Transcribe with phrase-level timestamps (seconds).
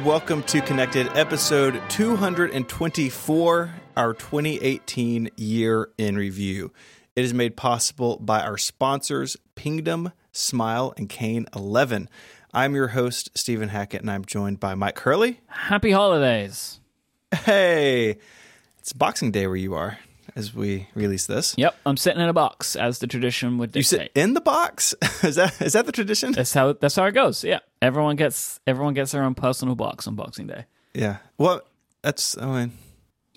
[0.00, 6.72] and welcome to Connected, episode 224, our 2018 year in review.
[7.14, 12.08] It is made possible by our sponsors, Pingdom, Smile, and Kane 11.
[12.54, 15.40] I'm your host, Stephen Hackett, and I'm joined by Mike Hurley.
[15.48, 16.80] Happy holidays.
[17.44, 18.16] Hey,
[18.78, 19.98] it's Boxing Day where you are
[20.36, 21.54] as we release this.
[21.58, 24.00] Yep, I'm sitting in a box as the tradition would You dictate.
[24.00, 24.94] sit in the box?
[25.22, 26.32] is that is that the tradition?
[26.32, 27.44] that's how that's how it goes.
[27.44, 30.64] Yeah, everyone gets everyone gets their own personal box on Boxing Day.
[30.94, 31.16] Yeah.
[31.38, 31.60] Well,
[32.02, 32.72] that's I mean,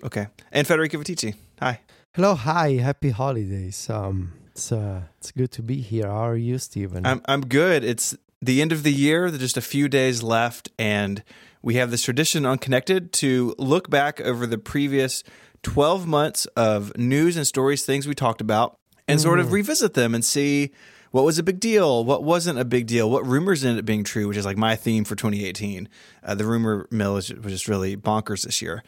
[0.04, 0.28] okay.
[0.52, 1.34] And Federico Viticci.
[1.60, 1.80] Hi.
[2.14, 3.90] Hello, hi, happy holidays.
[3.90, 6.06] Um, it's uh, it's good to be here.
[6.06, 7.04] How are you, Stephen?
[7.06, 7.82] I'm I'm good.
[7.84, 9.30] It's the end of the year.
[9.30, 11.22] There's just a few days left, and
[11.62, 15.24] we have this tradition on Connected to look back over the previous
[15.64, 18.78] 12 months of news and stories, things we talked about,
[19.08, 20.70] and sort of revisit them and see
[21.10, 24.02] what was a big deal, what wasn't a big deal, what rumors ended up being
[24.04, 25.88] true, which is like my theme for 2018.
[26.22, 28.82] Uh, the rumor mill is, was just really bonkers this year.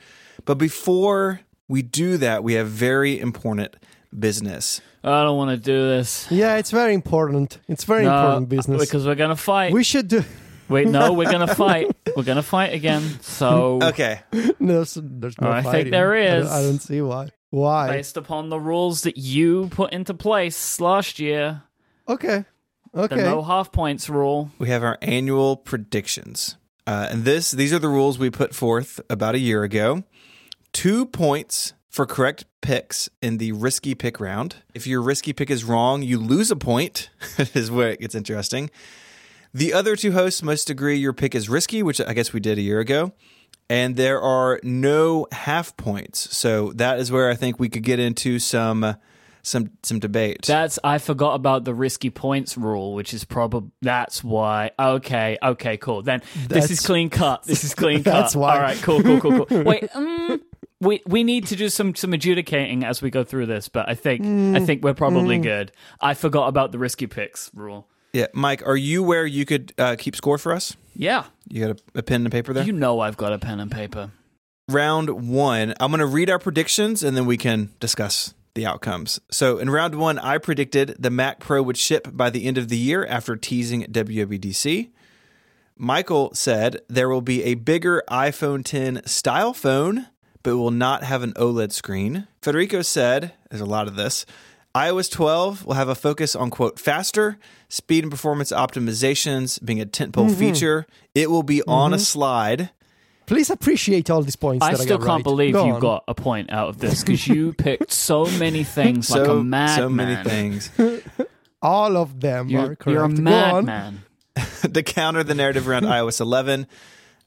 [0.44, 3.76] But before we do that, we have very important
[4.16, 4.80] business.
[5.04, 6.26] I don't want to do this.
[6.30, 7.58] yeah, it's very important.
[7.68, 8.80] It's very No, important business.
[8.84, 9.72] because we're gonna fight.
[9.72, 10.24] we should do.
[10.68, 11.94] Wait, no, we're gonna fight.
[12.16, 13.02] We're gonna fight again.
[13.22, 14.20] So, Okay.
[14.60, 15.92] There's, there's no I think fighting.
[15.92, 17.28] there I don't- I don't, see why.
[17.50, 17.88] Why?
[17.88, 21.62] based upon the rules that you put into place last year,
[22.08, 22.44] Okay.
[22.94, 23.14] Okay.
[23.14, 23.22] The Okay.
[23.22, 24.50] no half points rule.
[24.58, 26.56] we have our annual predictions.
[26.86, 30.02] Uh, and this these are the rules we put forth about a year ago.
[30.72, 34.56] Two points for correct picks in the risky pick round.
[34.74, 37.10] If your risky pick is wrong, you lose a point,
[37.54, 38.70] is where it gets interesting.
[39.54, 42.58] The other two hosts must agree your pick is risky, which I guess we did
[42.58, 43.12] a year ago.
[43.68, 46.36] And there are no half points.
[46.36, 48.96] So that is where I think we could get into some
[49.46, 50.42] some some debate.
[50.46, 54.72] That's I forgot about the risky points rule, which is probably that's why.
[54.78, 56.02] Okay, okay, cool.
[56.02, 57.44] Then this is clean cut.
[57.44, 58.12] This is clean cut.
[58.12, 58.56] That's why.
[58.56, 59.62] All right, cool, cool, cool, cool.
[59.64, 60.42] Wait, um,
[60.80, 63.94] we we need to do some some adjudicating as we go through this, but I
[63.94, 65.72] think I think we're probably good.
[66.00, 67.88] I forgot about the risky picks rule.
[68.16, 70.74] Yeah, Mike, are you where you could uh, keep score for us?
[70.94, 72.64] Yeah, You got a, a pen and paper there?
[72.64, 74.10] you know I've got a pen and paper.
[74.68, 79.20] round one, I'm going to read our predictions and then we can discuss the outcomes.
[79.30, 82.68] So, in round one, I predicted the Mac Pro would ship by the end of
[82.68, 84.88] the year after teasing WWDC.
[85.76, 90.06] Michael said there will be a bigger iPhone 10 style phone,
[90.42, 92.26] but it will not have an OLED screen.
[92.40, 94.24] Federico said, there's a lot of this.
[94.76, 97.38] iOS 12 will have a focus on quote faster,
[97.70, 100.86] speed and performance optimizations being a tentpole feature.
[101.14, 102.68] It will be on a slide.
[103.24, 104.64] Please appreciate all these points.
[104.64, 105.24] I that still I got can't right.
[105.24, 105.80] believe Go you on.
[105.80, 109.42] got a point out of this because you picked so many things like a so,
[109.42, 109.76] madman.
[109.78, 110.70] so many things.
[111.62, 112.46] all of them.
[112.46, 112.86] are You're, correct.
[112.86, 114.02] you're a madman.
[114.74, 116.66] to counter the narrative around iOS 11.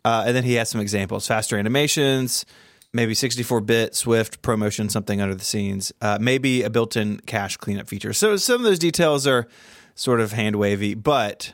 [0.06, 2.46] Uh, and then he has some examples faster animations,
[2.94, 7.58] maybe 64 bit Swift promotion, something under the scenes, uh, maybe a built in cache
[7.58, 8.14] cleanup feature.
[8.14, 9.48] So some of those details are
[9.96, 11.54] sort of hand wavy, but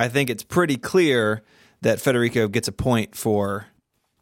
[0.00, 1.42] I think it's pretty clear
[1.82, 3.66] that Federico gets a point for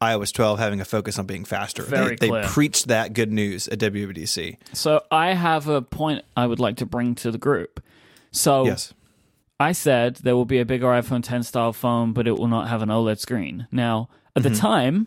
[0.03, 1.83] iOS 12 having a focus on being faster.
[1.83, 2.43] Very they, clear.
[2.43, 4.57] they preached that good news at WWDC.
[4.73, 7.83] So I have a point I would like to bring to the group.
[8.33, 8.95] So Yes.
[9.59, 12.69] I said there will be a bigger iPhone 10 style phone, but it will not
[12.69, 13.67] have an OLED screen.
[13.71, 14.53] Now, at Mm-hmm.
[14.55, 15.07] the time,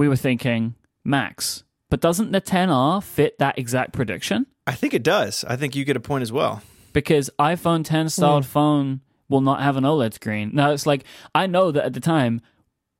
[0.00, 0.74] we were thinking
[1.04, 4.46] Max, but doesn't the 10R fit that exact prediction?
[4.66, 5.44] I think it does.
[5.46, 6.62] I think you get a point as well.
[6.94, 8.50] Because iPhone 10 styled hmm.
[8.50, 10.52] phone will not have an OLED screen.
[10.54, 12.40] Now, it's like, I know that at the time,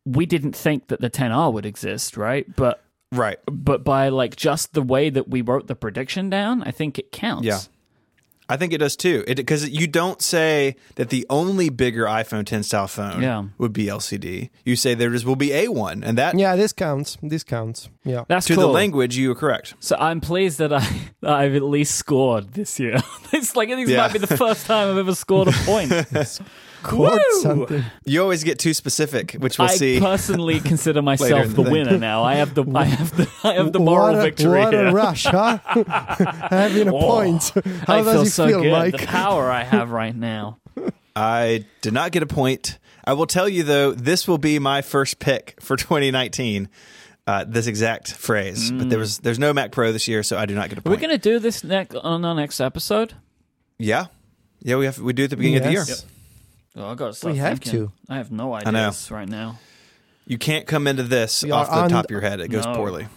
[0.04, 2.44] we didn't think that the 10R would exist, right?
[2.54, 3.38] But Right.
[3.50, 7.12] but by like just the way that we wrote the prediction down, I think it
[7.12, 7.46] counts.
[7.46, 7.60] Yeah.
[8.50, 9.24] I think it does too.
[9.28, 13.44] It because you don't say that the only bigger iPhone 10 style phone Yeah.
[13.58, 14.50] would be LCD.
[14.64, 17.16] You say there just will be a one, and that Yeah, this counts.
[17.22, 17.88] This counts.
[18.04, 18.24] Yeah.
[18.28, 18.62] That's to cool.
[18.66, 19.74] the language you are correct.
[19.80, 20.80] So I'm pleased that I
[21.22, 22.96] that I've at least scored this year.
[23.32, 24.02] it's like I think this Yeah.
[24.02, 25.92] might be the first time I've ever scored a point.
[26.82, 27.40] Court Woo!
[27.42, 27.84] something.
[28.04, 30.00] You always get too specific, which we'll I see.
[30.00, 32.22] personally consider myself the, the winner now.
[32.24, 34.86] I have the I have the I have the moral what a, victory What here.
[34.88, 35.58] a rush, huh?
[36.50, 37.52] Having a Oh, point.
[37.86, 38.72] How I does feel it so feel, good.
[38.72, 39.00] Mike?
[39.00, 40.58] The power I have right now.
[41.16, 42.78] I did not get a point.
[43.04, 46.68] I will tell you though, this will be my first pick for 2019.
[47.26, 50.46] Uh, this exact phrase, but there was there's no Mac Pro this year, so I
[50.46, 51.02] do not get a Are we point.
[51.02, 53.14] gonna do this next on our next episode?
[53.78, 54.06] yeah,
[54.62, 55.84] yeah, we have we do it at the beginning of the year.
[55.86, 56.04] Yes.
[56.76, 57.86] Oh, I gotta start We have thinking.
[57.88, 57.92] to.
[58.08, 58.54] I have no know.
[58.54, 59.58] ideas right now.
[60.26, 62.40] You can't come into this We off the on- top of your head.
[62.40, 62.74] It goes No.
[62.74, 63.08] poorly.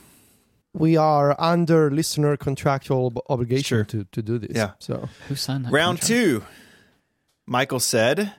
[0.73, 3.83] We are under listener contractual ob- obligation Sure.
[3.83, 4.57] to, to do this.
[4.57, 4.71] Yeah.
[4.79, 5.71] So Who signed that?
[5.71, 6.07] Round contract?
[6.07, 6.43] two.
[7.45, 8.33] Michael said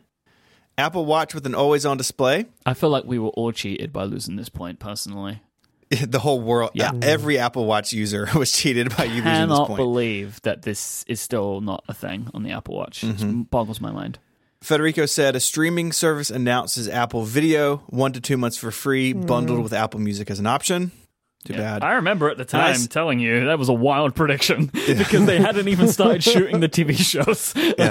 [0.77, 2.47] Apple Watch with an always on display.
[2.67, 4.81] I feel like we were all cheated by losing this point.
[4.81, 5.43] Personally,
[5.91, 6.91] The whole world, Yeah.
[6.91, 9.77] Uh, every Apple Watch user was cheated by you losing this cannot point.
[9.79, 13.05] believe that this is still not a thing on the Apple Watch.
[13.05, 13.43] It mm-hmm.
[13.43, 14.19] boggles my mind.
[14.65, 19.63] Federico said a streaming service announces Apple Video one to two months for free, bundled
[19.63, 20.91] with Apple Music as an option.
[21.45, 21.59] Too Yeah.
[21.79, 21.85] bad.
[21.85, 22.87] I remember at the time Nice.
[22.87, 26.97] telling you that was a wild prediction because they hadn't even started shooting the TV
[26.97, 27.53] shows.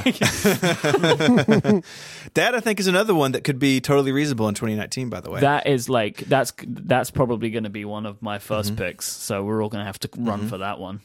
[2.34, 5.10] that I think is another one that could be totally reasonable in 2019.
[5.10, 8.40] By the way, that is like that's that's probably going to be one of my
[8.40, 8.75] 1st Mm-hmm.
[8.75, 9.06] picks.
[9.06, 11.02] So we're all going to have to run for that one.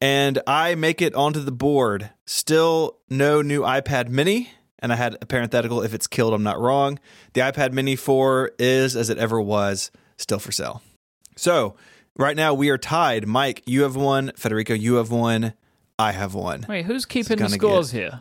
[0.00, 2.10] and I make it onto the board.
[2.26, 4.50] Still no new iPad Mini.
[4.82, 5.80] And I had a parenthetical.
[5.80, 6.98] If it's killed, I'm not wrong.
[7.32, 10.82] The iPad Mini 4 is, as it ever was, still for sale.
[11.36, 11.76] So
[12.16, 13.26] right now we are tied.
[13.26, 14.32] Mike, you have one.
[14.36, 15.54] Federico, you have one.
[15.98, 16.66] I have one.
[16.68, 18.18] Wait, who's keeping the gonna scores here?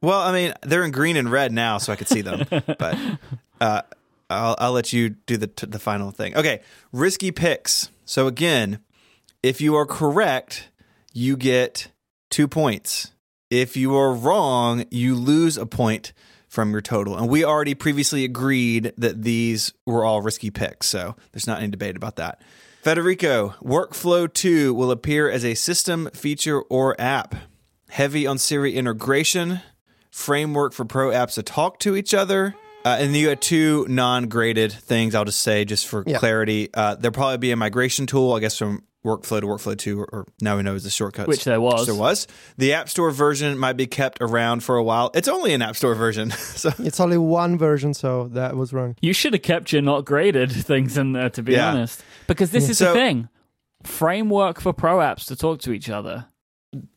[0.00, 2.46] Well, I mean, they're in green and red now, so I could see them.
[2.50, 2.98] but
[3.60, 3.82] uh,
[4.30, 6.36] I'll, I'll let you do the the final thing.
[6.36, 6.60] Okay,
[6.92, 7.90] risky picks.
[8.04, 8.80] So again,
[9.42, 10.68] if you are correct,
[11.12, 11.90] you get
[12.30, 13.12] two points.
[13.50, 16.12] If you are wrong, you lose a point
[16.48, 17.16] from your total.
[17.16, 21.68] And we already previously agreed that these were all risky picks, so there's not any
[21.70, 22.42] debate about that.
[22.82, 27.34] Federico, Workflow 2 will appear as a system feature or app.
[27.90, 29.60] Heavy on Siri integration,
[30.10, 32.54] framework for pro apps to talk to each other.
[32.84, 35.14] Uh, and you had two non-graded things.
[35.14, 36.18] I'll just say, just for Yeah.
[36.18, 40.00] clarity, uh, there'll probably be a migration tool, I guess, from Workflow to Workflow Two,
[40.00, 41.86] or, or now we know is the shortcuts, Which there was.
[41.86, 42.26] there was.
[42.58, 45.10] The App Store version might be kept around for a while.
[45.14, 48.94] It's only an App Store version, so It's only one version, so that was wrong.
[49.00, 51.70] You should have kept your not graded things in there, to be Yeah.
[51.70, 52.02] honest.
[52.26, 53.28] Because this is So- the thing
[53.84, 56.26] framework for pro apps to talk to each other.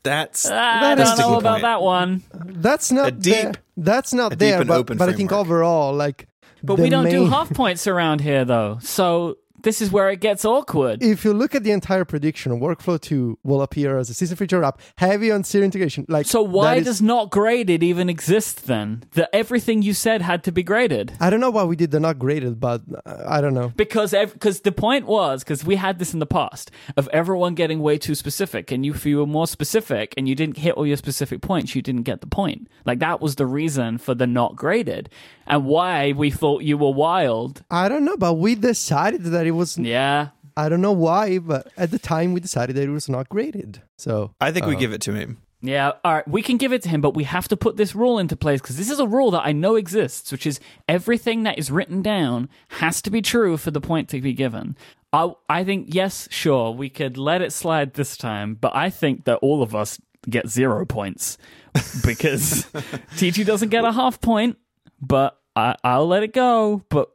[0.04, 1.62] that's Ah, I That is don't the know about point.
[1.64, 2.24] that one.
[2.34, 3.54] That's not A deep- there.
[3.78, 6.28] That's not a deep there, and but, open but I think overall, like.
[6.64, 8.78] But we don't do half points around here, though.
[8.82, 11.04] So this is where it gets awkward.
[11.04, 14.64] If you look at the entire prediction, Workflow 2 will appear as a system feature
[14.64, 16.06] app, heavy on Siri integration.
[16.10, 19.04] Like So why is- does not graded even exist then?
[19.14, 21.14] That everything you said had to be graded.
[21.20, 23.70] I don't know why we did the not graded, but uh, I don't know.
[23.76, 27.80] Because because the point was because we had this in the past of everyone getting
[27.82, 30.86] way too specific, and you, if you were more specific and you didn't hit all
[30.88, 32.68] your specific points, you didn't get the point.
[32.86, 35.10] Like that was the reason for the not graded,
[35.48, 37.64] and why we thought you were wild.
[37.70, 39.78] I don't know, but we decided that it was.
[39.78, 43.30] Yeah, I don't know why, but at the time we decided that it was not
[43.30, 43.82] graded.
[43.98, 45.42] So I think we uh, give it to him.
[45.64, 47.94] Yeah, all right, we can give it to him, but we have to put this
[47.94, 51.44] rule into place because this is a rule that I know exists, which is everything
[51.44, 54.76] that is written down has to be true for the point to be given.
[55.14, 59.26] I, I think, yes, sure, we could let it slide this time, but I think
[59.26, 61.38] that all of us get zero points
[62.06, 62.64] because
[63.18, 64.58] TG doesn't get a half point,
[65.00, 66.84] but I, I'll let it go.
[66.90, 67.12] But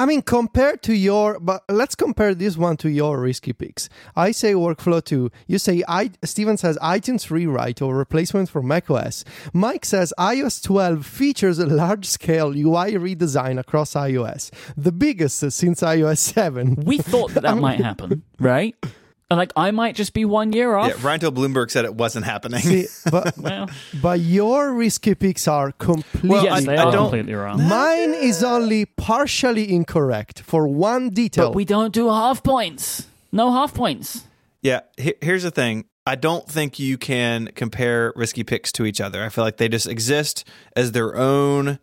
[0.00, 3.90] I mean, compared to your, but let's compare this one to your risky picks.
[4.16, 5.30] I say workflow two.
[5.46, 6.12] You say I.
[6.24, 9.26] Stephen says iTunes rewrite or replacement for macOS.
[9.52, 16.16] Mike says iOS 12 features a large-scale UI redesign across iOS, the biggest since iOS
[16.16, 16.76] 7.
[16.76, 18.74] we thought that that might happen, right?
[19.30, 20.88] And like, I might just be one year off.
[20.88, 22.60] Yeah, Ryanto Bloomberg said it wasn't happening.
[22.62, 23.70] See, but Well,
[24.02, 26.30] but your risky picks are completely.
[26.30, 27.62] Well, yes, I- they I are don't- completely wrong.
[27.68, 31.46] Mine is only partially incorrect for one detail.
[31.50, 33.06] But we don't do half points.
[33.30, 34.24] No half points.
[34.62, 35.84] Yeah, he- here's the thing.
[36.06, 39.22] I don't think you can compare risky picks to each other.
[39.22, 41.78] I feel like they just exist as their own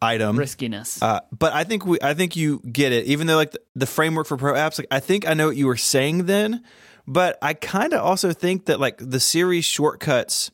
[0.00, 0.38] item.
[0.38, 1.02] Riskiness.
[1.02, 3.06] Uh, but I think we, I think you get it.
[3.06, 5.56] Even though like the, the framework for pro apps, like I think I know what
[5.56, 6.62] you were saying then.
[7.06, 10.50] But I kind of also think that like the Siri shortcuts,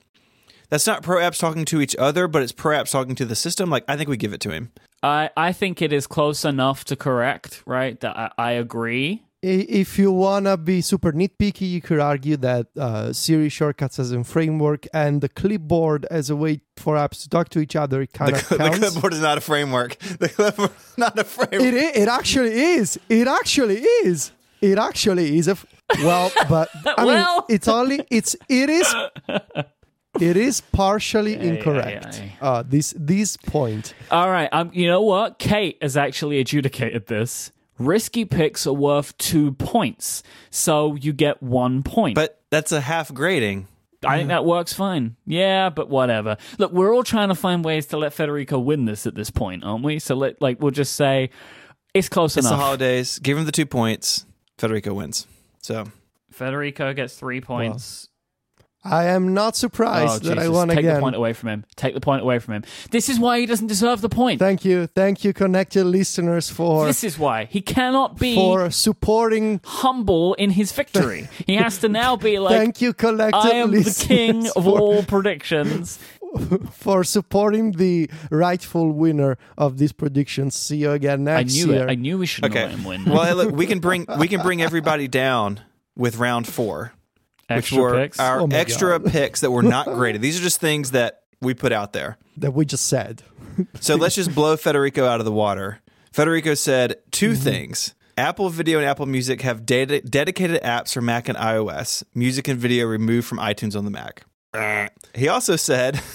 [0.68, 3.34] that's not pro apps talking to each other, but it's pro apps talking to the
[3.34, 3.70] system.
[3.70, 4.70] Like I think we give it to him.
[5.02, 7.98] I, I think it is close enough to correct, right?
[8.00, 9.22] That I, I agree.
[9.44, 14.10] I- If you wanna be super nitpicky, you could argue that uh, Siri shortcuts as
[14.12, 18.00] a framework and the clipboard as a way for apps to talk to each other
[18.00, 18.78] The, kind of the counts.
[18.78, 19.96] clipboard is not a framework.
[20.24, 21.62] The clipboard is not a framework.
[21.62, 22.98] It, i- it actually is.
[23.08, 24.32] It actually is.
[24.60, 25.66] It actually is a f-
[26.02, 28.88] well, but I mean, it's only it's it is
[30.20, 32.06] it is partially Ay, incorrect.
[32.22, 33.94] ay, Uh, this this point.
[34.10, 34.48] All right.
[34.52, 35.38] Um, you know what?
[35.38, 37.50] Kate has actually adjudicated this.
[37.78, 42.14] Risky picks are worth two points, so you get one point.
[42.14, 43.69] But that's a half grading.
[44.07, 45.16] I think that works fine.
[45.26, 46.37] Yeah, but whatever.
[46.59, 49.64] Look, we're all trying to find ways to let Federico win this at this point,
[49.64, 49.99] aren't we?
[49.99, 51.31] So let like we'll just say
[51.95, 53.19] it's close It's the holidays.
[53.19, 54.26] Give him the two points.
[54.59, 55.26] Federico wins.
[55.62, 55.87] So
[56.31, 58.09] Federico gets three points.
[58.85, 60.55] I am not surprised oh, that I Jesus.
[60.55, 60.95] won Take again.
[60.97, 61.64] the point away from him.
[61.76, 62.64] Take the point away from him.
[62.91, 64.38] This is why he doesn't deserve the point.
[64.38, 69.61] Thank you, thank you, connected listeners, for this is why he cannot be for supporting.
[69.64, 71.29] humble in his victory.
[71.47, 74.79] he has to now be like, thank you, collected I am the king of for,
[74.79, 75.99] all predictions.
[76.73, 80.55] for supporting the rightful winner of these predictions.
[80.57, 81.35] See you again next year.
[81.35, 81.85] I next knew year.
[81.88, 81.91] it.
[81.91, 82.67] I knew we shouldn't Okay.
[82.67, 83.05] let him win.
[83.05, 85.61] Well, look, we can bring we can bring everybody down
[85.97, 86.93] with round four,
[87.48, 88.20] Extra which were picks.
[88.20, 89.10] our Oh my extra God.
[89.12, 90.22] picks that were not graded.
[90.22, 92.16] These are just things that we put out there.
[92.38, 93.22] that we just said.
[93.80, 95.80] So let's just blow Federico out of the water.
[96.12, 97.42] Federico said 2 Mm-hmm.
[97.42, 97.94] things.
[98.16, 102.02] Apple Video and Apple Music have data- dedicated apps for Mac and iOS.
[102.14, 104.24] Music and video removed from iTunes on the Mac.
[105.14, 105.96] He also said,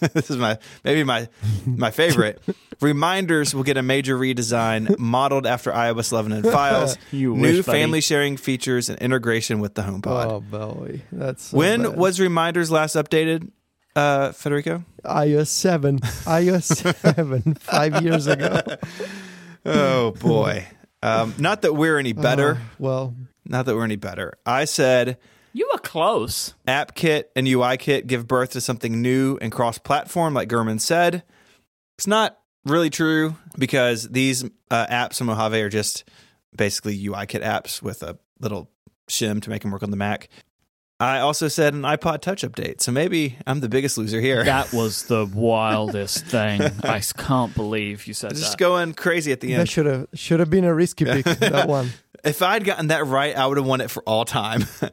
[0.14, 1.28] "This is my maybe my
[1.66, 2.40] my favorite.
[2.80, 6.96] Reminders will get a major redesign, modeled after iOS 11 and Files.
[7.10, 10.26] You new wish, family sharing features and integration with the HomePod.
[10.26, 11.96] Oh boy, that's so when bad.
[11.96, 13.50] was Reminders last updated,
[13.96, 14.84] uh, Federico?
[15.04, 15.98] iOS seven?
[15.98, 16.64] iOS
[17.14, 18.60] seven five years ago.
[19.66, 20.66] Oh boy.
[21.02, 22.58] Um, not that we're any better.
[22.60, 23.14] Oh, well,
[23.44, 24.34] Not that we're any better.
[24.44, 25.18] I said
[25.52, 26.54] you were close.
[26.66, 31.22] AppKit and UIKit give birth to something new and cross platform, like Gurman said.
[31.96, 36.04] It's not really true because these uh, apps in Mojave are just
[36.56, 38.70] basically UIKit apps with a little
[39.08, 40.28] shim to make them work on the Mac.
[41.00, 44.42] I also said an iPod Touch update, so maybe I'm the biggest loser here.
[44.44, 46.60] That was the wildest thing.
[46.82, 48.46] I can't believe you said Just that.
[48.46, 49.68] Just going crazy at the that end.
[49.68, 51.24] should have should have been a risky pick.
[51.24, 51.90] that one.
[52.24, 54.64] If I'd gotten that right, I would have won it for all time.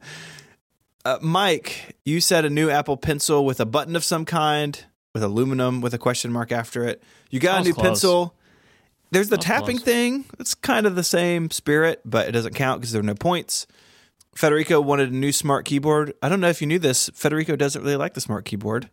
[1.06, 4.84] uh, Mike, you said a new Apple Pencil with a button of some kind,
[5.14, 7.02] with aluminum with a question mark after it.
[7.30, 7.84] You got a new close.
[7.86, 8.34] pencil.
[9.12, 9.84] There's the tapping close.
[9.84, 10.24] thing.
[10.40, 13.66] It's kind of the same spirit, but it doesn't count because there are no points.
[14.34, 16.12] Federico wanted a new smart keyboard.
[16.22, 17.08] I don't know if you knew this.
[17.14, 18.90] Federico doesn't really like the smart keyboard.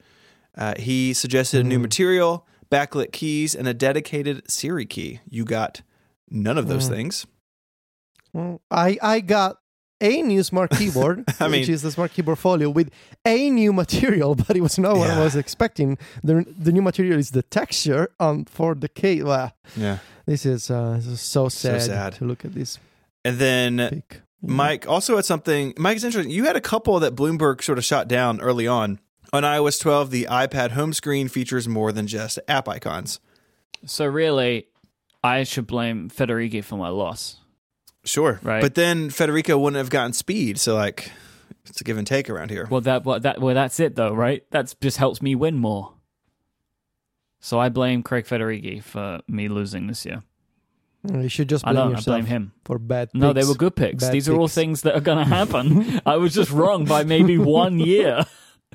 [0.56, 5.20] Uh, he suggested a new material, backlit keys, and a dedicated Siri key.
[5.28, 5.82] You got
[6.30, 6.92] none of those Mm.
[6.96, 7.26] things.
[8.34, 9.58] Well, I I got
[10.04, 12.90] a new smart keyboard, I mean- which is the smart keyboard folio with
[13.26, 15.98] a new material, but it was not what I was expecting.
[16.24, 19.24] the The new material is the texture on for the case.
[19.24, 19.98] Well, Yeah.
[20.26, 22.14] this is uh, this is so sad, sad.
[22.20, 22.80] to look at this
[23.26, 24.22] And then pic.
[24.46, 25.74] Mike also had something.
[25.78, 26.32] Mike is interesting.
[26.38, 29.00] You had a couple that Bloomberg sort of shot down early on.
[29.32, 33.20] On iOS 12, the iPad home screen features more than just app icons.
[33.86, 34.68] So really,
[35.24, 37.40] I should blame Federighi for my loss.
[38.06, 38.40] Sure.
[38.44, 38.62] Right.
[38.62, 40.60] But then Federico wouldn't have gotten speed.
[40.60, 41.12] So, like,
[41.66, 42.68] it's a give and take around here.
[42.70, 44.44] Well, that well, that well, that's it though, right?
[44.52, 45.94] That just helps me win more.
[47.40, 50.24] So I blame Craig Federighi for me losing this year.
[51.12, 51.98] You should just I blame don't.
[51.98, 52.54] I blame him.
[52.64, 53.10] for bad.
[53.14, 54.06] No, they were good picks.
[54.06, 56.00] Bad These are all things that are going to happen.
[56.06, 58.24] I was just wrong by maybe one year.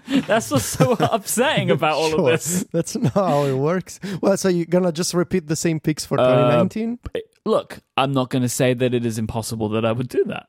[0.06, 2.20] That's what's so upsetting about all Sure.
[2.20, 2.64] of this.
[2.72, 3.98] That's not how it works.
[4.20, 6.98] Well, so you're gonna just repeat the same picks for Uh, 2019?
[7.44, 10.48] Look, I'm not going to say that it is impossible that I would do that.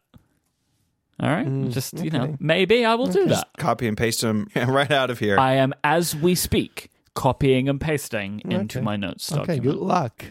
[1.22, 3.50] All right, Mm, just you know, maybe I will do that.
[3.58, 5.38] Copy and paste them right out of here.
[5.40, 9.64] I am, as we speak, copying and pasting into my notes okay, document.
[9.64, 10.26] good luck.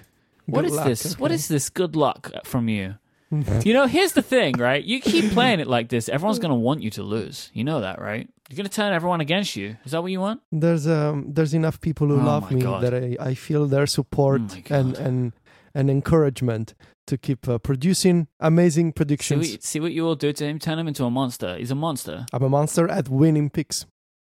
[0.46, 1.18] What Good is luck, this?
[1.18, 1.34] What okay.
[1.34, 2.94] is this good luck from you?
[3.64, 4.82] you know, here's the thing, right?
[4.82, 7.50] You keep playing it like this, everyone's going to want you to lose.
[7.52, 8.28] You know that, right?
[8.48, 9.76] You're going to turn everyone against you.
[9.84, 10.40] Is that what you want?
[10.50, 12.82] There's um there's enough people who Oh love me God.
[12.82, 15.32] that I, I feel their support Oh and and
[15.74, 16.74] and encouragement
[17.06, 19.50] to keep uh, producing amazing See predictions.
[19.52, 20.58] what, see what you all do to him?
[20.58, 21.56] Turn him into a monster.
[21.56, 22.24] He's a monster.
[22.32, 23.84] I'm a monster at winning picks.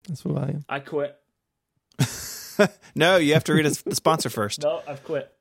[0.08, 0.64] That's what I am.
[0.68, 1.16] I quit.
[2.94, 4.62] no, you have to read the sponsor first.
[4.62, 5.32] No, I've quit.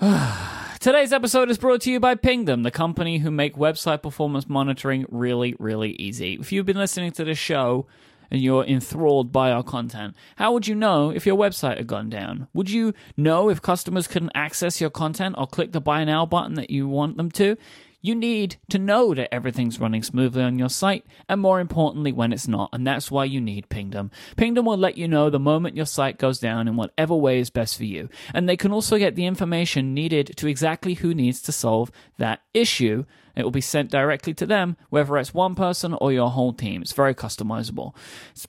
[0.80, 5.04] Today's episode is brought to you by Pingdom, the company who make website performance monitoring
[5.10, 6.38] really, really easy.
[6.40, 7.86] If you've been listening to this show
[8.30, 12.08] and you're enthralled by our content, how would you know if your website had gone
[12.08, 12.48] down?
[12.54, 16.54] Would you know if customers couldn't access your content or click the buy now button
[16.54, 17.58] that you want them to?
[18.02, 22.32] You need to know that everything's running smoothly on your site, and more importantly, when
[22.32, 24.10] it's not, and that's why you need Pingdom.
[24.36, 27.50] Pingdom will let you know the moment your site goes down in whatever way is
[27.50, 31.42] best for you, and they can also get the information needed to exactly who needs
[31.42, 33.04] to solve that issue.
[33.40, 36.82] It will be sent directly to them, whether it's one person or your whole team.
[36.82, 37.94] It's very customizable.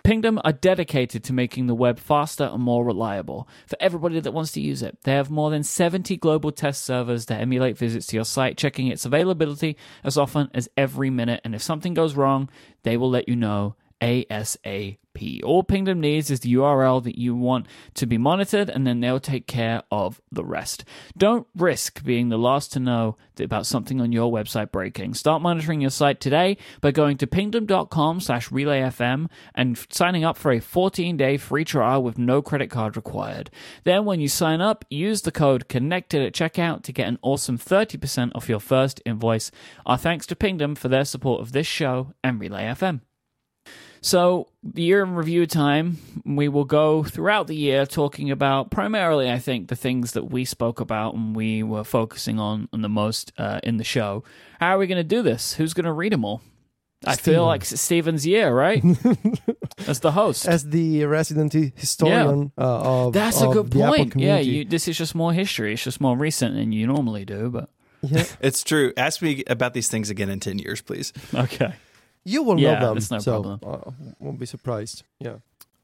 [0.04, 4.52] Pingdom are dedicated to making the web faster and more reliable for everybody that wants
[4.54, 4.98] to use it.
[5.04, 8.88] They have more than 70 global test servers that emulate visits to your site, checking
[8.88, 11.42] its availability as often as every minute.
[11.44, 12.50] And if something goes wrong,
[12.84, 14.98] they will let you know ASAP.
[15.44, 19.20] All Pingdom needs is the URL that you want to be monitored, and then they'll
[19.20, 20.84] take care of the rest.
[21.18, 25.14] Don't risk being the last to know about something on your website breaking.
[25.14, 30.52] Start monitoring your site today by going to pingdom.com slash relayfm and signing up for
[30.52, 33.52] a 14-day free trial with no credit card required.
[33.84, 37.58] Then when you sign up, use the code CONNECTED at checkout to get an awesome
[37.58, 39.52] 30% off your first invoice.
[39.86, 43.02] Our thanks to Pingdom for their support of this show and Relay FM.
[44.04, 49.30] So, the year in review time, we will go throughout the year talking about primarily,
[49.30, 52.90] I think, the things that we spoke about and we were focusing on, on the
[52.90, 54.24] most uh, in the show.
[54.60, 55.54] How are we going to do this?
[55.54, 56.42] Who's going to read them all?
[57.06, 57.34] I Stephen.
[57.34, 58.84] feel like it's Stephen's year, right?
[59.88, 60.48] As the host.
[60.48, 62.62] As the resident hi- historian uh,
[63.08, 64.16] of That's a of good point.
[64.16, 65.74] Yeah, you, this is just more history.
[65.74, 67.70] It's just more recent than you normally do, but
[68.02, 68.26] yeah.
[68.42, 68.94] It's true.
[68.98, 71.12] Ask me about these things again in 10 years, please.
[71.34, 71.74] okay.
[72.24, 73.60] You will Yeah, know them, that's no so problem.
[73.66, 75.04] uh, won't be surprised.
[75.20, 75.38] Yeah.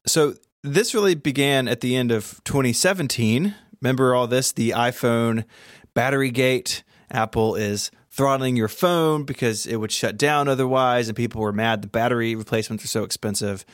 [0.06, 3.54] So this really began at the end of 2017.
[3.80, 4.52] Remember all this?
[4.52, 5.44] The iPhone
[5.94, 6.82] battery gate.
[7.10, 11.80] Apple is throttling your phone because it would shut down otherwise, and people were mad
[11.82, 13.64] the battery replacements are so expensive.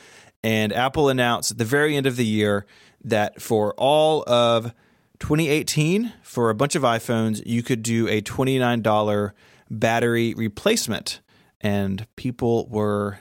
[0.43, 2.65] And Apple announced at the very end of the year
[3.03, 4.73] that for all of
[5.19, 9.31] 2018, for a bunch of iPhones, you could do a $29
[9.71, 11.19] battery replacement.
[11.65, 13.17] And people were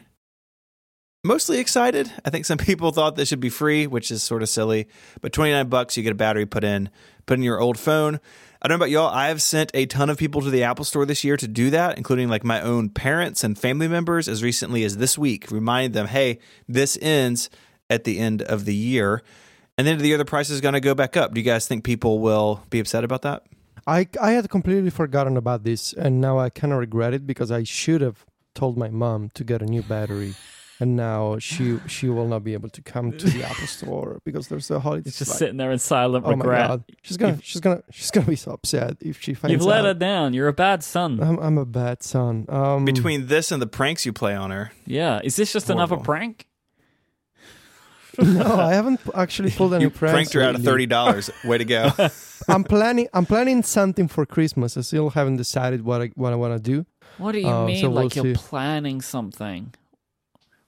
[1.24, 2.12] mostly excited.
[2.26, 4.86] I think some people thought this should be free, which is sort of silly.
[5.22, 6.90] But 29 bucks, you get a battery put in,
[7.24, 8.20] put in your old phone.
[8.60, 9.08] I don't know about y'all.
[9.08, 11.70] I have sent a ton of people to the Apple store this year to do
[11.70, 15.50] that, including like my own parents and family members as recently as this week.
[15.50, 17.48] Remind them, hey, this ends
[17.88, 19.22] at the end of the year.
[19.78, 21.32] And then the the price is going to go back up.
[21.32, 23.44] Do you guys think people will be upset about that?
[23.86, 27.50] I I had completely forgotten about this, and now I kind of regret it because
[27.50, 28.24] I should have
[28.54, 30.34] told my mom to get a new battery,
[30.80, 34.48] and now she she will not be able to come to the Apple Store because
[34.48, 35.08] there's a holiday.
[35.08, 36.60] It's just like, sitting there in silent oh regret.
[36.60, 39.58] my god, she's gonna she's gonna she's gonna be so upset if she finds out.
[39.58, 39.86] You've let out.
[39.86, 40.34] her down.
[40.34, 41.20] You're a bad son.
[41.22, 42.46] I'm, I'm a bad son.
[42.48, 45.20] Um, Between this and the pranks you play on her, yeah.
[45.22, 46.46] Is this just another prank?
[48.18, 50.30] no, I haven't actually pulled any you pranks.
[50.30, 51.48] pranked her out of $30.
[51.48, 51.90] Way to go.
[52.48, 53.08] I'm planning.
[53.12, 54.76] I'm planning something for Christmas.
[54.76, 56.86] I still haven't decided what I what I want to do.
[57.18, 57.80] What do you Oh, mean?
[57.80, 58.34] so we'll like you're see.
[58.34, 59.72] planning something?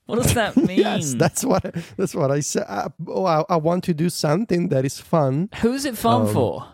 [0.07, 0.79] What does that mean?
[0.79, 2.65] Yes, that's what I, that's what I said.
[2.69, 5.51] I, oh, I, I want to do something that is fun.
[5.63, 6.67] Who's it fun Um, for?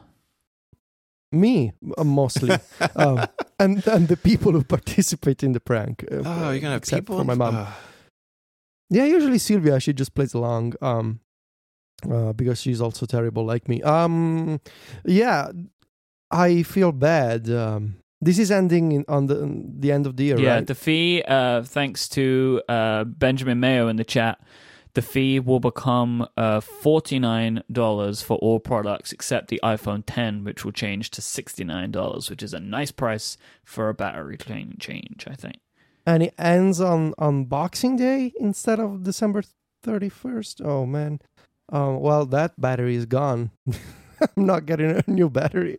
[1.35, 2.51] Me uh, mostly,
[2.97, 3.25] um,
[3.59, 6.05] and and the people who participate in the prank.
[6.13, 7.57] uh, Oh, you're gonna have except people for my mom.
[7.57, 7.73] Ugh.
[8.91, 10.75] Yeah, usually Sylvia she just plays along.
[10.83, 11.21] Um,
[12.11, 13.81] uh, because she's also terrible like me.
[13.83, 14.61] Um,
[15.07, 15.51] yeah,
[16.31, 17.49] I feel bad.
[17.49, 19.37] Um, this is ending in, on the
[19.81, 20.67] the end of the year, Yeah, right?
[20.67, 24.39] the fee, uh, thanks to uh, Benjamin Mayo in the chat,
[24.95, 30.73] the fee will become uh, $49 for all products except the iPhone 10, which will
[30.73, 34.37] change to $69, which is a nice price for a battery
[34.79, 35.57] change, I think.
[36.07, 39.43] and it ends on on Boxing Day instead of December
[39.83, 40.61] thirty first.
[40.65, 41.21] Oh man.
[41.73, 43.51] Um, well, that battery is gone.
[44.37, 45.79] I'm not getting a new battery.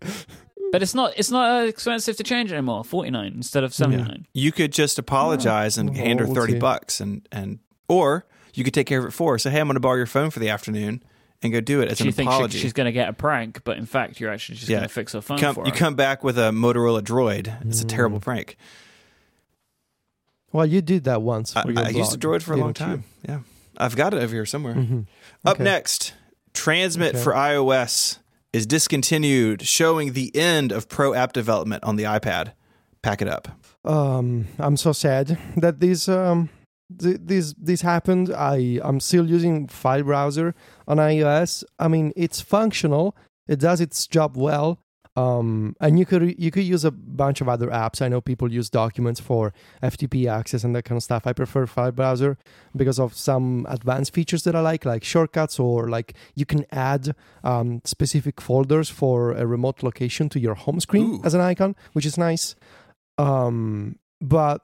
[0.74, 2.84] But it's not it's not uh, expensive to change anymore.
[2.84, 4.26] 49 instead of 79.
[4.34, 8.64] You could just apologize and Well, hand her we'll 30 bucks and and or you
[8.64, 9.38] could take care of it for her.
[9.38, 11.04] Say, "Hey, I'm going to borrow your phone for the afternoon."
[11.44, 12.58] And go do it as She an apology.
[12.58, 14.78] she, she's going to get a prank, but in fact, you're actually just Yeah.
[14.78, 15.78] going to fix her phone come, for you her.
[15.78, 17.68] come back with a Motorola Droid.
[17.68, 18.24] It's a terrible Mm.
[18.24, 18.58] prank.
[20.52, 21.56] Well, you did that once.
[21.56, 22.96] I, your I used a blog, Droid for a long didn't you?
[22.96, 23.04] time.
[23.28, 23.40] Yeah,
[23.78, 24.76] I've got it over here somewhere.
[24.76, 25.06] Mhm.
[25.46, 26.14] Up next,
[26.54, 27.24] Transmit Okay.
[27.24, 28.20] for iOS
[28.54, 32.54] is discontinued, showing the end of pro app development on the iPad.
[33.02, 33.48] Pack it up.
[33.86, 36.50] um i'm so sad that this um
[36.98, 40.56] th- this this happened i i'm still using file browser
[40.88, 43.14] on ios i mean it's functional
[43.46, 44.80] it does its job well
[45.16, 48.52] um and you could you could use a bunch of other apps i know people
[48.52, 52.36] use documents for ftp access and that kind of stuff i prefer file browser
[52.76, 57.16] because of some advanced features that i like like shortcuts or like you can add
[57.44, 61.22] um, specific folders for a remote location to your home screen Ooh.
[61.24, 62.56] as an icon which is nice
[63.20, 64.62] um but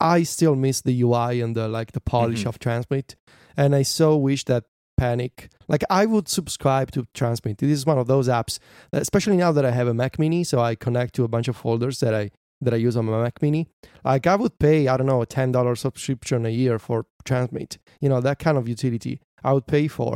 [0.00, 2.48] i still miss the ui and the like the polish Mhm.
[2.48, 3.14] of transmit
[3.56, 4.64] and i so wish that
[5.04, 5.32] panic.
[5.72, 7.58] Like i would subscribe to transmit.
[7.58, 8.58] This is one of those apps
[8.92, 11.56] especially now that i have a mac mini so i connect to a bunch of
[11.64, 12.24] folders that i
[12.64, 13.62] that i use on my mac mini.
[14.10, 16.98] Like i would pay i don't know a $10 subscription a year for
[17.30, 17.70] transmit
[18.02, 19.14] you know that kind of utility
[19.48, 20.14] i would pay for.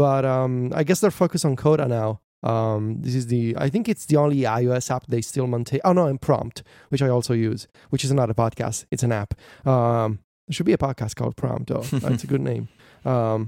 [0.00, 2.10] But um i guess they're focused on coda now.
[2.52, 5.94] Um this is the i think it's the only ios app they still maintain oh
[5.98, 6.56] no and prompt
[6.90, 7.62] which i also use
[7.92, 9.30] which is not a podcast it's an app.
[9.74, 10.10] Um
[10.46, 11.68] There should be a podcast called Prompt.
[11.70, 12.64] Oh, that's a good name.
[13.04, 13.40] Um,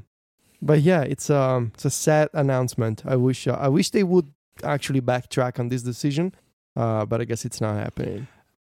[0.62, 3.02] but yeah, it's um it's a sad announcement.
[3.06, 6.34] I wish uh, I wish they would actually backtrack on this decision.
[6.76, 8.28] Uh, but I guess it's not happening.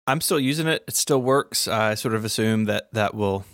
[0.08, 0.84] I'm still using it.
[0.88, 1.68] It still works.
[1.68, 3.46] I sort of assume that that will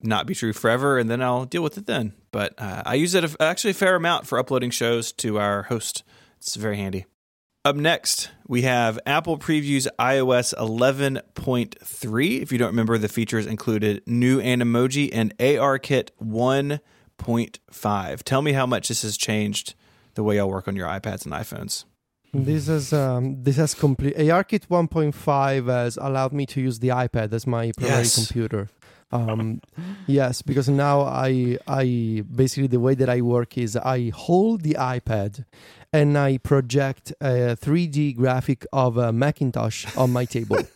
[0.00, 2.12] not be true forever, and then I'll deal with it then.
[2.30, 5.64] But uh, I use it a, actually a fair amount for uploading shows to our
[5.64, 6.04] host.
[6.36, 7.06] It's very handy.
[7.64, 12.42] Up next, we have Apple previews iOS 11.3.
[12.42, 16.10] If you don't remember, the features included new Animoji and ARKit
[17.18, 18.22] 1.5.
[18.22, 19.74] Tell me how much this has changed
[20.14, 21.84] the way y'all work on your iPads and iPhones.
[22.34, 27.32] This is um this has complete ARKit 1.5 has allowed me to use the iPad
[27.32, 28.14] as my primary Yes.
[28.14, 28.68] computer.
[29.10, 29.62] Um
[30.06, 34.74] yes, because now I I basically the way that I work is I hold the
[34.78, 35.46] iPad
[35.90, 40.58] and I project a 3D graphic of a Macintosh on my table.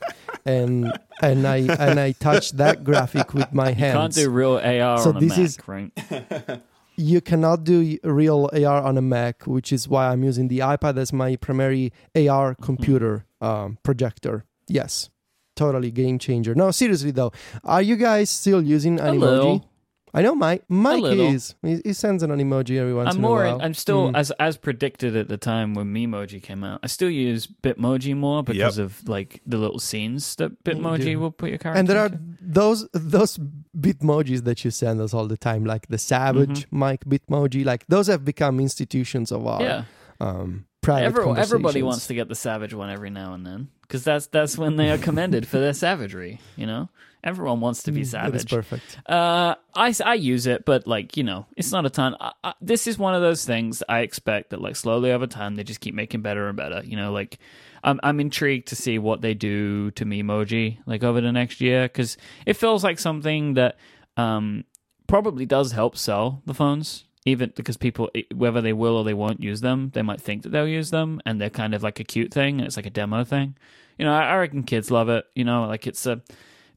[0.45, 3.97] and and I and I touch that graphic with my hands.
[3.97, 6.61] Can't do real AR So on a this Mac, is- right?
[6.97, 10.99] you cannot do real AR on a Mac, which is why I'm using the iPad
[10.99, 12.63] as my primary AR Mm-hmm.
[12.63, 14.45] computer um, projector.
[14.69, 15.11] Yes,
[15.57, 16.55] totally game changer.
[16.55, 17.33] No, seriously though,
[17.65, 19.21] are you guys still using A Animoji?
[19.21, 19.69] little.
[20.15, 20.65] I know Mike.
[20.69, 21.27] Mike little.
[21.35, 21.55] is.
[21.63, 23.45] He, he sends an emoji every once I'm in more.
[23.45, 23.65] a In, while.
[23.65, 24.17] I'm still Mm.
[24.17, 26.81] as as predicted at the time when Memoji came out.
[26.83, 31.21] I still use Bitmoji more because of like the little scenes that Bitmoji do.
[31.21, 31.79] will put your character.
[31.79, 33.39] and there are those those
[33.77, 36.79] bitmojis that you send us all the time, like the Savage Mm-hmm.
[36.79, 37.65] Mike bitmoji.
[37.65, 39.85] Like those have become institutions of our yeah.
[40.21, 44.05] um, private Every, everybody wants to get the savage one every now and then because
[44.05, 46.41] that's that's when they are commended for their savagery.
[46.57, 46.89] You know,
[47.23, 48.49] everyone wants to be Mm, savage.
[48.51, 48.99] perfect.
[49.07, 52.17] Uh, I, I use it, but like you know, it's not a ton.
[52.19, 55.57] I, I, this is one of those things I expect that like slowly over time
[55.57, 56.83] they just keep making better and better.
[56.83, 57.39] You know, like
[57.85, 61.83] I'm I'm intrigued to see what they do to Memoji like over the next year
[61.85, 63.77] because it feels like something that
[64.17, 64.65] um
[65.07, 67.05] probably does help sell the phones.
[67.25, 70.49] Even because people, whether they will or they won't use them, they might think that
[70.49, 72.91] they'll use them, and they're kind of like a cute thing, and it's like a
[72.91, 73.57] demo thing.
[73.97, 75.25] You know, I, I reckon kids love it.
[75.37, 76.21] You know, like it's a,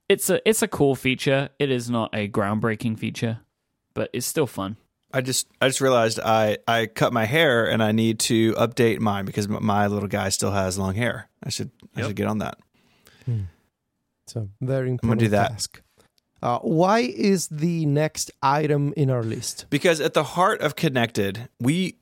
[0.07, 1.49] it's a it's a cool feature.
[1.57, 3.39] It is not a groundbreaking feature,
[3.95, 4.77] but it's still fun.
[5.11, 8.99] I just I just realized I I cut my hair and I need to update
[8.99, 11.29] mine because my little guy still has long hair.
[11.43, 12.07] I should I Yep.
[12.09, 12.59] should get on that.
[13.25, 13.43] Hmm.
[14.27, 15.51] It's a very gonna important do that.
[15.51, 15.81] task.
[16.41, 19.65] Uh, why is the next item in our list?
[19.69, 21.95] Because at the heart of connected, we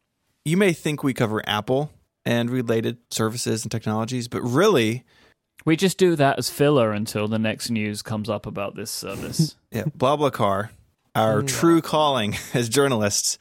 [0.46, 1.92] you may think we cover Apple
[2.26, 5.04] and related services and technologies, but really,
[5.66, 9.56] We just do that as filler until the next news comes up about this service.
[9.72, 10.70] yeah, BlaBlaCar,
[11.16, 11.48] our Mm.
[11.48, 13.40] true calling as journalists, BlaBlaCar.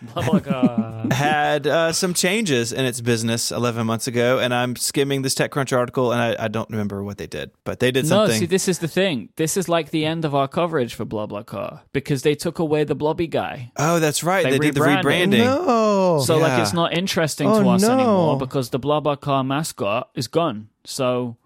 [1.10, 5.76] had uh, some changes in its business 11 months ago, and I'm skimming this TechCrunch
[5.76, 8.34] article, and I, I don't remember what they did, but they did something.
[8.34, 9.30] no, see, this is the thing.
[9.36, 12.94] This is like the end of our coverage for BlaBlaCar because they took away the
[12.94, 13.72] blobby guy.
[13.76, 14.44] oh, that's right.
[14.44, 15.40] They They, did the rebranded.
[15.40, 15.66] rebranding.
[15.66, 16.22] No.
[16.24, 17.92] So like it's not interesting Oh, to us no.
[17.94, 20.68] anymore because the BlaBlaCar mascot is gone.
[20.84, 21.36] So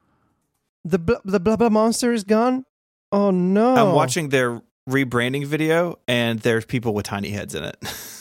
[0.85, 2.65] the bl- the blah blah monster is gone.
[3.11, 3.75] Oh no!
[3.75, 7.77] I'm watching their rebranding video, and there's people with tiny heads in it.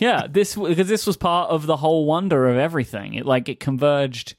[0.00, 3.14] yeah, this because this was part of the whole wonder of everything.
[3.14, 4.34] It like it converged.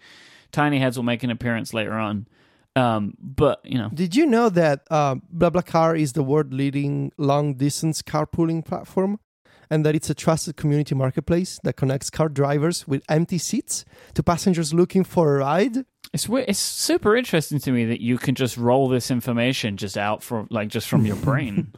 [0.51, 2.27] Tiny heads will make an appearance later on,
[2.75, 7.55] um, but you know, Did you know that uh, BlaBlaCar is the world leading long
[7.55, 9.19] distance carpooling platform?
[9.67, 14.21] And that it's a trusted community marketplace that connects car drivers with empty seats to
[14.21, 15.77] passengers looking for a ride.
[16.13, 20.21] it's it's super interesting to me that you can just roll this information just out
[20.21, 21.73] from like just from your brain.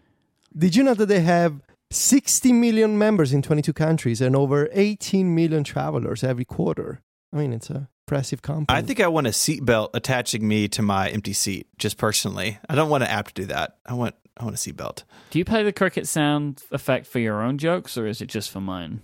[0.58, 5.34] Did you know that they have 60 million members in 22 countries and over 18
[5.34, 7.00] million travelers every quarter?
[7.32, 8.76] I mean, it's a impressive company.
[8.76, 12.58] I think I want a seatbelt attaching me to my empty seat, just personally.
[12.68, 13.76] I don't want an app to do that.
[13.84, 15.02] I want I want a seatbelt.
[15.30, 18.50] Do you play the cricket sound effect for your own jokes, or is it just
[18.50, 19.02] for mine?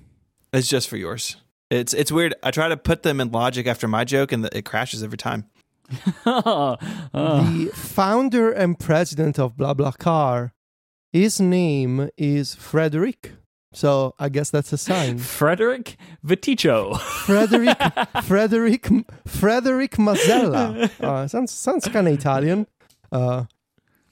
[0.53, 1.37] It's just for yours.
[1.71, 2.35] It's it's weird.
[2.43, 5.47] I try to put them in logic after my joke, and it crashes every time.
[6.27, 6.77] oh,
[7.13, 10.53] the founder and president of BlaBlaCar,
[11.15, 13.33] his name is Frederick.
[13.73, 15.19] So I guess that's a sign.
[15.39, 15.97] Frederick
[16.27, 16.99] Viticci.
[17.27, 17.79] Frederick,
[18.25, 18.89] Frederick,
[19.27, 20.91] Frederick Mazzella.
[21.01, 22.67] Uh, sounds sounds kind of Italian.
[23.13, 23.45] Uh,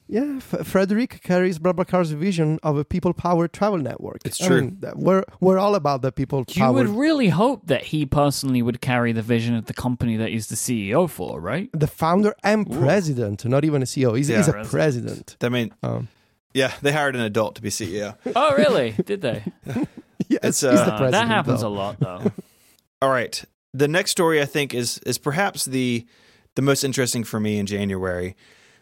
[0.09, 4.19] yeah, F- Frederick carries BlaBlaCar's vision of a people-powered travel network.
[4.25, 4.61] It's I true.
[4.63, 6.75] mean, we're we're all about the people-powered.
[6.75, 10.49] would really hope that he personally would carry the vision of the company that he's
[10.49, 11.71] the CEO for, right?
[11.73, 14.17] the founder and president, not even a CEO.
[14.17, 14.65] He's, he's a Yeah.
[14.69, 15.37] president.
[15.41, 16.09] I mean, Um,
[16.55, 18.17] yeah, they hired an adult to be CEO.
[18.37, 18.93] Oh, really?
[19.05, 19.45] Did they?
[20.29, 21.13] yes, It's, he's uh, the president.
[21.13, 21.69] that happens though.
[21.69, 22.31] a lot, though.
[23.03, 23.43] All right.
[23.75, 26.07] The next story I think is is perhaps the
[26.55, 28.37] the most interesting for me in January.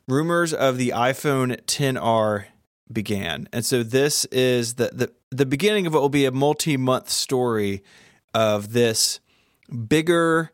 [0.08, 2.46] rumors of the iPhone 10R
[2.92, 3.48] began.
[3.52, 7.84] And so this is the the, the beginning of what will be a multi-month story
[8.34, 9.20] of this
[9.88, 10.50] bigger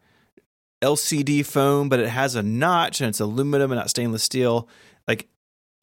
[0.83, 4.69] LCD phone, but it has a notch and it's aluminum and not stainless steel.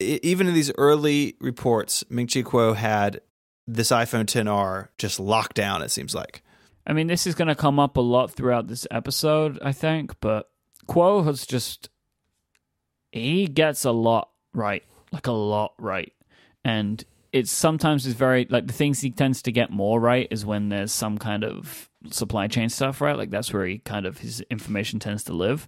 [0.00, 3.20] Even in these early reports, Ming Chi Kuo had
[3.66, 5.82] this iPhone 10R just locked down.
[5.82, 6.42] It seems like.
[6.86, 10.20] I mean, this is going to come up a lot throughout this episode, I think,
[10.20, 10.50] but
[10.86, 11.88] Kuo has just
[13.12, 16.12] he gets a lot right, like a lot right,
[16.64, 17.02] and
[17.32, 20.68] it's sometimes is very like the things he tends to get more right is when
[20.68, 23.16] there's some kind of supply chain stuff, right?
[23.16, 25.66] Like that's where he kind of his information tends to live.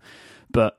[0.51, 0.79] But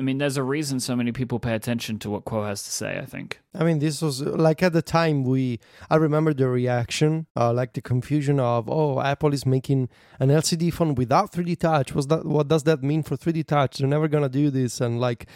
[0.00, 2.70] I mean, there's a reason so many people pay attention to what Kuo has to
[2.70, 2.98] say.
[2.98, 3.38] I think.
[3.54, 5.60] I mean, this was like at the time we.
[5.90, 10.72] I remember the reaction, uh, like the confusion of, oh, Apple is making an LCD
[10.72, 11.94] phone without 3D Touch.
[11.94, 13.76] Was that what does that mean for 3D Touch?
[13.76, 15.26] They're never gonna do this, and like,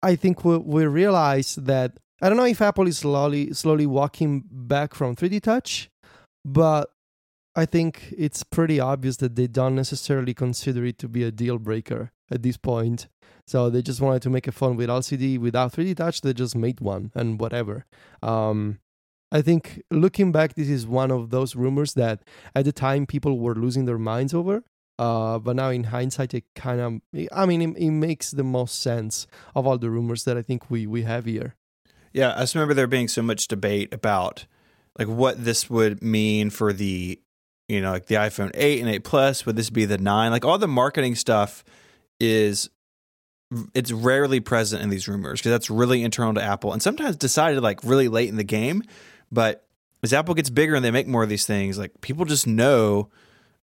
[0.00, 4.44] I think we we realized that I don't know if Apple is slowly slowly walking
[4.48, 5.90] back from 3D Touch,
[6.44, 6.92] but
[7.56, 11.58] I think it's pretty obvious that they don't necessarily consider it to be a deal
[11.58, 13.08] breaker at this point.
[13.48, 16.20] So they just wanted to make a phone with LCD without 3D touch.
[16.20, 17.86] They just made one and whatever.
[18.22, 18.78] Um,
[19.32, 22.20] I think looking back, this is one of those rumors that
[22.54, 24.64] at the time people were losing their minds over.
[24.98, 28.82] Uh, but now in hindsight, it kind of, I mean, it, it, makes the most
[28.82, 31.54] sense of all the rumors that I think we, we have here.
[32.12, 34.44] Yeah, I just remember there being so much debate about
[34.98, 37.18] like what this would mean for the,
[37.66, 39.46] you know, like the iPhone 8 and 8 Plus.
[39.46, 40.30] Would this be the 9?
[40.32, 41.64] Like all the marketing stuff
[42.20, 42.68] is
[43.74, 47.62] it's rarely present in these rumors because that's really internal to Apple and sometimes decided
[47.62, 48.82] like really late in the game.
[49.32, 49.66] But
[50.02, 53.10] as Apple gets bigger and they make more of these things, like people just know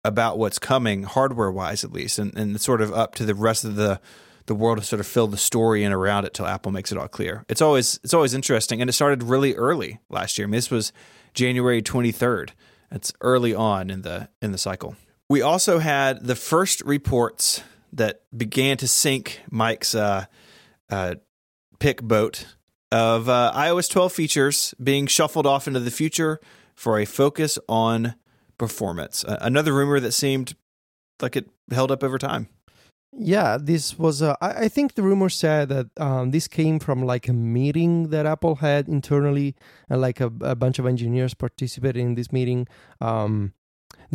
[0.05, 3.35] about what's coming hardware wise at least, and, and it's sort of up to the
[3.35, 4.01] rest of the
[4.47, 6.99] the world to sort of fill the story in around it till Apple makes it
[6.99, 7.45] all clear.
[7.49, 10.47] It's always it's always interesting, and it started really early last year.
[10.47, 10.93] I mean, this was
[11.33, 12.53] January twenty third.
[12.91, 14.97] It's early on in the in the cycle.
[15.29, 17.63] We also had the first reports
[17.95, 20.27] that began to sink Mike's uh,
[20.91, 21.15] uh,
[21.79, 22.57] pick boat
[22.93, 26.41] of uh, iOS 12 features being shuffled off into the future
[26.75, 28.15] for a focus on
[28.59, 29.25] performance.
[29.27, 30.55] another rumor that seemed
[31.21, 32.49] like it held up over time.
[33.17, 34.23] Yeah, this was.
[34.23, 38.09] Uh, I, I think the rumor said that um, this came from like a meeting
[38.09, 39.55] that Apple had internally,
[39.89, 42.67] and like a, a bunch of engineers participated in this meeting.
[43.01, 43.53] Um,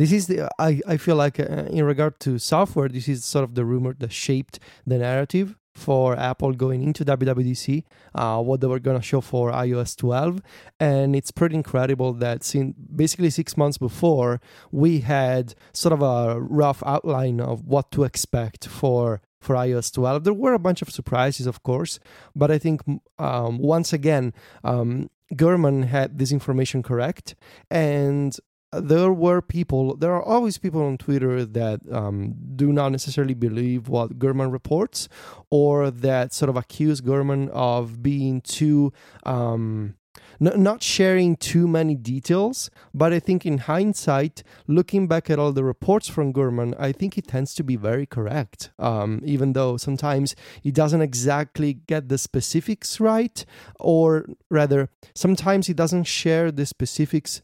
[0.00, 3.44] this is the I, I feel like uh, in regard to software this is sort
[3.44, 7.84] of the rumor that shaped the narrative for Apple going into WWDC,
[8.14, 10.42] uh, what they were going to show for iOS 12.
[10.78, 14.40] And it's pretty incredible that since basically six months before,
[14.72, 19.20] we had sort of a rough outline of what to expect for.
[19.40, 21.98] For iOS 12, there were a bunch of surprises, of course,
[22.36, 22.82] but I think
[23.18, 25.08] um, once again, um,
[25.38, 27.36] had this information correct,
[27.70, 28.36] and
[28.72, 33.88] there were people, there are always people on Twitter that um, do not necessarily believe
[33.88, 35.08] what Gurman reports
[35.50, 38.92] or that sort of accuse Gurman of being too.
[39.24, 39.96] Um,
[40.40, 45.52] n- not sharing too many details, but I think in hindsight, looking back at all
[45.52, 48.70] the reports from Gurman, I think he tends to be very correct.
[48.78, 53.44] Um, even though sometimes he doesn't exactly get the specifics right,
[53.80, 57.42] or rather, sometimes he doesn't share the specifics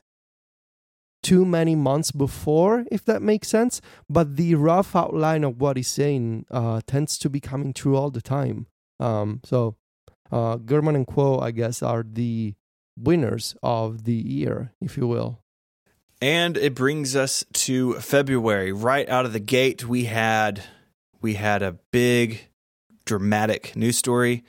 [1.26, 3.80] too many months before, if that makes sense.
[4.08, 8.12] But the rough outline of what he's saying uh, tends to be coming true all
[8.12, 8.68] the time.
[9.00, 9.74] Um, so
[10.30, 12.54] uh, Gurman and Kuo, I guess, are the
[12.96, 15.40] winners of the year, if you will.
[16.22, 18.70] And it brings us to February.
[18.70, 20.62] Right out of the gate, we had
[21.20, 22.50] we had a big,
[23.04, 24.44] dramatic news story.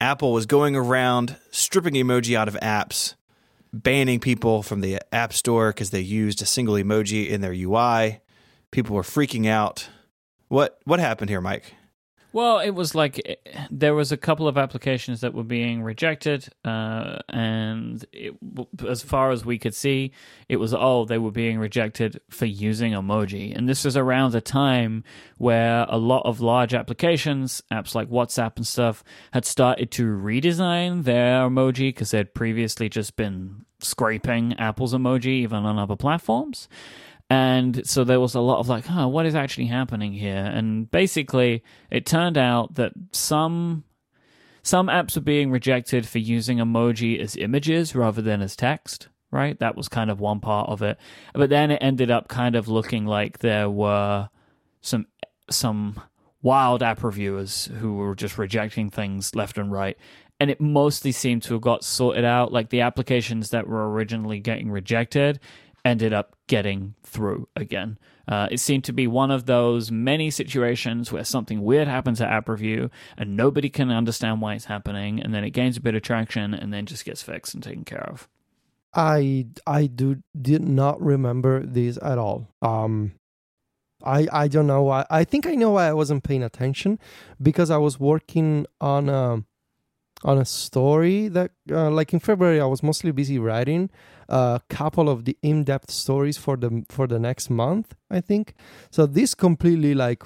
[0.00, 3.14] Apple was going around stripping emoji out of apps
[3.82, 8.20] banning people from the App Store because they used a single emoji in their UI.
[8.70, 9.88] People were freaking out.
[10.48, 11.74] What what happened here, Mike?
[12.34, 13.36] Well, it was like eh,
[13.70, 18.34] there was a couple of applications that were being rejected, uh, and it,
[18.88, 20.10] as far as we could see,
[20.48, 24.40] it was oh they were being rejected for using emoji, and this was around a
[24.40, 25.04] time
[25.38, 31.04] where a lot of large applications, apps like WhatsApp and stuff, had started to redesign
[31.04, 36.68] their emoji because they'd previously just been scraping Apple's emoji even on other platforms.
[37.30, 40.36] And so there was a lot of like, huh, what is actually happening here?
[40.36, 43.84] And basically, it turned out that some
[44.62, 49.08] some apps were being rejected for using emoji as images rather than as text.
[49.30, 50.96] Right, that was kind of one part of it.
[51.32, 54.28] But then it ended up kind of looking like there were
[54.80, 55.06] some
[55.50, 56.00] some
[56.40, 59.96] wild app reviewers who were just rejecting things left and right.
[60.38, 62.52] And it mostly seemed to have got sorted out.
[62.52, 65.40] Like the applications that were originally getting rejected
[65.84, 67.98] ended up getting through again.
[68.26, 72.30] Uh, it seemed to be one of those many situations where something weird happens at
[72.30, 75.94] app review and nobody can understand why it's happening, and then it gains a bit
[75.94, 78.28] of traction and then just gets fixed and taken care of.
[78.94, 82.48] I I do did not remember this at all.
[82.62, 83.12] Um,
[84.04, 85.04] I I don't know why.
[85.10, 86.98] I think I know why I wasn't paying attention
[87.42, 89.44] because I was working on a
[90.24, 93.90] on a story that uh, like in February I was mostly busy writing
[94.28, 98.54] a couple of the in-depth stories for the for the next month, I think.
[98.90, 100.22] So this completely like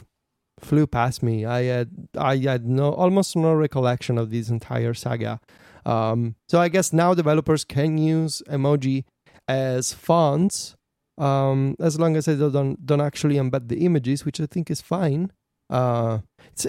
[0.60, 1.44] flew past me.
[1.44, 5.40] I had I had no almost no recollection of this entire saga.
[5.86, 9.04] Um, so I guess now developers can use emoji
[9.48, 10.76] as fonts
[11.18, 14.80] um, as long as they don't don't actually embed the images, which I think is
[14.80, 15.32] fine.
[15.68, 16.20] Uh,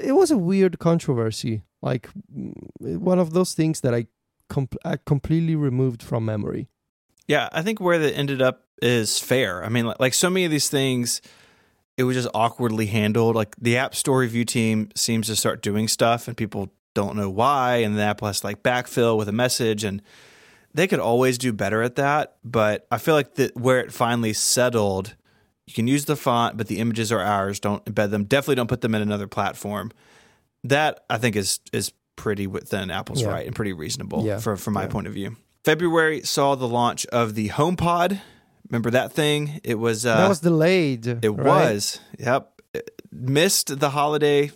[0.04, 4.08] it was a weird controversy, like mm, one of those things that I,
[4.50, 6.68] com- I completely removed from memory.
[7.30, 9.64] Yeah, I think where that ended up is fair.
[9.64, 11.22] I mean, like, like so many of these things,
[11.96, 13.36] it was just awkwardly handled.
[13.36, 17.30] Like the App Store review team seems to start doing stuff, and people don't know
[17.30, 20.02] why, and the app has to like backfill with a message, and
[20.74, 22.38] they could always do better at that.
[22.44, 25.16] But I feel like that where it finally settled,
[25.68, 27.60] you can use the font, but the images are ours.
[27.60, 28.24] Don't embed them.
[28.24, 29.92] Definitely don't put them in another platform.
[30.64, 33.30] That I think is is pretty within Apple's Yeah.
[33.30, 34.40] right and pretty reasonable Yeah.
[34.40, 34.88] for from my Yeah.
[34.88, 35.38] point of view.
[35.64, 38.22] February saw the launch of the HomePod.
[38.70, 39.60] Remember that thing?
[39.64, 41.08] It was uh, that was delayed.
[41.08, 41.46] it right?
[41.46, 42.00] was.
[42.18, 42.62] Yep.
[42.74, 44.52] It missed the holiday.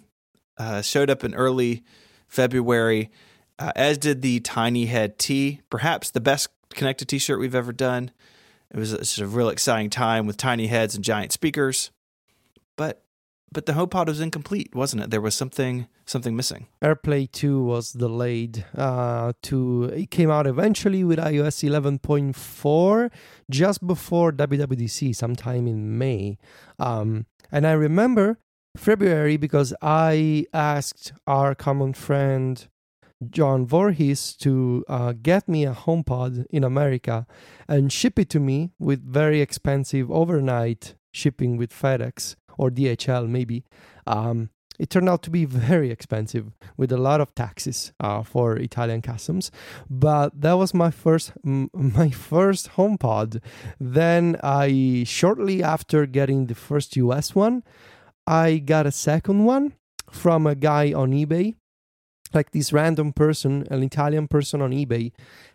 [0.55, 1.83] Uh, showed up in early
[2.27, 3.09] February,
[3.57, 5.61] uh, as did the Tiny Head T.
[5.71, 8.11] Perhaps the best connected T-shirt we've ever done.
[8.71, 11.89] It was a, it's a real exciting time with tiny heads and giant speakers,
[12.75, 13.03] but
[13.53, 15.09] but the HomePod was incomplete, wasn't it?
[15.11, 16.67] There was something something missing.
[16.81, 23.11] AirPlay 2 was delayed uh, to it came out eventually with iOS 11.4
[23.49, 26.37] just before WWDC sometime in May.
[26.79, 28.39] Um, and I remember
[28.75, 32.67] February because I asked our common friend
[33.29, 37.25] John Voorhees to uh, get me a HomePod in America
[37.67, 43.63] and ship it to me with very expensive overnight shipping with FedEx or DHL maybe.
[44.07, 48.57] Um, it turned out to be very expensive with a lot of taxes uh, for
[48.57, 49.51] Italian customs.
[49.89, 53.41] But that was my first m- my first HomePod.
[53.79, 57.63] Then I shortly after getting the first US one,
[58.25, 59.73] I got a second one
[60.09, 61.55] from a guy on eBay.
[62.33, 65.11] Like this random person, an Italian person on eBay.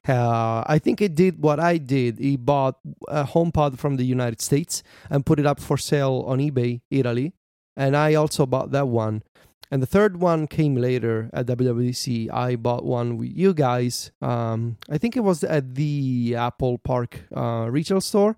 [0.07, 2.19] Uh, I think he did what I did.
[2.19, 6.39] He bought a HomePod from the United States and put it up for sale on
[6.39, 7.33] eBay, Italy
[7.79, 9.23] and I also bought that one.
[9.71, 12.33] And the third one came later at WWDC.
[12.33, 14.11] I bought one with you guys.
[14.23, 18.37] Um, I think it was at the Apple Park uh, retail store,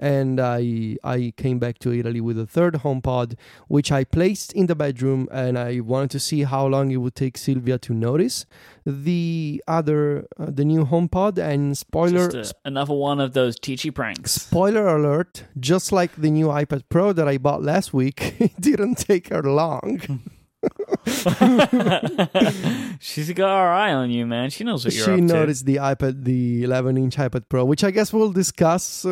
[0.00, 3.36] and I I came back to Italy with a third HomePod,
[3.68, 7.14] which I placed in the bedroom, and I wanted to see how long it would
[7.14, 8.44] take Sylvia to notice
[8.84, 11.38] the other uh, the new HomePod.
[11.38, 14.32] And spoiler, Just uh, another one of those teachy pranks.
[14.32, 18.96] Spoiler alert, just like the new iPad Pro that I bought last week, it didn't
[18.96, 20.20] take her long.
[23.00, 24.50] She's got her eye on you, man.
[24.50, 25.22] She knows what you're she up to.
[25.22, 29.04] She noticed the iPad, the 11 inch iPad Pro, which I guess we'll discuss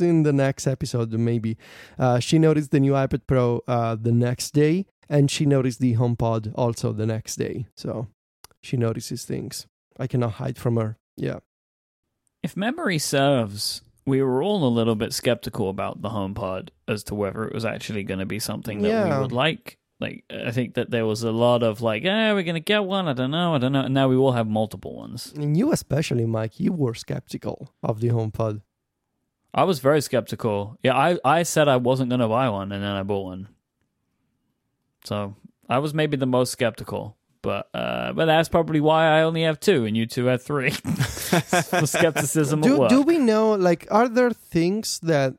[0.00, 1.56] in the next episode, maybe.
[1.98, 5.96] Uh, she noticed the new iPad Pro uh, the next day, and she noticed the
[5.96, 7.66] HomePod also the next day.
[7.76, 8.08] So
[8.62, 9.66] she notices things.
[9.98, 10.98] I cannot hide from her.
[11.16, 11.38] Yeah.
[12.42, 17.14] If memory serves, we were all a little bit skeptical about the HomePod as to
[17.14, 19.16] whether it was actually going to be something that Yeah.
[19.16, 19.78] we would like.
[20.00, 22.84] Like, I think that there was a lot of like, eh, we're going to get
[22.84, 23.08] one.
[23.08, 23.54] I don't know.
[23.54, 23.82] I don't know.
[23.82, 25.32] And now we all have multiple ones.
[25.34, 28.62] And you, especially, Mike, you were skeptical of the HomePod.
[29.52, 30.78] I was very skeptical.
[30.84, 33.48] Yeah, I, I said I wasn't going to buy one, and then I bought one.
[35.04, 35.34] So
[35.68, 37.16] I was maybe the most skeptical.
[37.40, 40.70] But uh, but that's probably why I only have two, and you two have three.
[41.84, 45.34] skepticism do, do we know like are there things that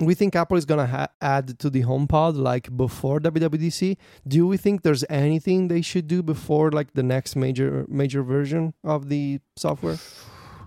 [0.00, 3.96] we think apple is going to ha- add to the homepod like before wwdc
[4.28, 8.74] do we think there's anything they should do before like the next major major version
[8.84, 9.98] of the software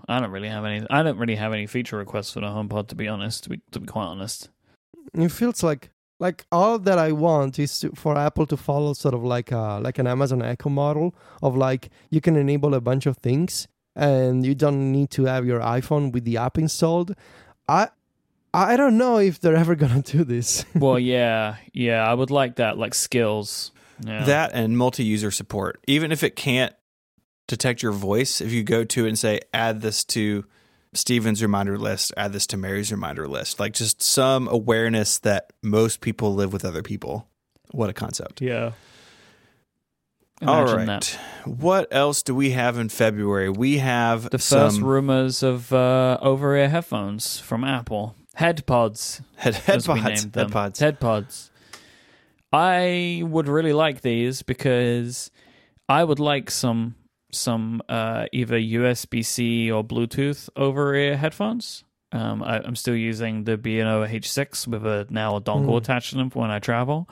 [0.08, 0.84] I don't really have any.
[0.90, 3.44] I don't really have any feature requests for the HomePod, to be honest.
[3.44, 4.48] To be, to be quite honest.
[5.14, 9.14] it feels like like all that i want is to, for apple to follow sort
[9.14, 13.06] of like a like an amazon echo model of like you can enable a bunch
[13.06, 17.14] of things and you don't need to have your iphone with the app installed
[17.68, 17.88] i
[18.52, 22.08] i don't know if they're ever gonna do this well, yeah, yeah.
[22.08, 23.72] I would like that, like skills.
[24.04, 24.24] Yeah.
[24.24, 25.78] That and multi-user support.
[25.86, 26.74] Even if it can't
[27.48, 30.44] detect your voice, if you go to it and say, add this to
[30.94, 36.00] Steven's reminder list, add this to Mary's reminder list, like just some awareness that most
[36.00, 37.28] people live with other people.
[37.72, 38.40] What a concept.
[38.40, 38.72] yeah.
[40.42, 40.86] All Imagine right.
[40.86, 41.18] that.
[41.44, 43.50] What else do we have in February?
[43.50, 49.22] We have The first some rumors of uh, over-ear headphones from Apple, HeadPods.
[49.36, 50.04] head, as we headpods.
[50.04, 50.50] named them.
[50.50, 50.98] Headpods.
[50.98, 51.50] HeadPods.
[52.52, 55.30] I would really like these because
[55.88, 56.96] I would like some
[57.32, 61.84] some uh, either USB C or Bluetooth over ear headphones.
[62.12, 65.76] Um, I, I'm still using the B&O H6 with a now a dongle Mm.
[65.78, 67.08] attached to them for when I travel,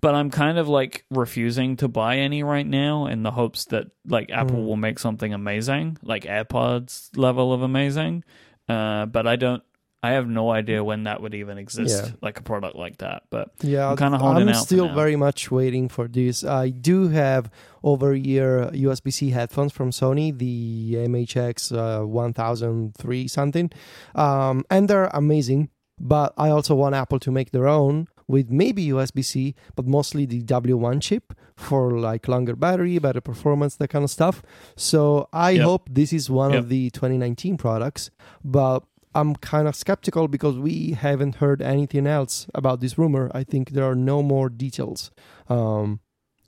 [0.00, 3.86] but I'm kind of like refusing to buy any right now in the hopes that
[4.08, 4.66] like Apple Mm.
[4.66, 8.24] will make something amazing, like AirPods level of amazing.
[8.68, 9.62] Uh, but I don't.
[10.02, 12.12] I have no idea when that would even exist, Yeah.
[12.22, 13.24] like a product like that.
[13.30, 16.42] But Yeah, I'm kinda holding I'm out for still very much waiting for this.
[16.42, 17.50] I do have
[17.84, 23.70] over-ear USB-C headphones from Sony, the MHX uh, 1003 something,
[24.14, 25.68] um, and they're amazing.
[26.02, 30.40] But I also want Apple to make their own with maybe USB-C, but mostly the
[30.42, 34.40] W1 chip for like longer battery, better performance, that kind of stuff.
[34.76, 35.64] So I Yep.
[35.64, 36.58] hope this is one Yep.
[36.62, 38.10] of the 2019 products,
[38.42, 38.84] but
[39.14, 43.30] I'm kind of skeptical because we haven't heard anything else about this rumor.
[43.34, 45.10] I think there are no more details.
[45.48, 46.00] Um,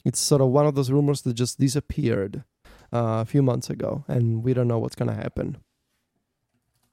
[0.05, 2.45] it's sort of one of those rumors that just disappeared
[2.93, 5.59] uh, a few months ago, and we don't know what's going to happen.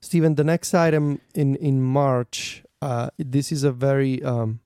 [0.00, 2.64] Stephen, the next item in in March.
[2.82, 4.60] Uh, this is a very um,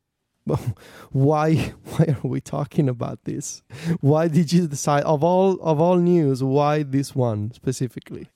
[1.11, 3.63] why why are we talking about this?
[4.01, 6.43] Why did you decide of all of all news?
[6.43, 8.29] Why this one specifically?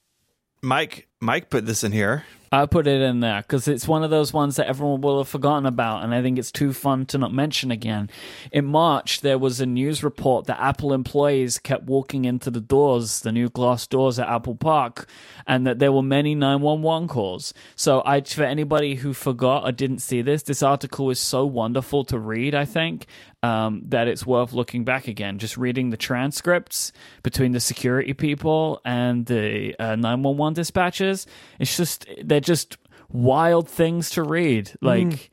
[0.63, 2.25] Mike Mike put this in here.
[2.51, 5.29] I put it in there because it's one of those ones that everyone will have
[5.29, 8.09] forgotten about, and I think it's too fun to not mention again.
[8.53, 13.21] In March, there was a news report that Apple employees kept walking into the doors,
[13.21, 15.09] the new glass doors at Apple Park,
[15.47, 17.53] and that there were many 911 calls.
[17.77, 22.05] So, I, for anybody who forgot or didn't see this, this article is so wonderful
[22.07, 23.07] to read, I think,
[23.43, 25.39] um, that it's worth looking back again.
[25.39, 31.27] Just reading the transcripts between the security people and the uh, 911 dispatchers.
[31.59, 32.77] It's just, they're just
[33.11, 34.73] wild things to read.
[34.81, 35.31] Like,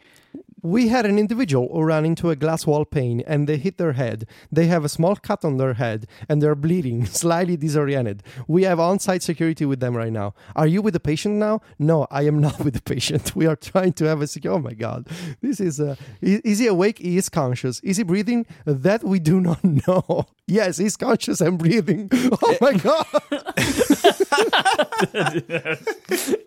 [0.65, 3.93] We had an individual who ran into a glass wall pane and they hit their
[3.93, 4.27] head.
[4.51, 8.23] They have a small cut on their head and they're bleeding, slightly disoriented.
[8.47, 10.33] We have on site security with them right now.
[10.55, 11.61] Are you with the patient now?
[11.77, 13.35] No, I am not with the patient.
[13.35, 14.53] We are trying to have a secure.
[14.53, 15.07] Oh my God.
[15.39, 16.47] This is uh, a.
[16.49, 16.97] Is, he awake?
[16.97, 17.79] He is conscious.
[17.81, 18.47] Is he breathing?
[18.65, 20.25] That we do not know.
[20.47, 22.09] Yes, he's conscious and breathing.
[22.11, 23.05] Oh my God.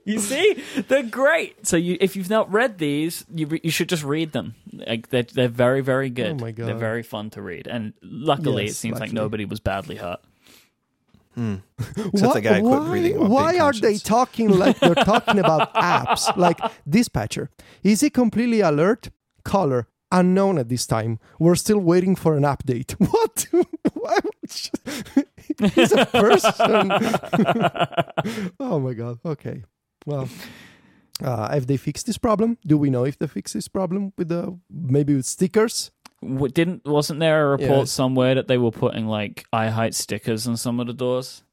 [0.05, 1.67] you see, they're great.
[1.67, 4.55] So, you, if you've not read these, you you should just read them.
[4.73, 6.33] Like they're they're very very good.
[6.41, 6.67] Oh my God.
[6.67, 9.15] They're very fun to read, and luckily, Yes, it seems like luckily.
[9.23, 10.21] nobody was badly hurt.
[11.35, 11.57] Hmm.
[11.97, 14.03] Except the guy quit why, breathing why being are they conscious.
[14.03, 17.49] talking like they're talking about apps like dispatcher
[17.85, 19.11] is he completely alert
[19.45, 23.47] caller unknown at this time we're still waiting for an update what
[23.93, 26.91] Why would- he's a person
[28.59, 29.63] oh my god okay
[30.07, 30.29] well
[31.23, 34.29] uh, have they fixed this problem do we know if they fixed this problem with
[34.29, 35.91] the maybe with stickers
[36.23, 37.93] W- Didn't wasn't there a report Yes.
[37.93, 41.45] somewhere that they were putting like eye height stickers on some of the doors?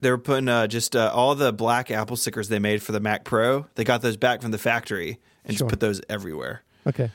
[0.00, 3.00] They were putting uh, just uh, all the black Apple stickers they made for the
[3.00, 3.66] Mac Pro.
[3.74, 5.66] They got those back from the factory and Sure.
[5.66, 6.62] just put those everywhere.
[6.86, 7.10] okay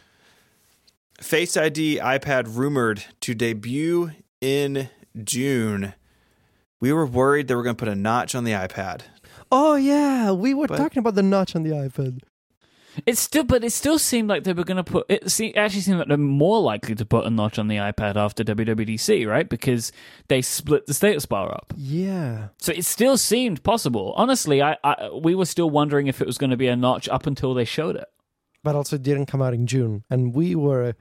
[1.19, 4.89] Face ID iPad rumored to debut in
[5.23, 5.93] June.
[6.79, 9.01] We were worried they were going to put a notch on the iPad.
[9.51, 12.19] Oh yeah we were But- talking about the notch on the ipad
[13.05, 15.05] It's still, but it still seemed like they were going to put.
[15.09, 18.15] It se- actually seemed like they're more likely to put a notch on the iPad
[18.17, 19.47] after WWDC, right?
[19.47, 19.93] Because
[20.27, 21.71] they split the status bar up.
[21.77, 24.11] yeah So it still seemed possible.
[24.17, 27.07] Honestly, I, I we were still wondering if it was going to be a notch
[27.07, 28.09] up until they showed it.
[28.65, 30.95] but also it didn't come out in June, and we were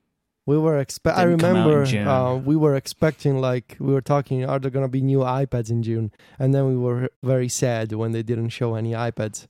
[0.48, 1.18] we were expect.
[1.18, 4.46] I Didn't come out in remember uh, we were expecting like we were talking.
[4.46, 6.10] Are there gonna be new iPads in June?
[6.38, 9.46] And then we were very sad when they didn't show any iPads.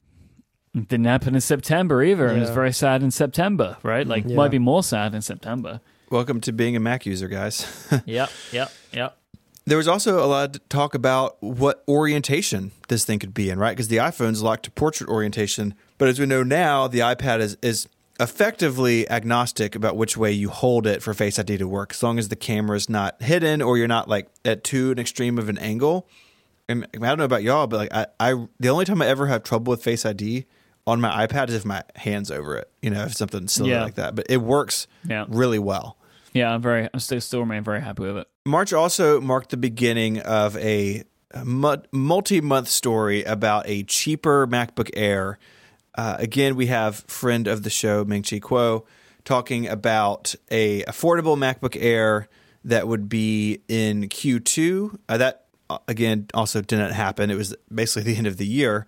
[0.74, 2.26] It didn't happen in September either.
[2.26, 4.08] and It was very sad in September, right?
[4.08, 4.34] Like Yeah.
[4.34, 5.80] might be more sad in September.
[6.10, 7.64] Welcome to being a Mac user, guys.
[8.04, 9.16] yep, yep, yep.
[9.66, 13.60] There was also a lot of talk about what orientation this thing could be in,
[13.60, 13.76] right?
[13.76, 17.56] Because the iPhone's locked to portrait orientation, but as we know now, the iPad is
[17.62, 17.86] is
[18.20, 22.18] effectively agnostic about which way you hold it for Face ID to work, as long
[22.18, 25.48] as the camera is not hidden or you're not like at too an extreme of
[25.48, 26.08] an angle.
[26.68, 29.26] And I don't know about y'all, but like I, I the only time I ever
[29.26, 30.46] have trouble with Face ID
[30.86, 33.84] on my iPad is if my hands over it, you know, if something silly Yeah.
[33.84, 34.14] like that.
[34.14, 35.24] But it works Yeah.
[35.28, 35.96] really well.
[36.34, 36.88] Yeah, I'm very.
[36.92, 38.28] I'm still still remain very happy with it.
[38.44, 41.04] March also marked the beginning of a
[41.90, 45.38] multi month story about a cheaper MacBook Air.
[45.94, 48.84] Uh, again, we have friend of the show Ming Chi Kuo
[49.24, 52.28] talking about a affordable MacBook Air
[52.64, 54.98] that would be in Q2.
[55.08, 57.30] Uh, that uh, again also didn't happen.
[57.30, 58.86] It was basically the end of the year,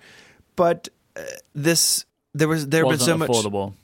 [0.57, 1.23] but uh,
[1.55, 3.75] this there was there wasn't been so much affordable,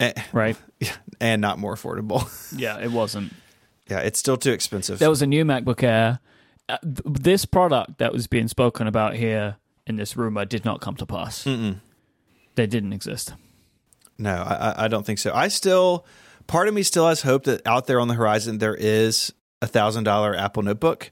[0.00, 0.56] eh, right?
[1.20, 2.26] and not more affordable.
[2.56, 3.32] yeah, it wasn't.
[3.88, 4.98] Yeah, it's still too expensive.
[4.98, 6.20] There was a new MacBook Air.
[6.68, 9.56] Uh, th- this product that was being spoken about here
[9.86, 11.44] in this rumor did not come to pass.
[11.44, 11.76] Mm-mm.
[12.56, 13.32] They didn't exist.
[14.18, 15.32] No, I, I don't think so.
[15.34, 16.04] I still,
[16.46, 19.32] part of me still has hope that out there on the horizon there is
[19.62, 21.10] a thousand dollar Apple notebook,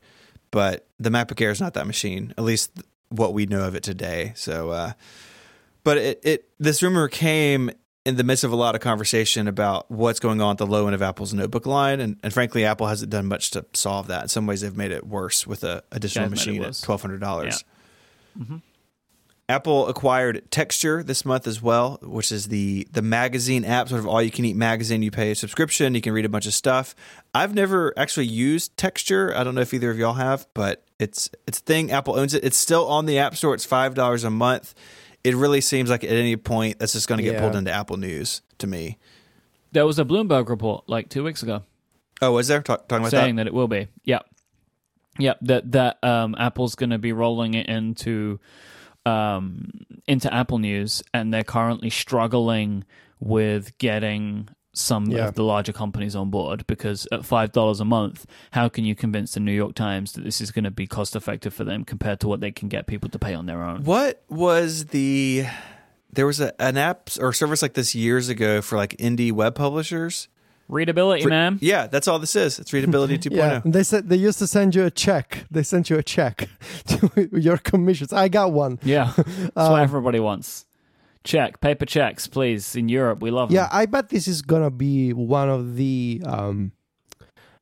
[0.50, 2.32] but the MacBook Air is not that machine.
[2.38, 2.70] At least
[3.10, 4.32] what we know of it today.
[4.36, 4.92] So, uh,
[5.84, 7.70] but it, it this rumor came
[8.06, 10.86] in the midst of a lot of conversation about what's going on at the low
[10.86, 14.22] end of Apple's notebook line, and, and frankly, Apple hasn't done much to solve that.
[14.22, 17.20] In some ways, they've made it worse with a additional Yeah, machine at twelve hundred
[17.20, 17.64] dollars.
[18.38, 18.62] Mhm.
[19.48, 24.06] Apple acquired Texture this month as well, which is the the magazine app, sort of
[24.06, 25.02] all you can eat magazine.
[25.02, 26.94] You pay a subscription, you can read a bunch of stuff.
[27.34, 29.36] I've never actually used Texture.
[29.36, 31.90] I don't know if either of y'all have, but it's it's a thing.
[31.92, 32.42] Apple owns it.
[32.42, 33.54] It's still on the App Store.
[33.54, 34.74] It's five dollars a month.
[35.22, 37.40] It really seems like at any point that's just going to get Yeah.
[37.40, 38.98] pulled into Apple News to me.
[39.72, 41.64] There was a Bloomberg report like two weeks ago
[42.22, 43.44] Oh, was there Talk, talking about saying that?
[43.44, 43.48] that?
[43.48, 43.88] it will be.
[44.04, 44.24] Yep.
[45.18, 45.38] Yep.
[45.42, 48.38] That that um, Apple's going to be rolling it into
[49.06, 49.70] um,
[50.06, 52.84] into Apple News, and they're currently struggling
[53.20, 55.28] with getting some Yeah.
[55.28, 58.94] of the larger companies on board because at five dollars a month, how can you
[58.96, 61.84] convince the New York Times that this is going to be cost effective for them
[61.84, 63.84] compared to what they can get people to pay on their own?
[63.84, 65.44] What was the?
[66.12, 69.54] There was a, an app or service like this years ago for like indie web
[69.54, 70.28] publishers.
[70.68, 71.58] Readability, For- man.
[71.60, 72.58] Yeah, that's all this is.
[72.58, 73.18] It's readability oh.
[73.18, 73.36] 2.0.
[73.36, 75.44] Yeah, they said they used to send you a check.
[75.50, 76.48] They sent you a check
[76.86, 78.12] to your commissions.
[78.12, 78.78] I got one.
[78.82, 80.66] Yeah, that's what everybody wants.
[81.22, 82.76] Check, paper checks, please.
[82.76, 83.70] In Europe, we love Yeah, them.
[83.72, 86.72] I bet this is gonna be one of the um,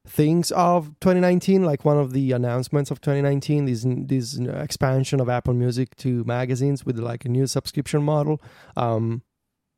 [0.07, 3.67] things of 2019, like one of the announcements of 2019.
[3.67, 8.41] This this expansion of Apple Music to magazines with like a new subscription model.
[8.77, 9.23] Um,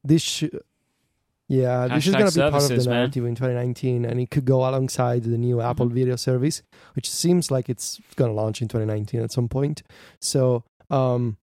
[0.03, 0.45] this, sh-
[1.49, 2.99] yeah, this is gonna be part of the man.
[2.99, 5.95] narrative in 2019, and it could go alongside the new Apple Mm-hmm.
[5.95, 6.63] Video service,
[6.95, 9.83] which seems like it's gonna launch in 2019 at some point.
[10.21, 10.65] So.
[10.91, 11.39] Um,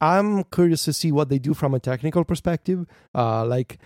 [0.00, 2.86] I'm curious to see what they do from a technical perspective.
[3.14, 3.78] Uh, like,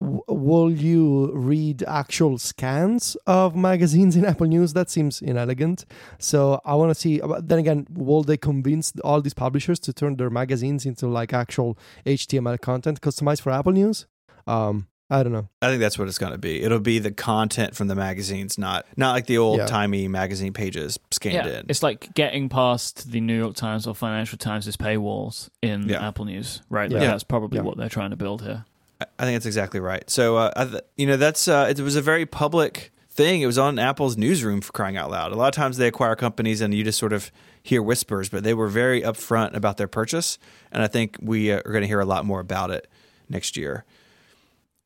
[0.00, 4.72] w- will you read actual scans of magazines in Apple News?
[4.72, 5.84] That seems inelegant.
[6.18, 7.18] So I want to see.
[7.20, 11.34] But then again, will they convince all these publishers to turn their magazines into like
[11.34, 11.76] actual
[12.06, 14.06] HTML content customized for Apple News?
[14.46, 15.48] Um, I don't know.
[15.62, 16.62] I think that's what it's going to be.
[16.62, 20.98] It'll be the content from the magazines, not not like the old timey magazine pages
[21.10, 21.66] scanned Yeah, in.
[21.68, 26.06] it's like getting past the New York Times or Financial Times' paywalls in Yeah.
[26.06, 26.90] Apple News, right?
[26.90, 26.98] Yeah.
[26.98, 27.62] Like, That's probably Yeah.
[27.64, 28.64] what they're trying to build here.
[29.00, 30.08] I I think that's exactly right.
[30.10, 33.40] So, uh, I th- you know, that's uh, it was a very public thing.
[33.40, 35.32] It was on Apple's newsroom for crying out loud.
[35.32, 37.32] A lot of times they acquire companies and you just sort of
[37.62, 40.38] hear whispers, but they were very upfront about their purchase,
[40.70, 42.88] and I think we uh, are going to hear a lot more about it
[43.28, 43.84] next year.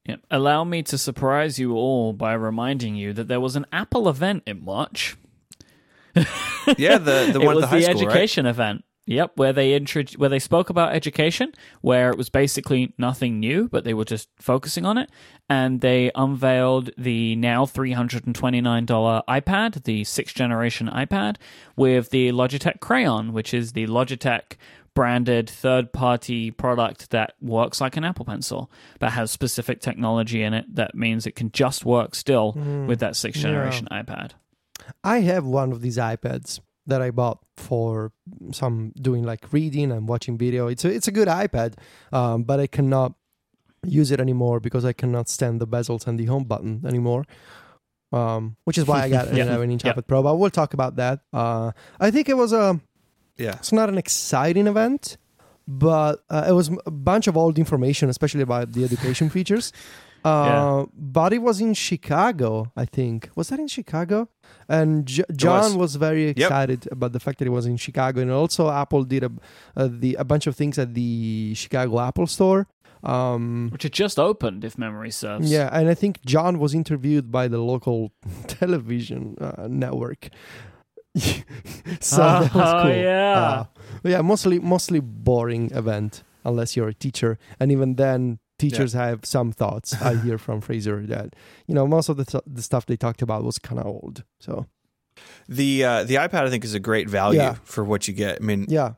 [0.07, 0.16] Yeah.
[0.30, 4.42] Allow me to surprise you all by reminding you that there was an Apple event
[4.46, 5.16] in March.
[6.76, 8.11] Yeah, the the it one was at the high the school, right?
[8.11, 8.84] education event.
[9.05, 13.68] Yep, where they intro- where they spoke about education, where it was basically nothing new,
[13.68, 15.11] but they were just focusing on it,
[15.48, 20.88] and they unveiled the now three hundred and twenty nine dollar iPad, the sixth generation
[20.88, 21.36] iPad,
[21.74, 24.57] with the Logitech Crayon, which is the Logitech
[24.95, 30.55] branded third party product that works like an Apple Pencil, but has specific technology in
[30.55, 32.53] it that means it can just work still
[32.86, 33.49] with that sixth yeah.
[33.49, 34.32] generation iPad.
[35.05, 38.12] I have one of these iPads that I bought for
[38.53, 40.66] some doing like reading and watching video.
[40.66, 41.74] It's a, it's a good iPad,
[42.12, 43.14] um, but I cannot
[43.84, 47.24] use it anymore because I cannot stand the bezels and the home button anymore.
[48.12, 50.22] Um, which is why I got an 11 inch iPad Pro.
[50.22, 51.20] But we'll talk about that.
[51.32, 52.80] Uh, I think it was a
[53.45, 55.16] Yeah, it's not an exciting event,
[55.66, 59.72] but uh, it was a bunch of old information, especially about the education features.
[60.24, 63.28] Uh, But it was in Chicago, I think.
[63.34, 64.28] Was that in Chicago?
[64.68, 65.97] And J- John was.
[65.97, 69.30] very excited about the fact that it was in Chicago, and also Apple did a
[69.76, 72.66] uh, the a bunch of things at the Chicago Apple Store.
[73.05, 75.51] Um, Which had just opened, if memory serves.
[75.51, 78.12] yeah, and I think John was interviewed by the local
[78.47, 80.28] television uh, network.
[82.01, 82.95] so that was Oh, cool.
[82.95, 83.33] yeah.
[83.41, 83.65] Uh,
[84.05, 89.53] yeah, mostly mostly boring event unless you're a teacher, and even then, teachers have some
[89.53, 89.95] thoughts.
[90.03, 91.35] I hear from Fraser that
[91.67, 94.25] you know most of the th- the stuff they talked about was kind of old.
[94.41, 94.67] So
[95.49, 97.57] The uh, the iPad I think is a great value Yeah.
[97.65, 98.39] for what you get.
[98.41, 98.95] I mean, yeah,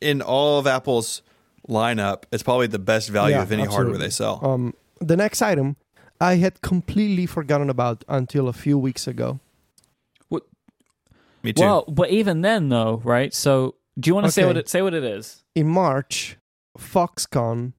[0.00, 1.22] in all of Apple's
[1.68, 4.40] lineup, it's probably the best value Yeah, of any hardware they sell.
[4.42, 5.76] Um, the next item
[6.20, 9.38] I had completely forgotten about until a few weeks ago.
[11.44, 11.60] Me too.
[11.62, 13.32] Well, but even then, though, right?
[13.34, 14.48] So, do you want to say Okay.
[14.48, 15.44] what it say what it is?
[15.54, 16.38] In March,
[16.78, 17.74] Foxconn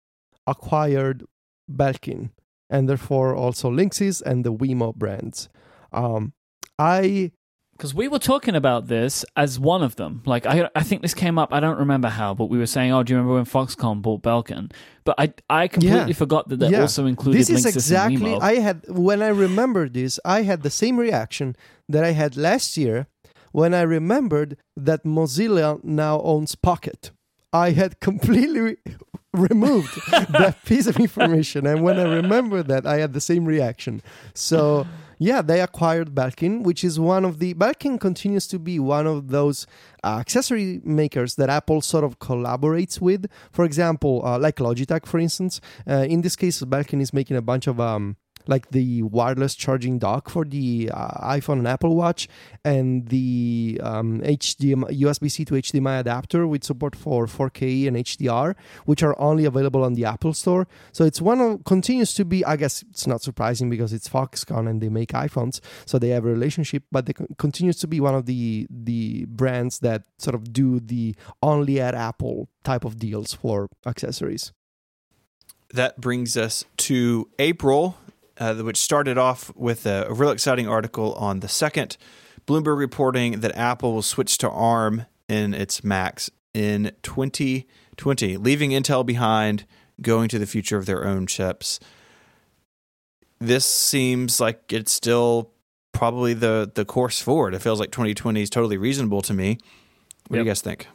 [0.48, 1.24] acquired
[1.72, 2.30] Belkin
[2.70, 5.50] and therefore also Linksys and the Wemo brands.
[5.92, 6.34] Um,
[6.78, 7.32] I
[7.78, 10.22] Because we were talking about this as one of them.
[10.26, 11.54] Like, I I think this came up.
[11.54, 14.22] I don't remember how, but we were saying, "Oh, do you remember when Foxconn bought
[14.24, 14.72] Belkin?"
[15.04, 16.24] But I I completely Yeah.
[16.24, 16.82] forgot that that Yeah.
[16.82, 18.52] also included this is Linksys exactly and Wemo.
[18.52, 21.56] I had when I remembered this, I had the same reaction
[21.90, 23.08] that I had last year
[23.56, 27.12] when I remembered that Mozilla now owns Pocket.
[27.54, 28.76] I had completely
[29.34, 34.02] removed that piece of information and when I remembered that I had the same reaction.
[34.34, 34.86] So
[35.20, 39.30] yeah, they acquired Belkin, which is one of the Belkin continues to be one of
[39.30, 39.68] those
[40.04, 43.26] uh, accessory makers that Apple sort of collaborates with.
[43.54, 45.62] For example, uh, like Logitech, for instance.
[45.90, 48.18] Uh, in this case, Belkin is making a bunch of um,
[48.48, 52.28] like the wireless charging dock for the uh, iPhone and Apple Watch,
[52.64, 59.04] and the um, HDMI USB-C to HDMI adapter with support for 4K and HDR, which
[59.04, 60.68] are only available on the Apple Store.
[60.92, 62.44] So it's one of continues to be.
[62.46, 66.26] I guess it's not surprising because it's Foxconn and they make iPhones, so they have
[66.26, 66.84] a relationship.
[66.92, 70.80] But they con- continues to be one of the the brands that sort of do
[70.80, 74.52] the only at Apple type of deals for accessories.
[75.74, 77.98] that brings us to April,
[78.40, 81.98] uh, which started off with a, a real exciting article on the second.
[82.48, 89.06] Bloomberg reporting that Apple will switch to ARM in its Macs in 2020, leaving Intel
[89.06, 89.66] behind,
[90.02, 91.80] going to the future of their own chips.
[93.40, 95.52] This seems like it's still
[95.92, 97.54] probably the the course forward.
[97.54, 99.58] It feels like 2020 is totally reasonable to me.
[100.28, 100.88] What do you guys think?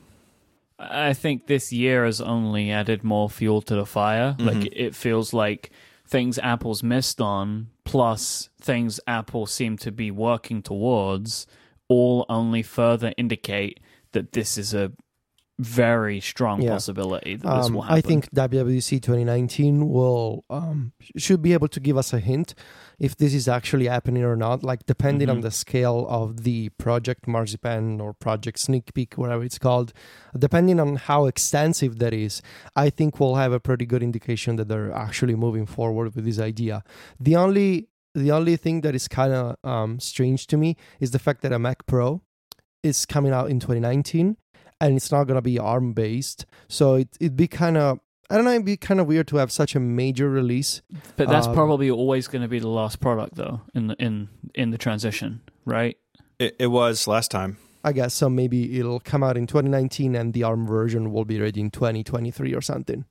[0.78, 4.34] I think this year has only added more fuel to the fire.
[4.38, 4.46] Mhm.
[4.46, 5.70] Like it feels like
[6.10, 11.46] things Apple's missed on, plus things Apple seem to be working towards,
[11.88, 13.78] all only further indicate
[14.12, 14.90] that this is a
[15.58, 16.70] very strong Yeah.
[16.72, 17.96] possibility that this Um, will happen.
[17.98, 22.54] I think WWDC 2019 will um, should be able to give us a hint
[23.00, 24.62] if this is actually happening or not.
[24.62, 25.42] Like depending on Mhm.
[25.42, 29.92] the scale of the project Marzipan or project Sneak Peek, whatever it's called,
[30.38, 32.42] depending on how extensive that is,
[32.76, 36.38] I think we'll have a pretty good indication that they're actually moving forward with this
[36.38, 36.84] idea.
[37.18, 41.18] The only the only thing that is kind of um, strange to me is the
[41.20, 42.22] fact that a Mac Pro
[42.82, 44.36] is coming out in 2019
[44.80, 46.44] and it's not going to be ARM based.
[46.68, 48.00] So it, it'd be kind of,
[48.30, 50.82] I don't know, it'd be kind of weird to have such a major release.
[51.16, 54.28] but that's um, probably always going to be the last product, though, in the in
[54.54, 55.96] in the transition, right?
[56.38, 57.58] It, it was last time.
[57.82, 58.30] I guess so.
[58.30, 62.54] Maybe it'll come out in 2019 and the ARM version will be ready in 2023
[62.54, 63.04] or something.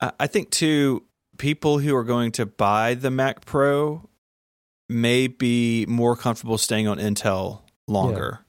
[0.00, 1.04] I I think too,
[1.38, 4.08] people who are going to buy the Mac Pro
[4.88, 8.41] may be more comfortable staying on Intel longer.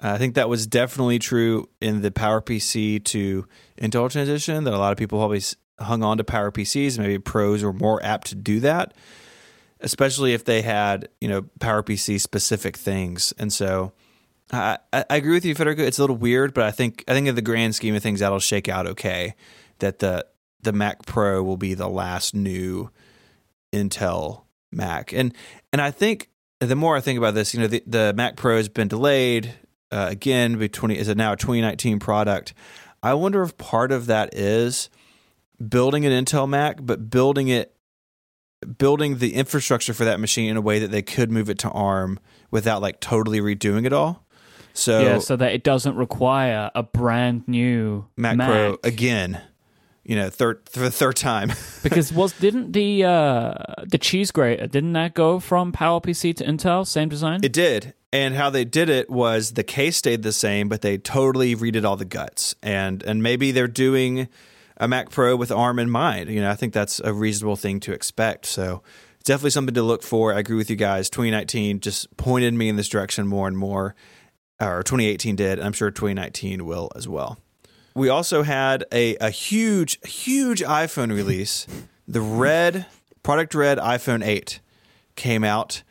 [0.00, 3.46] I think that was definitely true in the PowerPC to
[3.80, 4.64] Intel transition.
[4.64, 6.98] That a lot of people probably s- hung on to PowerPCs.
[6.98, 8.94] Maybe pros were more apt to do that,
[9.80, 13.34] especially if they had you know PowerPC specific things.
[13.38, 13.92] And so,
[14.52, 15.82] I, I I agree with you, Federico.
[15.82, 18.20] It's a little weird, but I think I think in the grand scheme of things,
[18.20, 19.34] that'll shake out okay.
[19.80, 20.24] That the
[20.62, 22.90] the Mac Pro will be the last new
[23.72, 25.34] Intel Mac, and
[25.72, 26.28] and I think
[26.60, 29.54] the more I think about this, you know, the, the Mac Pro has been delayed
[29.90, 30.58] uh, again.
[30.58, 32.54] Between is it now a 2019 product?
[33.02, 34.90] I wonder if part of that is
[35.66, 37.74] building an Intel Mac, but building it
[38.76, 41.70] building the infrastructure for that machine in a way that they could move it to
[41.70, 42.18] ARM
[42.50, 44.24] without like totally redoing it all.
[44.72, 48.48] So yeah, so that it doesn't require a brand new Mac, Mac.
[48.48, 49.40] Pro again,
[50.04, 51.52] you know, third for the third time.
[51.82, 53.54] because was didn't the uh
[53.86, 57.40] the cheese grater didn't that go from PowerPC to Intel same design?
[57.42, 57.94] It did.
[58.12, 61.84] And how they did it was the case stayed the same, but they totally redid
[61.84, 62.54] all the guts.
[62.62, 64.28] And and maybe they're doing
[64.78, 66.30] a Mac Pro with ARM in mind.
[66.30, 68.46] You know, I think that's a reasonable thing to expect.
[68.46, 68.82] So
[69.24, 70.32] definitely something to look for.
[70.32, 71.10] I agree with you guys.
[71.10, 73.94] 2019 just pointed me in this direction more and more.
[74.60, 77.38] Or 2018 did, and I'm sure 2019 will as well.
[77.94, 81.66] We also had a, a huge, huge iPhone release.
[82.08, 82.86] The red,
[83.22, 84.60] product red iPhone 8
[85.14, 85.82] came out.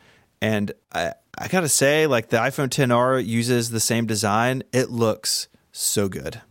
[0.41, 4.64] And I, I gotta say, like the iPhone 10R uses the same design.
[4.74, 6.42] It looks so good.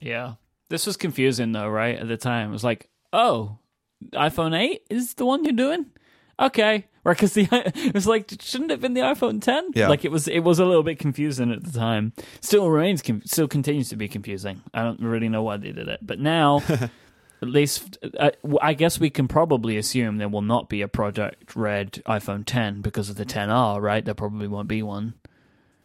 [0.00, 0.34] yeah.
[0.70, 1.98] This was confusing though, right?
[1.98, 2.50] At the time.
[2.50, 3.58] It was like oh,
[4.12, 5.86] iPhone 8 is the one you're doing?
[6.40, 6.86] Okay.
[7.04, 9.70] Right, because the it was like, shouldn't it have been the iPhone 10?
[9.74, 9.88] Yeah.
[9.88, 12.12] Like it was, it was a little bit confusing at the time.
[12.40, 14.62] Still remains, still continues to be confusing.
[14.74, 16.62] I don't really know why they did it, but now,
[17.40, 18.30] at least, uh,
[18.60, 22.80] I guess we can probably assume there will not be a Project Red iPhone 10
[22.82, 24.04] because of the 10R, right?
[24.04, 25.14] There probably won't be one.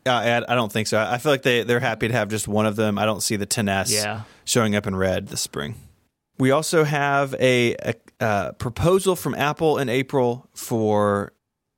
[0.06, 0.99] Uh, I, I don't think so.
[0.99, 2.97] I feel like they, they're happy to have just one of them.
[2.97, 4.22] I don't see the 10S Yeah.
[4.45, 5.76] showing up in red this spring.
[6.39, 11.34] We also have a, a, uh proposal from Apple in April for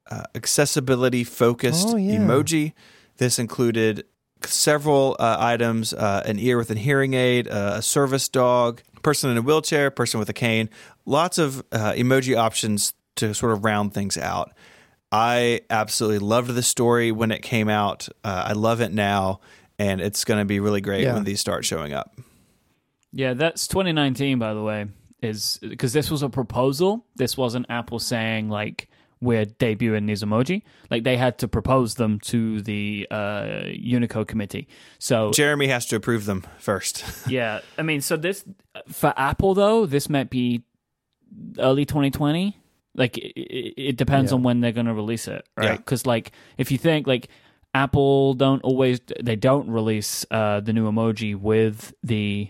[0.09, 2.17] uh, accessibility focused Oh, yeah.
[2.17, 2.73] emoji.
[3.17, 4.05] This included
[4.43, 9.29] several uh, items uh, an ear with a hearing aid, uh, a service dog, person
[9.29, 10.67] in a wheelchair, person with a cane.
[11.05, 14.51] Lots of uh, emoji options to sort of round things out.
[15.11, 18.09] I absolutely loved the story when it came out.
[18.23, 19.39] Uh, I love it now,
[19.79, 21.13] and it's going to be really great Yeah.
[21.13, 22.19] when these start showing up.
[23.13, 24.87] Yeah, that's 2019, by the way,
[25.21, 27.05] is because this was a proposal.
[27.15, 28.89] This wasn't Apple saying like
[29.21, 30.61] we're debuting these emoji.
[30.91, 34.67] Like they had to propose them to the uh, Unicode committee.
[34.99, 37.03] So Jeremy has to approve them first.
[37.27, 38.43] yeah, I mean, so this
[38.87, 40.63] for Apple though, this might be
[41.59, 42.57] early 2020.
[42.97, 44.35] Like it, it it depends Yeah.
[44.37, 45.77] on when they're going to release it, right?
[45.77, 47.27] Because like if you think like
[47.73, 52.49] Apple don't always they don't release uh, the new emoji with the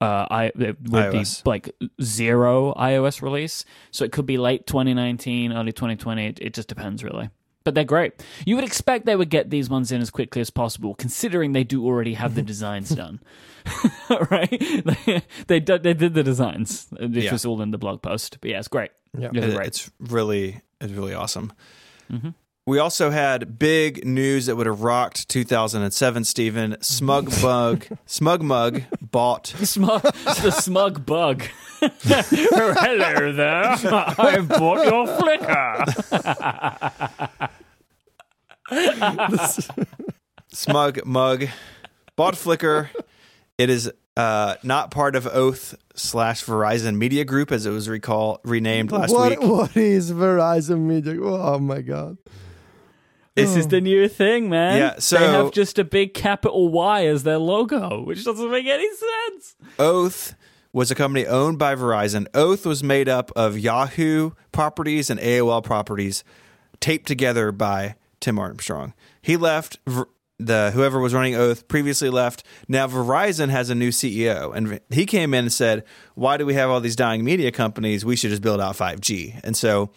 [0.00, 1.42] uh i with iOS.
[1.42, 6.26] the like zero iOS release, so it could be late 2019, early 2020.
[6.26, 7.30] It, it just depends really.
[7.64, 8.12] But they're great.
[8.46, 11.64] You would expect they would get these ones in as quickly as possible, considering they
[11.64, 13.20] do already have the designs done.
[14.30, 14.48] right?
[14.50, 16.86] They, they did they did the designs.
[16.98, 17.32] This Yeah.
[17.32, 18.38] was all in the blog post.
[18.40, 18.90] But yeah, it's great.
[19.18, 19.30] Yeah.
[19.34, 19.66] It's It-.
[19.66, 21.52] It's really, it's really awesome.
[22.10, 22.34] Mhm.
[22.68, 26.24] We also had big news that would have rocked 2007.
[26.24, 29.46] Stephen Smug Bug, SmugMug bought.
[29.62, 31.44] smug, the smug bug.
[31.80, 33.70] Hello there.
[33.70, 35.86] I've bought your Flickr.
[40.52, 41.48] SmugMug
[42.16, 42.90] bought Flickr.
[43.56, 48.42] It is uh, not part of Oath slash Verizon Media Group as it was recall
[48.44, 49.40] renamed last what, week.
[49.40, 51.18] what is Verizon Media?
[51.18, 52.18] Oh my god.
[53.38, 53.70] This is hmm.
[53.70, 54.78] the new thing, man.
[54.78, 58.66] Yeah, so- they have just a big capital Y as their logo, which doesn't make
[58.66, 59.56] any sense.
[59.78, 60.34] Oath
[60.72, 62.26] was a company owned by Verizon.
[62.34, 66.24] Oath was made up of Yahoo properties and AOL properties
[66.80, 68.94] taped together by Tim Armstrong.
[69.22, 69.78] He left
[70.38, 72.44] the whoever was running Oath previously left.
[72.68, 75.84] Now Verizon has a new CEO and he came in and said,
[76.14, 78.04] "Why do we have all these dying media companies?
[78.04, 79.90] We should just build out 5G." And so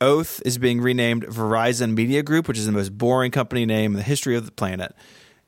[0.00, 3.96] Oath is being renamed Verizon Media Group, which is the most boring company name in
[3.96, 4.94] the history of the planet.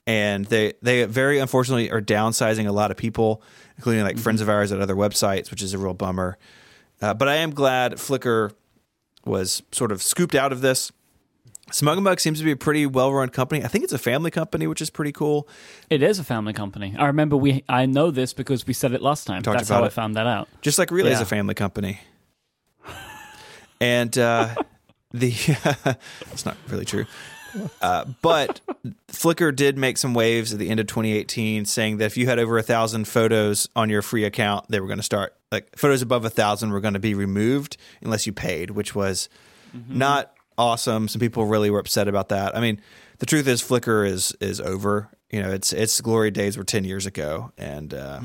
[0.06, 3.42] And they they very unfortunately are downsizing a lot of people,
[3.76, 6.36] including like friends of ours at other websites, which is a real bummer.
[7.00, 8.52] Uh, but I am glad Flickr
[9.24, 10.90] was sort of scooped out of this.
[11.70, 13.64] SmugMug seems to be a pretty well run company.
[13.64, 15.48] I think it's a family company, which is pretty cool.
[15.88, 16.96] It is a family company.
[16.98, 17.62] I remember we.
[17.68, 19.42] I know this because we said it last time.
[19.42, 20.48] That's how I found that out.
[20.62, 22.00] Just like Relay is a family company.
[23.80, 24.54] And uh,
[25.12, 25.30] the
[26.32, 27.06] it's not really true.
[27.82, 28.60] Uh, but
[29.08, 32.38] Flickr did make some waves at the end of 2018, saying that if you had
[32.38, 36.00] over a thousand photos on your free account, they were going to start like photos
[36.02, 39.28] above a thousand were going to be removed unless you paid, which was
[39.88, 41.08] not awesome.
[41.08, 42.56] Some people really were upset about that.
[42.56, 42.80] I mean,
[43.18, 45.08] the truth is, Flickr is is over.
[45.30, 48.20] You know, its its glory days were 10 years ago, and uh,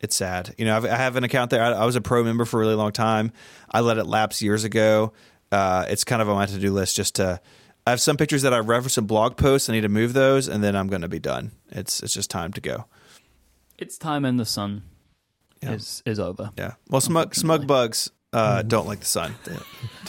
[0.00, 0.54] it's sad.
[0.58, 1.62] You know, I've, I have an account there.
[1.62, 3.32] I, I was a pro member for a really long time.
[3.70, 5.12] I let it lapse years ago.
[5.50, 7.40] Uh, it's kind of on my to do list just to.
[7.86, 9.70] I have some pictures that I reference in blog posts.
[9.70, 11.52] I need to move those, and then I'm going to be done.
[11.70, 12.84] It's it's just time to go.
[13.78, 14.82] It's time in the sun
[15.62, 15.72] Yeah.
[15.72, 16.50] is is over.
[16.58, 16.74] Yeah.
[16.90, 19.34] Well, smug smug bugs uh, don't like the sun.
[19.44, 19.56] They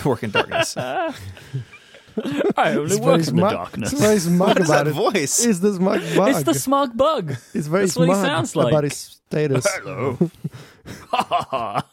[0.10, 0.76] work in darkness.
[2.58, 3.92] I only It's work in the darkness.
[3.94, 4.92] It's very smug about that it.
[4.94, 5.46] voice?
[5.46, 6.30] It's the smug bug.
[6.30, 7.36] It's the smug bug.
[7.54, 8.68] It's very That's what he sounds like.
[8.72, 9.66] about his status.
[9.70, 10.18] Hello.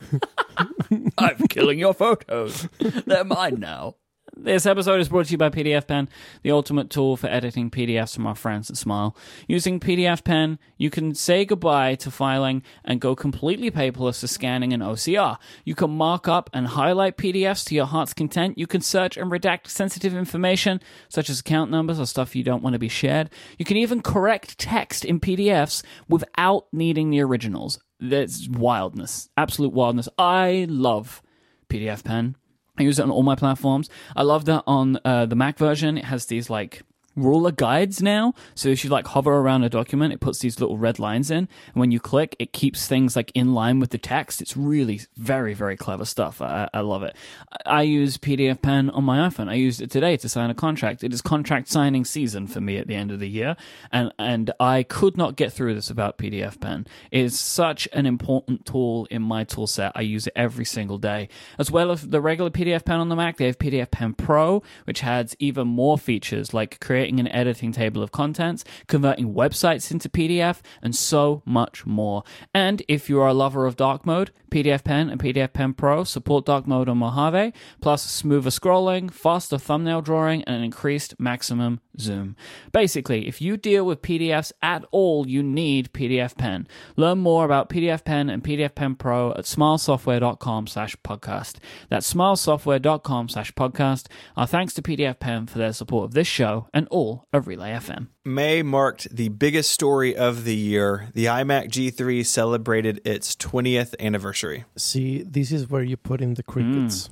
[1.18, 2.68] I'm killing your photos.
[3.06, 3.96] They're mine now.
[4.38, 6.08] This episode is brought to you by PDFpen,
[6.42, 9.16] the ultimate tool for editing PDFs from our friends at Smile.
[9.48, 14.82] Using PDFpen, you can say goodbye to filing and go completely paperless to scanning and
[14.82, 15.38] OCR.
[15.64, 18.58] You can mark up and highlight PDFs to your heart's content.
[18.58, 22.62] You can search and redact sensitive information, such as account numbers or stuff you don't
[22.62, 23.30] want to be shared.
[23.56, 27.80] You can even correct text in PDFs without needing the originals.
[28.00, 29.30] That's wildness.
[29.38, 30.10] Absolute wildness.
[30.18, 31.22] I love
[31.70, 32.34] PDFpen.
[32.78, 33.88] I use it on all my platforms.
[34.14, 35.98] I love that on uh, the Mac version.
[35.98, 36.82] It has these like
[37.16, 38.34] ruler guides now.
[38.54, 41.38] So if you like hover around a document, it puts these little red lines in.
[41.38, 44.40] And when you click, it keeps things like in line with the text.
[44.40, 46.40] It's really very, very clever stuff.
[46.42, 47.16] I, I love it.
[47.64, 49.48] I use PDFpen on my iPhone.
[49.48, 51.02] I used it today to sign a contract.
[51.02, 53.56] It is contract signing season for me at the end of the year.
[53.90, 56.86] And, and I could not get through this without PDFpen.
[57.10, 59.92] It is such an important tool in my tool set.
[59.94, 61.28] I use it every single day.
[61.58, 65.34] As well as the regular PDFpen on the Mac, they have PDFpen Pro, which has
[65.38, 70.60] even more features like creating creating an editing table of contents, converting websites into PDF,
[70.82, 72.24] and so much more.
[72.52, 76.66] And if you are a lover of dark mode, PDFpen and PDFpen Pro support dark
[76.66, 82.36] mode on Mojave, plus smoother scrolling, faster thumbnail drawing, and an increased maximum zoom.
[82.72, 86.66] Basically, if you deal with PDFs at all, you need PDFpen.
[86.96, 91.56] Learn more about PDFpen and PDFpen Pro at smilesoftware.com slash podcast.
[91.88, 94.06] That's smilesoftware.com slash podcast.
[94.36, 98.08] Our thanks to PDFpen for their support of this show and all of Relay FM.
[98.24, 101.10] May marked the biggest story of the year.
[101.14, 104.45] The iMac G3 celebrated its 20th anniversary.
[104.76, 107.10] See, this is where you put in the crickets.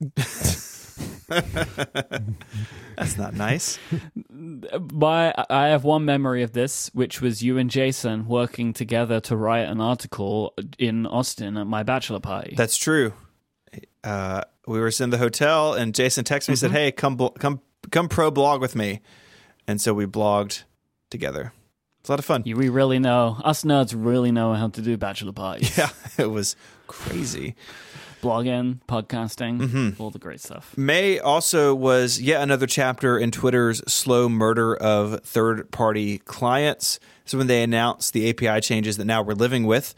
[2.96, 3.78] That's not nice.
[4.28, 9.36] My, I have one memory of this, which was you and Jason working together to
[9.36, 12.54] write an article in Austin at my bachelor party.
[12.56, 13.12] That's true.
[14.02, 17.30] Uh, we were in the hotel, and Jason texted me and said, "Hey, come blo-
[17.30, 17.60] come
[17.90, 19.00] come pro blog with me,"
[19.66, 20.64] and so we blogged
[21.10, 21.52] together.
[22.00, 22.42] It's a lot of fun.
[22.46, 25.74] You- we really know us nerds really know how to do bachelor parties.
[25.78, 27.54] Yeah, it was crazy.
[28.22, 30.02] blogging, podcasting, Mm-hmm.
[30.02, 30.76] all the great stuff.
[30.76, 37.00] May also was yet another chapter in Twitter's slow murder of third party clients.
[37.24, 39.94] So when they announced the API changes that now we're living with,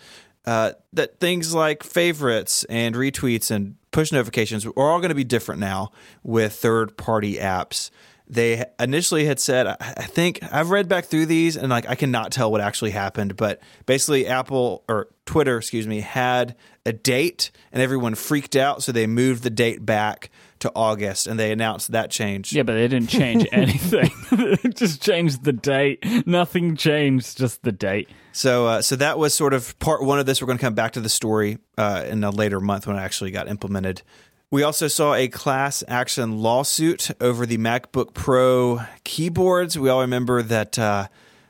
[0.47, 5.25] uh, that things like favorites and retweets and push notifications are all going to be
[5.25, 5.91] different now
[6.23, 7.91] with third party apps.
[8.33, 9.75] They initially had said, I
[10.05, 13.61] think I've read back through these and like I cannot tell what actually happened, but
[13.85, 16.57] basically Apple or Twitter, excuse me, had
[16.87, 20.31] a date and everyone freaked out, so they moved the date back
[20.61, 22.55] to August and they announced that change.
[22.55, 24.11] Yeah, but they didn't change anything.
[24.33, 26.27] they just changed the date.
[26.27, 28.09] Nothing changed, just the date.
[28.33, 30.41] So, uh, so that was sort of part one of this.
[30.41, 33.01] We're going to come back to the story uh, in a later month when it
[33.01, 34.01] actually got implemented.
[34.53, 39.79] We also saw a class action lawsuit over the MacBook Pro keyboards.
[39.79, 41.09] We all remember that, uh,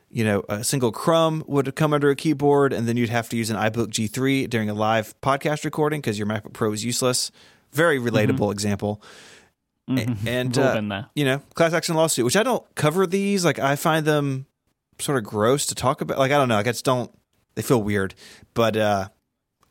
[0.09, 3.35] you know, a single crumb would come under a keyboard, and then you'd have to
[3.37, 7.29] use an iBook G3 during a live podcast recording because your MacBook Pro is useless.
[7.73, 9.01] Very relatable example.
[9.89, 10.73] A- And uh,
[11.13, 13.43] you know, class action lawsuit, which I don't cover these.
[13.43, 14.45] Like I find them
[14.99, 16.17] sort of gross to talk about.
[16.19, 16.55] Like I don't know.
[16.55, 17.11] Like I just don't.
[17.55, 18.15] They feel weird.
[18.53, 19.09] But uh,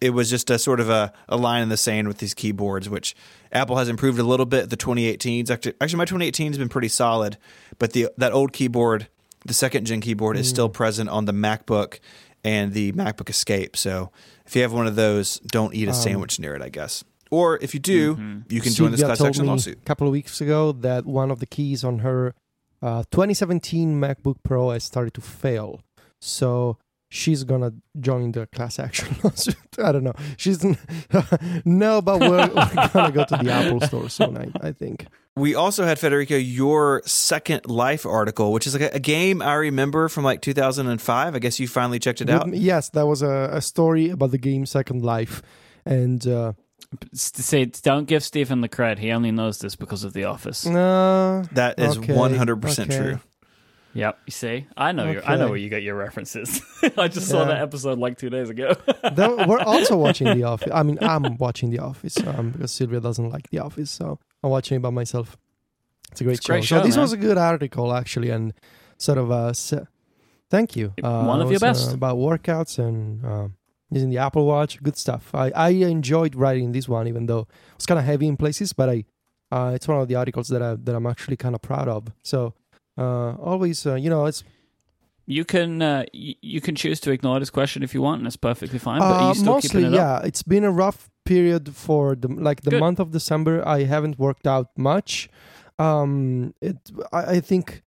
[0.03, 2.91] it was just a sort of a, a line in the sand with these keyboards,
[2.91, 3.15] which
[3.53, 4.69] Apple has improved a little bit.
[4.69, 7.39] The 2018s, actually, actually my 2018 has been pretty solid.
[7.79, 9.07] But the that old keyboard,
[9.47, 10.73] the second gen keyboard, is still mm.
[10.73, 12.01] present on the MacBook
[12.43, 13.77] and the MacBook Escape.
[13.77, 14.11] So
[14.45, 16.63] if you have one of those, don't eat a um, sandwich near it.
[16.63, 17.05] I guess.
[17.31, 18.41] Or if you do, mm-hmm.
[18.51, 19.79] you can join this Sylvia class told action lawsuit.
[19.79, 22.35] A couple of weeks ago, that one of the keys on her
[22.83, 25.81] uh, 2017 MacBook Pro has started to fail.
[26.21, 26.77] So
[27.13, 29.57] she's gonna join the class action lawsuit.
[29.79, 30.15] I don't know.
[30.39, 30.65] She's
[31.65, 34.37] no, but we're, we're gonna go to the Apple Store soon.
[34.37, 35.07] I, I think.
[35.37, 39.55] We also had Federico your Second Life article, which is like a, a game I
[39.55, 41.35] remember from like 2005.
[41.35, 42.53] I guess you finally checked it out.
[42.55, 45.43] Yes, that was a, a story about the game Second Life,
[45.87, 46.53] and uh,
[47.15, 48.99] Say, don't give Stephen the credit.
[48.99, 50.67] He only knows this because of The Office.
[50.67, 52.97] uh, That is Okay, 100% okay.
[52.99, 53.21] true.
[53.95, 54.19] Yep.
[54.27, 55.11] You see, I know.
[55.11, 55.51] Your, I know Okay.
[55.51, 56.61] where you get your references.
[56.97, 57.49] I just saw Yeah.
[57.49, 58.75] that episode like two days ago.
[59.13, 60.73] Though we're also watching The Office.
[60.73, 64.51] I mean, I'm watching The Office um, because Sylvia doesn't like The Office, so I'm
[64.51, 65.37] watching it by myself.
[66.11, 66.79] It's a great, It's a great show.
[66.81, 67.03] So this man.
[67.03, 68.53] was a good article actually, and
[68.99, 69.87] sort of uh, se-
[70.51, 70.93] thank you.
[71.03, 71.95] Uh, One of it your was, uh, best.
[71.95, 73.49] about workouts and uh,
[73.91, 74.83] using the Apple Watch.
[74.83, 75.31] Good stuff.
[75.35, 77.47] I I enjoyed writing this one, even though
[82.97, 83.33] it was kind of heavy in places, but I uh, it's one of the articles
[83.33, 83.37] that I that I'm actually kind of proud of.
[83.37, 84.45] So uh, always, uh, you know, it's
[85.27, 88.27] you can uh, y- you can choose to ignore this question if you want, and
[88.27, 88.99] it's perfectly fine.
[89.01, 90.23] But are Uh, you still mostly, keeping it up?
[90.23, 90.27] yeah.
[90.29, 92.81] It's been a rough period for the like the Good.
[92.81, 93.63] month of December.
[93.67, 95.29] I haven't worked out much.
[95.79, 96.77] Um, it
[97.13, 97.83] I, I think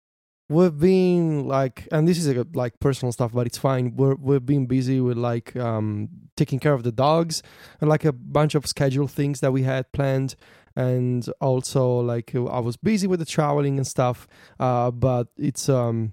[0.48, 3.96] we've been like, and this is a, like personal stuff, but it's fine.
[3.96, 7.42] We're we've been busy with like um taking care of the dogs
[7.80, 10.36] and like a bunch of schedule things that we had planned.
[10.76, 14.26] And also, like I was busy with the traveling and stuff.
[14.58, 16.12] Uh, but it's um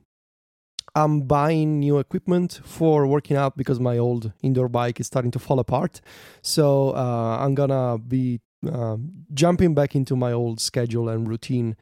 [0.93, 5.39] I'm buying new equipment for working out because my old indoor bike is starting to
[5.39, 6.01] fall apart.
[6.41, 11.75] So uh, I'm gonna be um jumping back into my old schedule and routine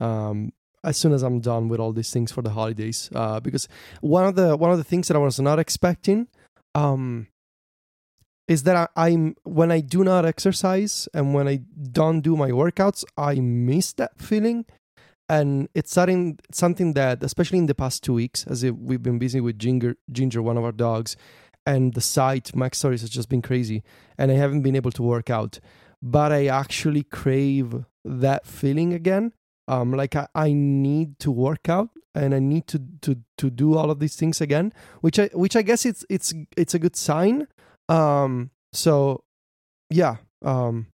[0.00, 3.10] um, as soon as I'm done with all these things for the holidays.
[3.14, 3.68] Uh, because
[4.00, 6.28] one of the one of the things that I was not expecting,
[6.74, 7.28] um,
[8.46, 11.60] is that I, I'm when I do not exercise and when I
[11.92, 14.66] don't do my workouts, I miss that feeling.
[15.28, 19.18] And it's something something that, especially in the past two weeks, as if we've been
[19.18, 21.16] busy with Ginger, Ginger, one of our dogs,
[21.64, 23.82] and the site MacStories has just been crazy,
[24.18, 25.60] and I haven't been able to work out.
[26.02, 29.32] But I actually crave that feeling again.
[29.66, 33.76] Um, like I, I need to work out and I need to, to to do
[33.76, 36.96] all of these things again, which I which I guess it's it's it's a good
[36.96, 37.48] sign.
[37.88, 39.24] Um, so
[39.90, 40.86] yeah, um,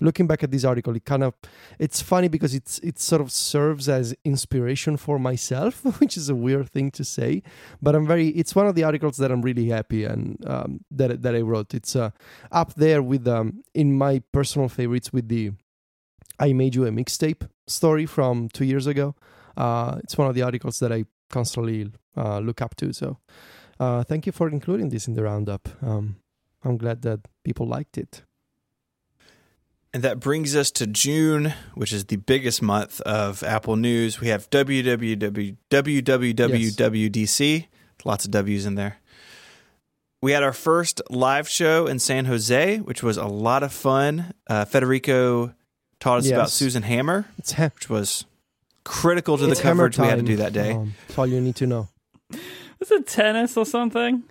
[0.00, 1.34] looking back at this article, it kind of
[1.78, 6.34] it's funny because it's it sort of serves as inspiration for myself, which is a
[6.34, 7.42] weird thing to say,
[7.80, 8.28] but I'm very.
[8.28, 11.74] It's one of the articles that I'm really happy and um, that that I wrote.
[11.74, 12.10] It's uh,
[12.50, 15.52] up there with um in my personal favorites with the
[16.38, 19.14] I made you a mixtape story from two years ago.
[19.56, 22.92] Uh, it's one of the articles that I constantly uh, look up to.
[22.92, 23.18] So
[23.82, 25.68] uh, thank you for including this in the roundup.
[25.82, 26.16] Um,
[26.64, 28.22] I'm glad that people liked it.
[29.94, 34.20] And that brings us to June, which is the biggest month of Apple News.
[34.20, 37.66] We have WWW, WWWDC,
[38.04, 38.96] lots of W's in there.
[40.22, 44.32] We had our first live show in San Jose, which was a lot of fun.
[44.46, 45.52] Uh, Federico
[46.00, 46.32] taught us Yes.
[46.36, 47.26] about Susan Hammer,
[47.56, 48.24] ha- which was
[48.84, 50.72] critical to the it's hammer coverage we had to do that day.
[50.72, 51.88] Um, that's all you need to know.
[53.12, 54.24] Tennis or something?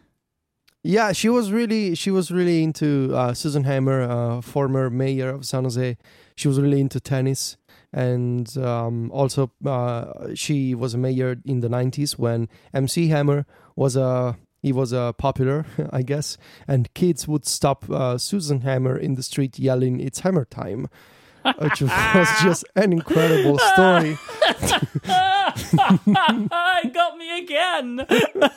[0.84, 5.45] Yeah, she was really she was really into uh, Susan Hammer, uh, former mayor of
[5.45, 5.95] San Jose.
[6.36, 7.57] She was really into tennis,
[7.93, 13.95] and um, also uh, she was a mayor in the '90s when MC Hammer was
[13.95, 19.13] a he was a popular, I guess, and kids would stop uh, Susan Hammer in
[19.13, 20.88] the street yelling, "It's Hammer time."
[21.57, 24.17] Which was just an incredible story.
[25.03, 28.05] it got me again.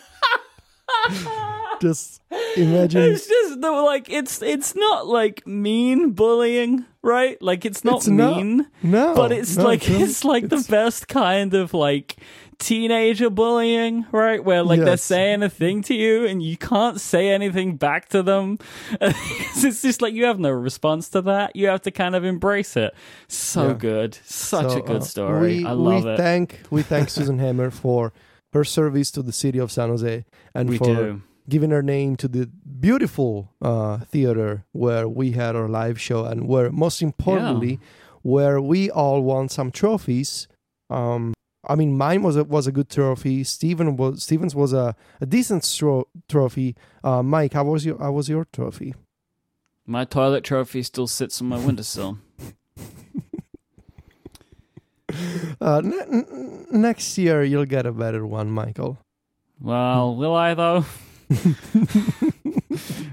[1.81, 2.23] Just
[2.57, 7.41] imagine It's just the like it's it's not like mean bullying, right?
[7.43, 8.37] Like it's not It's not.
[8.37, 10.01] mean, no, but it's no, like not.
[10.03, 12.17] it's like the best kind of like
[12.59, 14.43] teenager bullying, right?
[14.45, 18.23] Where like they're saying a thing to you and you can't say anything back to
[18.23, 18.59] them.
[19.01, 21.57] it's just like you have no response to that.
[21.57, 22.95] You have to kind of embrace it.
[23.29, 23.75] So Yeah.
[23.75, 24.19] good.
[24.25, 25.59] Such So, a good uh, story.
[25.59, 26.17] We, I love we it.
[26.17, 28.13] Thank we thank Susan Hammer for
[28.53, 30.25] her service to the city of San Jose
[30.55, 31.23] and we for do.
[31.49, 32.47] giving her name to the
[32.81, 37.81] beautiful uh, theater where we had our live show and where most importantly
[38.23, 40.47] where we all won some trophies.
[40.89, 41.35] Um,
[41.69, 43.45] I mean, mine was a, was a good trophy.
[43.45, 46.75] Steven was Stevens was a, a decent stro- trophy.
[47.03, 48.95] Uh, Mike, how was your how was your trophy?
[49.87, 52.19] My toilet trophy still sits on my windowsill.
[55.61, 58.99] Uh, n- n- next year you'll get a better one, Michael.
[59.61, 60.85] Well, will I though?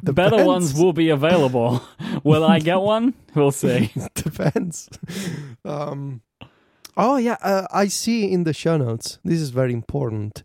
[0.03, 1.81] The better ones will be available.
[2.23, 3.13] will I get one?
[3.35, 3.91] We'll see.
[4.15, 4.89] Depends.
[5.63, 6.21] Um,
[7.01, 9.19] oh yeah, uh, I see in the show notes.
[9.23, 10.43] This is very important.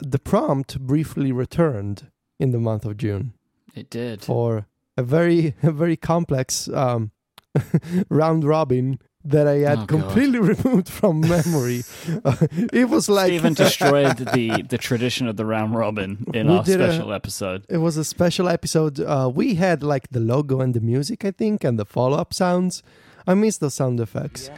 [0.00, 3.32] The prompt briefly returned in the month of June
[3.74, 4.22] It did.
[4.22, 4.66] for
[4.96, 7.10] a very a very complex um,
[8.08, 9.88] round robin that I had Oh, God.
[9.88, 11.82] completely removed from memory.
[12.24, 16.54] Uh, it was like Stephen destroyed the, the tradition of the round robin in We
[16.56, 17.66] our did a- special episode.
[17.68, 19.00] It was a special episode.
[19.00, 22.32] Uh, we had like the logo and the music, I think, and the follow up
[22.32, 22.82] sounds.
[23.28, 24.50] I miss those sound effects.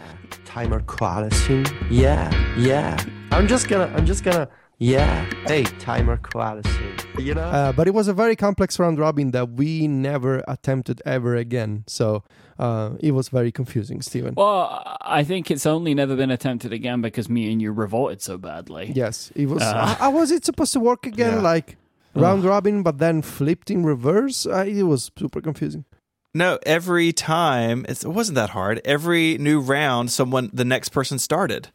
[0.45, 1.65] Timer quality.
[1.91, 2.97] Yeah, yeah.
[3.33, 4.49] I'm just gonna, I'm just gonna,
[4.79, 5.29] yeah.
[5.49, 6.71] Hey, timer quality.
[7.19, 7.49] You know?
[7.49, 11.83] Uh, but it was a very complex round robin that we never attempted ever again.
[11.89, 12.23] So
[12.61, 14.35] uh, it was very confusing, Stephen.
[14.37, 18.39] Well, I think it's only never been attempted again because me and you revolted so
[18.39, 18.93] badly.
[18.95, 19.63] yes, it was.
[19.63, 19.97] Uh.
[19.97, 21.35] how was it supposed to work again?
[21.35, 21.41] Yeah.
[21.41, 21.77] Like
[22.15, 24.47] round robin, but then flipped in reverse?
[24.47, 25.85] Uh, it was super confusing.
[26.33, 28.81] No, every time it's, it wasn't that hard.
[28.85, 31.69] Every new round, someone the next person started.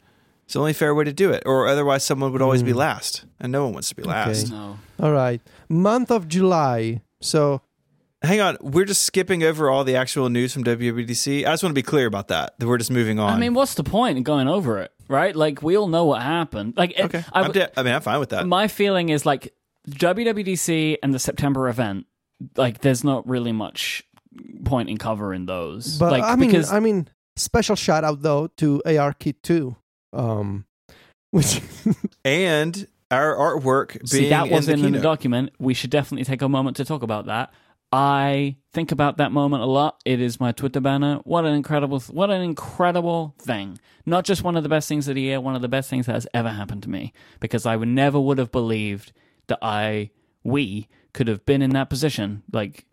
[0.45, 2.75] It's the only fair way to do it, or otherwise someone would always be Mm.
[2.75, 4.51] last, and no one wants to be last.
[4.51, 4.77] No.
[5.01, 5.41] All right.
[5.69, 7.01] Month of July.
[7.21, 7.61] So
[8.21, 11.45] Hang on, we're just skipping over all the actual news from WWDC.
[11.45, 12.57] I just want to be clear about that.
[12.57, 13.31] That we're just moving on.
[13.31, 15.35] I mean, what's the point in going over it, right?
[15.35, 16.73] Like, we all know what happened.
[16.75, 18.47] Like, it- okay, I, I'm de- I mean, I'm fine with that.
[18.47, 19.53] my feeling is like
[19.89, 22.07] WWDC and the September event,
[22.55, 24.03] like, there's not really much
[24.63, 25.97] point in covering those.
[25.97, 29.75] But like, I mean, because I mean, special shout out though to AR Kit 2.
[30.13, 30.65] Um,
[31.31, 31.61] which
[32.23, 35.51] and our artwork being See, that wasn't the in the document.
[35.59, 37.51] We should definitely take a moment to talk about that.
[37.91, 40.01] I think about that moment a lot.
[40.05, 41.17] It is my Twitter banner.
[41.23, 43.79] What an incredible, what an incredible thing!
[44.05, 46.05] Not just one of the best things of the year, one of the best things
[46.07, 47.13] that has ever happened to me.
[47.39, 49.11] Because I would never would have believed
[49.47, 50.09] that I,
[50.43, 52.43] we, could have been in that position.
[52.51, 52.85] Like,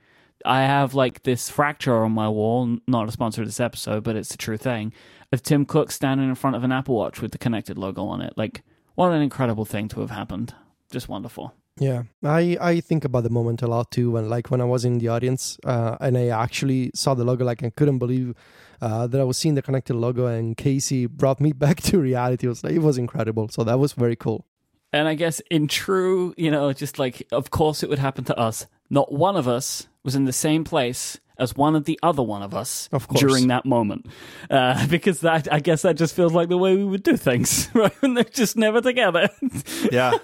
[0.44, 2.78] I have like this fracture on my wall.
[2.86, 4.92] Not a sponsor of this episode, but it's a true thing.
[5.32, 8.20] Of Tim Cook standing in front of an Apple Watch with the connected logo on
[8.20, 8.34] it.
[8.36, 8.62] Like,
[8.94, 10.54] what an incredible thing to have happened.
[10.90, 11.54] Just wonderful.
[11.78, 14.10] Yeah, I, I think about the moment a lot too.
[14.10, 17.44] When like when I was in the audience uh, and I actually saw the logo,
[17.44, 18.34] like I couldn't believe
[18.82, 22.46] uh, that I was seeing the connected logo, and Casey brought me back to reality.
[22.46, 23.48] It was like, it was incredible.
[23.48, 24.44] So that was very cool.
[24.92, 28.38] And I guess in true, you know, just like of course it would happen to
[28.38, 28.66] us.
[28.90, 32.42] Not one of us was in the same place as one of the other one
[32.42, 33.20] of us Of course.
[33.20, 34.06] during that moment,
[34.50, 37.68] uh, because that I guess that just feels like the way we would do things,
[37.74, 37.92] right?
[38.02, 39.28] When they're just never together.
[39.90, 40.18] Yeah.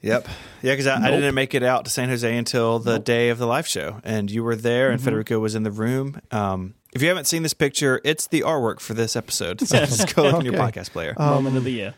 [0.00, 0.28] Yep.
[0.62, 3.38] Yeah, because I, I didn't make it out to San Jose until the day of
[3.38, 6.20] the live show, and you were there, and Federico was in the room.
[6.30, 9.60] Um, if you haven't seen this picture, it's the artwork for this episode.
[9.60, 11.14] So just go look in your podcast player.
[11.18, 11.94] moment of the year.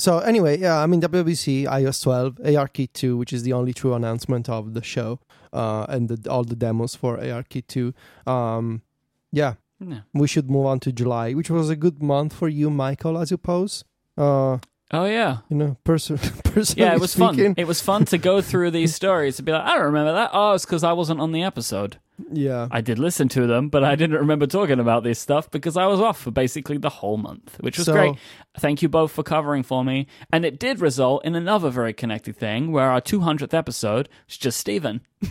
[0.00, 3.92] So anyway, yeah, I mean WWDC iOS 12 ARKit 2, which is the only true
[3.94, 5.20] announcement of the show,
[5.52, 7.92] uh, and the, all the demos for ARKit 2.
[8.26, 8.80] Um,
[9.30, 10.00] yeah, Yeah.
[10.14, 13.24] we should move on to July, which was a good month for you, Michael, I
[13.24, 13.84] suppose.
[14.16, 14.58] Uh,
[14.92, 15.38] Oh yeah.
[15.50, 17.54] you know, person, personally Yeah, it was speaking.
[17.54, 17.54] fun.
[17.58, 20.30] It was fun to go through these stories and be like, I don't remember that.
[20.32, 21.98] Oh, it's because I wasn't on the episode.
[22.32, 25.76] Yeah, I did listen to them, but I didn't remember talking about this stuff because
[25.76, 28.14] I was off for basically the whole month, which was So- great.
[28.58, 30.06] Thank you both for covering for me.
[30.32, 34.58] And it did result in another very connected thing where our 200th episode was just
[34.58, 35.00] Steven.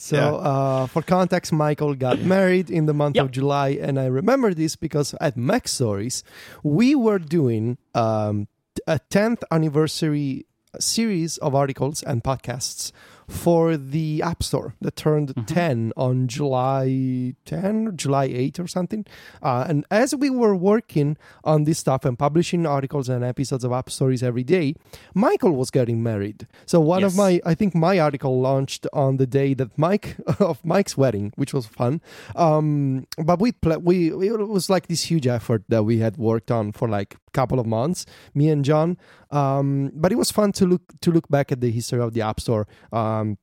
[0.00, 0.30] So, Yeah.
[0.36, 3.24] uh, for context, Michael got married in the month Yep.
[3.26, 6.22] of July, and I remember this because at MacStories,
[6.62, 8.48] we were doing um,
[8.86, 10.46] a 10th anniversary
[10.80, 12.90] series of articles and podcasts
[13.28, 19.04] for the App Store that turned 10 on July 10 or July 8 or something.
[19.42, 23.70] Uh, and as we were working on this stuff and publishing articles and episodes of
[23.70, 24.74] AppStories every day,
[25.14, 26.46] Michael was getting married.
[26.66, 30.64] So one of my, I think my article launched on the day that Mike of
[30.64, 32.00] Mike's wedding, which was fun.
[32.34, 36.50] Um, but we pla we it was like this huge effort that we had worked
[36.50, 38.96] on for like a couple of months, me and John.
[39.30, 42.22] Um, but it was fun to look to look back at the history of the
[42.22, 42.66] App Store.
[43.20, 43.38] Um,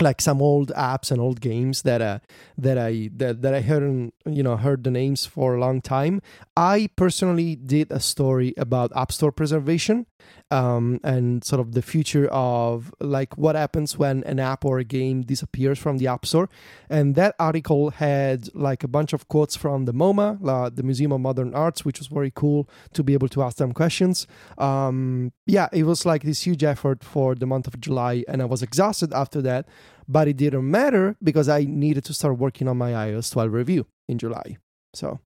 [0.00, 2.18] like some old apps and old games that uh,
[2.56, 6.22] that I that, that I heard you know heard the names for a long time.
[6.56, 10.06] I personally did a story about App Store preservation
[10.50, 14.84] um, and sort of the future of like what happens when an app or a
[14.84, 16.48] game disappears from the App Store.
[16.90, 21.20] And that article had like a bunch of quotes from the MoMA, the Museum of
[21.20, 24.26] Modern Arts, which was very cool to be able to ask them questions.
[24.58, 28.44] Um, yeah, it was like this huge effort for the month of July, and I
[28.44, 29.66] was exhausted after that.
[30.08, 33.86] But it didn't matter because I needed to start working on my iOS 12 review
[34.08, 34.56] in July.
[34.94, 35.20] So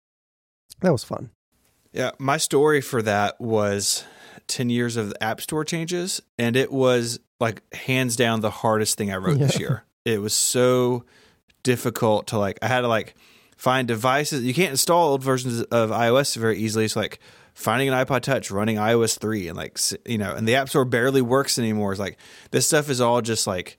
[0.81, 1.31] that was fun.
[1.93, 4.05] Yeah, my story for that was
[4.49, 8.97] 10 years of the App Store changes, and it was like hands down the hardest
[8.97, 9.85] thing I wrote this year.
[10.05, 11.05] It was so
[11.63, 13.15] difficult to like, I had to like
[13.57, 14.43] find devices.
[14.43, 16.85] You can't install old versions of iOS very easily.
[16.85, 17.21] It's like
[17.55, 20.85] finding an iPod Touch, running iOS 3, and like, you know, and the App Store
[20.85, 21.93] barely works anymore.
[21.93, 22.19] It's like,
[22.51, 23.79] this stuff is all just like,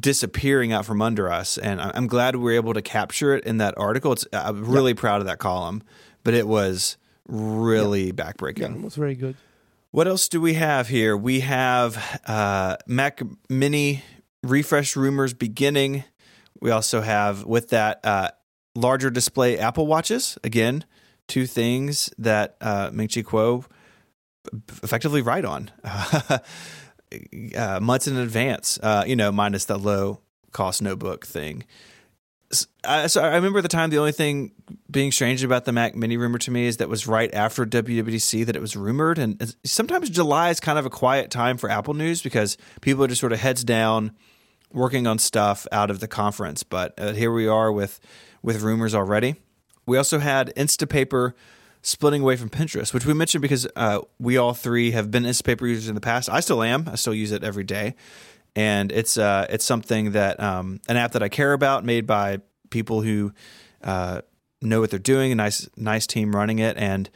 [0.00, 3.56] disappearing out from under us and i'm glad we were able to capture it in
[3.56, 5.82] that article it's i'm really proud of that column
[6.24, 9.36] but it was really backbreaking Yeah, it was very good.
[9.90, 11.16] what else do we have here?
[11.16, 14.02] We have uh, Mac Mini
[14.42, 16.04] refresh rumors beginning.
[16.60, 18.30] We also have, with that, uh,
[18.74, 20.36] larger display Apple Watches.
[20.44, 20.84] Again,
[21.26, 23.64] two things that uh, Ming Chi Kuo
[24.82, 25.70] effectively write on
[27.56, 30.20] uh, months in advance, uh, you know, minus the low
[30.52, 31.64] cost notebook thing.
[32.50, 34.52] S- I, so I remember at the time the only thing
[34.90, 38.46] being strange about the Mac Mini rumor to me is that was right after WWDC
[38.46, 41.94] that it was rumored, and sometimes July is kind of a quiet time for Apple
[41.94, 44.12] news because people are just sort of heads down
[44.72, 46.62] working on stuff out of the conference.
[46.62, 48.00] But uh, here we are with
[48.42, 49.36] with rumors already.
[49.86, 51.32] We also had Instapaper
[51.82, 55.68] splitting away from Pinterest, which we mentioned because uh, we all three have been Instapaper
[55.68, 56.28] users in the past.
[56.28, 56.88] I still am.
[56.90, 57.94] I still use it every day,
[58.56, 62.40] and it's uh, it's something that um, an app that I care about, made by
[62.70, 63.32] people who
[63.82, 64.22] uh,
[64.60, 65.32] know what they're doing.
[65.32, 67.08] A nice nice team running it, and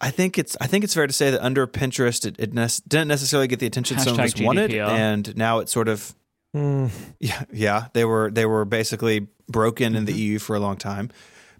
[0.00, 2.68] I think it's I think it's fair to say that under Pinterest, it, it ne-
[2.86, 6.14] didn't necessarily get the attention some of us Hashtag wanted, and now it's sort of
[6.56, 10.76] Mm, yeah, yeah, they were they were basically broken in the EU for a long
[10.76, 11.10] time,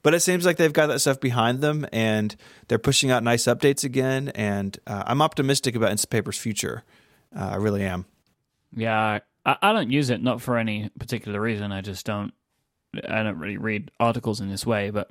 [0.03, 2.35] but it seems like they've got that stuff behind them, and
[2.69, 4.29] they're pushing out nice updates again.
[4.31, 6.85] And uh, I'm optimistic about Instapaper's future.
[7.37, 8.07] Uh, I really am.
[8.75, 11.73] Yeah, I, I don't use it not for any particular reason.
[11.73, 12.33] I just don't.
[13.09, 15.11] I don't really read articles in this way, but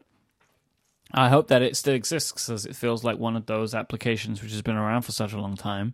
[1.13, 4.51] I hope that it still exists because it feels like one of those applications which
[4.51, 5.93] has been around for such a long time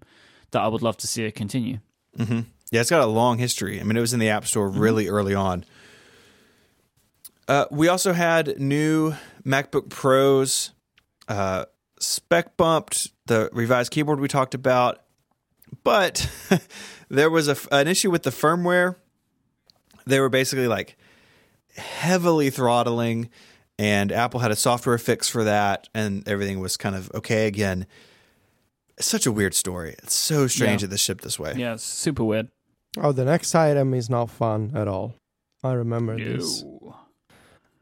[0.51, 1.79] that I would love to see it continue.
[2.17, 2.41] Mm-hmm.
[2.71, 3.79] Yeah, it's got a long history.
[3.79, 5.65] I mean, it was in the App Store really early on.
[7.47, 9.13] Uh, we also had new
[9.45, 10.71] MacBook Pros,
[11.27, 11.65] uh,
[11.99, 14.99] spec bumped the revised keyboard we talked about,
[15.83, 16.29] but
[17.09, 18.95] there was a, an issue with the firmware.
[20.05, 20.97] They were basically like
[21.75, 23.29] heavily throttling,
[23.79, 27.85] and Apple had a software fix for that, and everything was kind of okay again.
[28.97, 29.95] It's such a weird story.
[30.03, 30.87] It's so strange Yeah.
[30.87, 31.53] that this shipped this way.
[31.57, 32.49] Yeah, it's super weird.
[32.97, 35.15] Oh, the next item is not fun at all.
[35.63, 36.63] I remember this.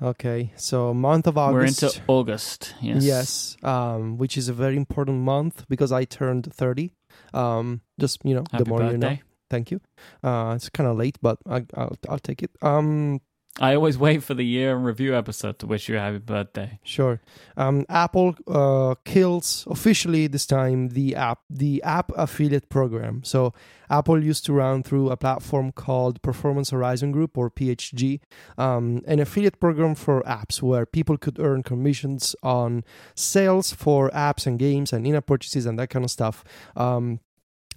[0.02, 1.82] Okay, so month of August.
[1.84, 2.74] We're into August.
[2.82, 3.04] Yes.
[3.04, 6.92] Yes, um, which is a very important month because I turned 30.
[7.34, 9.10] Um, just, you know, Happy the more you know.
[9.10, 9.22] birthday.
[9.52, 9.80] Thank you.
[10.24, 12.52] Uh, it's kind of late, but I, I'll, I'll take it.
[12.64, 13.20] Um,
[13.60, 16.80] I always wait for the year in review episode to wish you a happy birthday.
[16.84, 17.20] Sure.
[17.58, 23.24] Um, Apple uh, kills officially this time the app the app affiliate program.
[23.26, 23.54] So
[23.90, 28.22] Apple used to run through a platform called Performance Horizon Group or PHG,
[28.58, 34.48] um, an affiliate program for apps where people could earn commissions on sales for apps
[34.48, 36.46] and games and in-app purchases and that kind of stuff.
[36.78, 37.20] Um,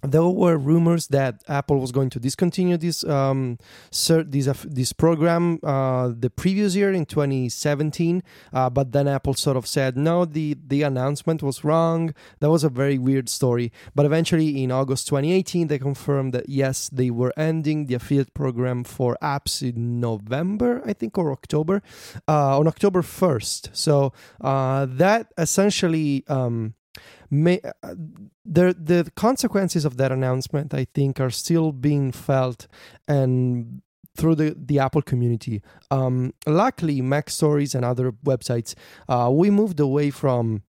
[0.06, 3.58] there were rumors that Apple was going to discontinue this um,
[3.90, 8.22] this aff- this program uh, the previous year in 2017,
[8.52, 12.14] uh, but then Apple sort of said no, the the announcement was wrong.
[12.40, 13.72] That was a very weird story.
[13.94, 18.84] But eventually, in August 2018, they confirmed that yes, they were ending the affiliate program
[18.84, 21.82] for apps in November, I think, or October,
[22.28, 23.70] uh, on October 1st.
[23.72, 26.24] So uh, that essentially.
[26.28, 26.74] Um,
[27.34, 27.94] may, uh,
[28.44, 32.66] the the consequences of that announcement, I think, are still being felt
[33.08, 33.82] and
[34.16, 35.60] through the, the Apple community.
[35.90, 38.74] Um, luckily, MacStories and other websites,
[39.08, 40.62] uh, we moved away from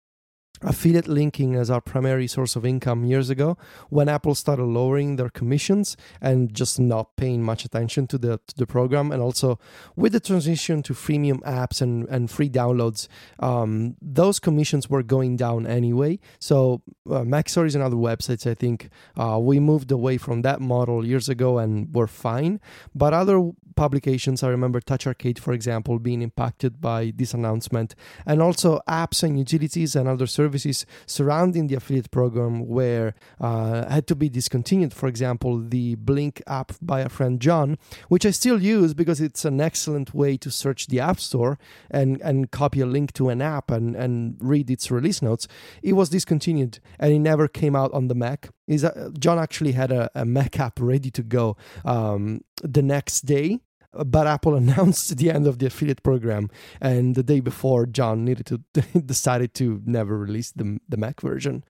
[0.62, 3.56] affiliate linking as our primary source of income years ago
[3.90, 8.56] when Apple started lowering their commissions and just not paying much attention to the to
[8.56, 9.12] the program.
[9.12, 9.58] And also
[9.96, 13.08] with the transition to freemium apps and, and free downloads
[13.40, 16.18] um, those commissions were going down anyway.
[16.38, 21.04] So uh, MacStories and other websites I think uh, we moved away from that model
[21.06, 22.60] years ago and were fine.
[22.94, 27.94] But other publications I remember TouchArcade for example being impacted by this announcement
[28.26, 34.06] and also apps and utilities and other services surrounding the affiliate program where uh, had
[34.08, 34.92] to be discontinued.
[34.92, 37.78] For example, the Blink app by a friend John,
[38.08, 41.58] which I still use because it's an excellent way to search the App Store
[41.90, 45.48] and, and copy a link to an app and, and read its release notes.
[45.82, 48.50] It was discontinued and it never came out on the Mac.
[48.66, 53.22] Is uh, John actually had a, a Mac app ready to go um, the next
[53.22, 53.60] day
[53.92, 58.46] but Apple announced the end of the affiliate program, and the day before, John needed
[58.46, 58.58] to
[59.00, 61.64] decided to never release the the Mac version.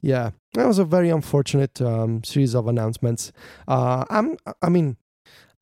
[0.00, 3.32] Yeah, that was a very unfortunate um, series of announcements.
[3.66, 4.98] Uh, I'm, I mean,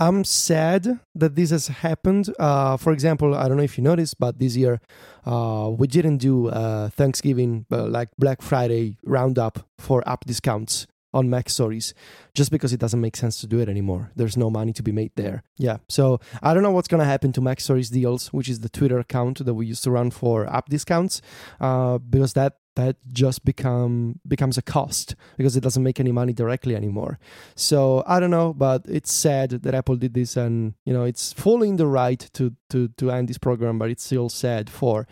[0.03, 2.35] I'm sad that this has happened.
[2.37, 4.81] Uh, for example, I don't know if you noticed, but this year
[5.25, 11.93] uh, we didn't do uh, Thanksgiving like Black Friday roundup for app discounts on MacStories
[12.35, 14.11] just because it doesn't make sense to do it anymore.
[14.17, 15.45] There's no money to be made there.
[15.57, 15.77] Yeah.
[15.89, 18.99] So I don't know what's going to happen to MacStories Deals, which is the Twitter
[18.99, 21.23] account that we used to run for app discounts,
[21.61, 26.33] uh, because that that just become becomes a cost because it doesn't make any money
[26.33, 27.19] directly anymore.
[27.55, 31.33] So I don't know, but it's sad that Apple did this, and you know it's
[31.33, 35.07] fully in the right to to to end this program, but it's still sad for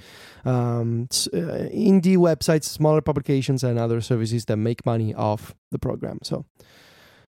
[0.45, 6.19] um, uh, indie websites, smaller publications, and other services that make money off the program.
[6.23, 6.47] So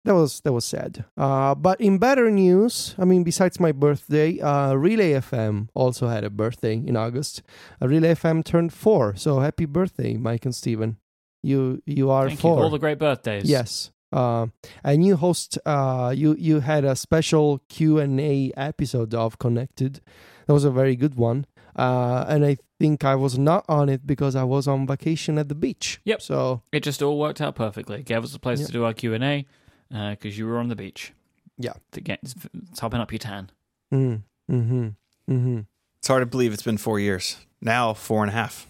[0.04, 1.04] that was that was sad.
[1.16, 6.24] Uh, but in better news, I mean, besides my birthday, uh, Relay FM also had
[6.24, 7.42] a birthday in August.
[7.80, 10.96] Uh, Relay FM turned four, so happy birthday, Mike and Steven.
[11.42, 12.56] You you are Thank four.
[12.58, 12.62] you.
[12.64, 13.44] All the great birthdays.
[13.44, 13.90] Yes.
[14.12, 14.46] Uh,
[14.84, 20.00] and you host uh, you you had a special Q and A episode of Connected.
[20.46, 21.46] That was a very good one.
[21.74, 25.48] Uh, and I think I was not on it because I was on vacation at
[25.48, 26.00] the beach.
[26.04, 26.20] Yep.
[26.20, 28.00] So It just all worked out perfectly.
[28.00, 28.66] It gave us a place Yeah.
[28.66, 29.46] to do our Q and A
[29.92, 31.12] because you were on the beach.
[31.58, 31.74] Yeah.
[31.92, 32.34] To get it's,
[32.68, 33.50] it's topping up your tan.
[33.92, 34.88] mm, mm-hmm,
[35.30, 35.60] mm-hmm.
[35.98, 37.36] It's hard to believe it's been four years.
[37.60, 38.66] Now four and a half.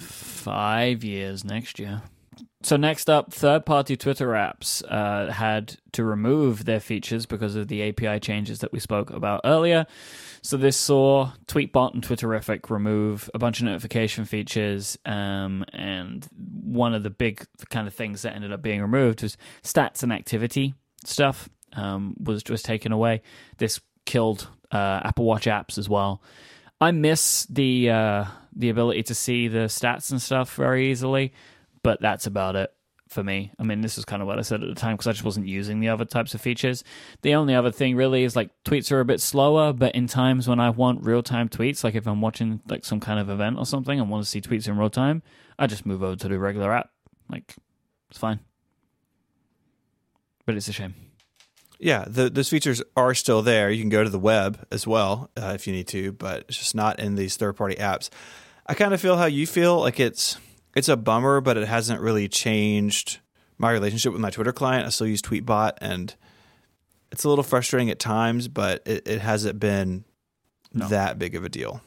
[0.00, 2.02] Five years next year.
[2.62, 7.88] So next up, third-party Twitter apps uh, had to remove their features because of the
[7.88, 9.86] API changes that we spoke about earlier.
[10.46, 16.94] So this saw Tweetbot and Twitterrific remove a bunch of notification features, um, and one
[16.94, 20.74] of the big kind of things that ended up being removed was stats and activity
[21.04, 21.48] stuff.
[21.72, 23.22] um, was was taken away.
[23.58, 26.22] This killed uh, Apple Watch apps as well.
[26.80, 28.24] I miss the uh,
[28.54, 31.32] the ability to see the stats and stuff very easily,
[31.82, 32.72] but that's about it
[33.08, 33.52] for me.
[33.58, 35.24] I mean, this is kind of what I said at the time because I just
[35.24, 36.82] wasn't using the other types of features.
[37.22, 40.48] The only other thing really is like tweets are a bit slower, but in times
[40.48, 43.58] when I want real time tweets, like if I'm watching like some kind of event
[43.58, 45.22] or something and want to see tweets in real time,
[45.58, 46.90] I just move over to the regular app.
[47.30, 47.54] Like,
[48.10, 48.40] it's fine.
[50.44, 50.94] But it's a shame.
[51.78, 53.70] Yeah, the, those features are still there.
[53.70, 56.58] You can go to the web as well uh, if you need to, but it's
[56.58, 58.08] just not in these third party apps.
[58.66, 59.78] I kind of feel how you feel.
[59.80, 60.38] Like it's
[60.76, 63.18] it's a bummer, but it hasn't really changed
[63.58, 64.86] my relationship with my Twitter client.
[64.86, 66.14] I still use Tweetbot, and
[67.10, 70.04] it's a little frustrating at times, but it, it hasn't been
[70.74, 70.86] No.
[70.88, 71.80] that big of a deal.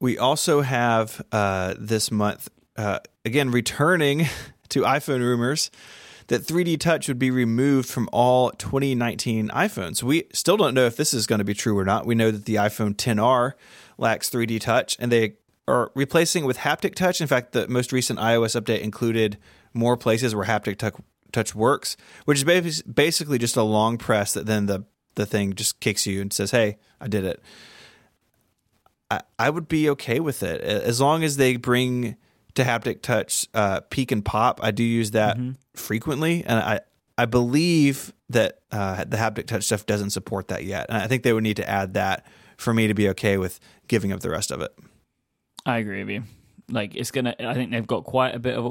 [0.00, 4.26] We also have uh, this month, uh, again, returning
[4.70, 5.70] to iPhone rumors
[6.28, 10.02] that 3D Touch would be removed from all 2019 iPhones.
[10.02, 12.06] We still don't know if this is going to be true or not.
[12.06, 13.52] We know that the iPhone 10R
[13.98, 15.34] lacks 3D Touch, and they
[15.68, 17.20] are replacing with haptic touch.
[17.20, 19.38] In fact, the most recent iOS update included
[19.72, 20.94] more places where haptic touch,
[21.32, 24.84] touch works, which is basically just a long press that then the
[25.14, 27.42] the thing just kicks you and says, "Hey, I did it."
[29.10, 32.16] I, I would be okay with it as long as they bring
[32.54, 34.60] to haptic touch uh, peek and pop.
[34.62, 35.38] I do use that
[35.74, 36.80] frequently, and I
[37.18, 41.22] I believe that uh, the haptic touch stuff doesn't support that yet, and I think
[41.22, 42.26] they would need to add that
[42.56, 44.72] for me to be okay with giving up the rest of it.
[45.66, 46.22] I agree with you.
[46.68, 47.34] Like it's gonna.
[47.38, 48.64] I think they've got quite a bit of.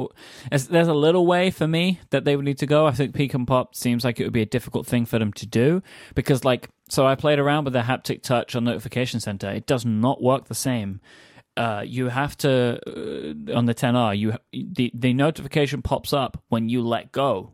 [0.52, 2.88] A, there's, a little way for me that they would need to go.
[2.88, 5.32] I think peek and pop seems like it would be a difficult thing for them
[5.34, 5.84] to do
[6.16, 9.52] because, like, so I played around with the haptic touch on Notification Center.
[9.52, 11.00] It does not work the same.
[11.58, 14.18] Uh, you have to uh, on the 10R.
[14.18, 17.52] You the the notification pops up when you let go.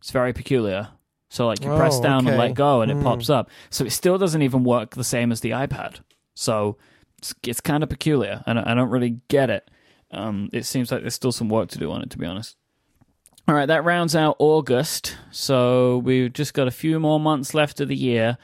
[0.00, 0.88] It's very peculiar.
[1.30, 3.02] So like you press Oh, down and let go, and it Hmm.
[3.04, 3.50] pops up.
[3.70, 6.00] So it still doesn't even work the same as the iPad.
[6.34, 6.76] So
[7.20, 9.70] it's, it's kind of peculiar, and I, I don't really get it.
[10.10, 12.56] Um, it seems like there's still some work to do on it, to be honest.
[13.46, 15.16] All right, that rounds out August.
[15.30, 18.38] So we've just got a few more months left of the year,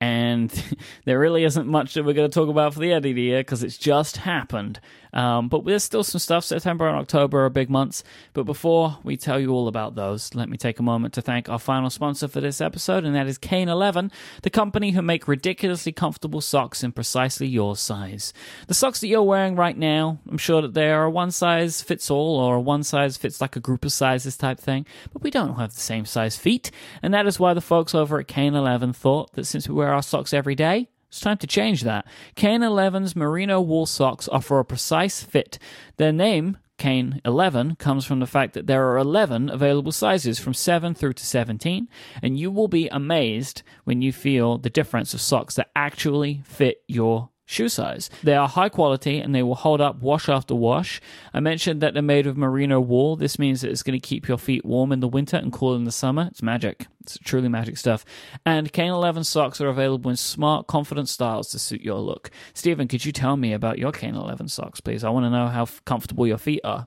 [0.00, 0.50] and
[1.04, 3.20] there really isn't much that we're going to talk about for the end of the
[3.20, 4.80] year because it's just happened.
[5.12, 6.44] Um, but there's still some stuff.
[6.44, 8.02] September and October are big months.
[8.32, 11.48] But before we tell you all about those, let me take a moment to thank
[11.48, 14.10] our final sponsor for this episode, and that is Kane 11,
[14.42, 18.32] the company who make ridiculously comfortable socks in precisely your size.
[18.68, 21.82] The socks that you're wearing right now, I'm sure that they are a one size
[21.82, 25.22] fits all or a one size fits like a group of sizes type thing, but
[25.22, 26.70] we don't have the same size feet,
[27.02, 29.92] and that is why the folks over at Kane 11 thought that since we wear
[29.92, 32.06] our socks every day, it's time to change that.
[32.36, 35.58] Kane 11's merino wool socks offer a precise fit.
[35.98, 40.54] Their name, Kane 11, comes from the fact that there are 11 available sizes from
[40.54, 41.86] 7 through to 17,
[42.22, 46.82] and you will be amazed when you feel the difference of socks that actually fit
[46.88, 48.08] your shoe size.
[48.22, 51.00] They are high quality and they will hold up wash after wash.
[51.34, 53.16] I mentioned that they're made of merino wool.
[53.16, 55.74] This means that it's going to keep your feet warm in the winter and cool
[55.74, 56.28] in the summer.
[56.30, 56.86] It's magic.
[57.00, 58.04] It's truly magic stuff.
[58.46, 62.30] And Kane 11 socks are available in smart, confident styles to suit your look.
[62.54, 65.04] Stephen, could you tell me about your Kane 11 socks, please?
[65.04, 66.86] I want to know how comfortable your feet are.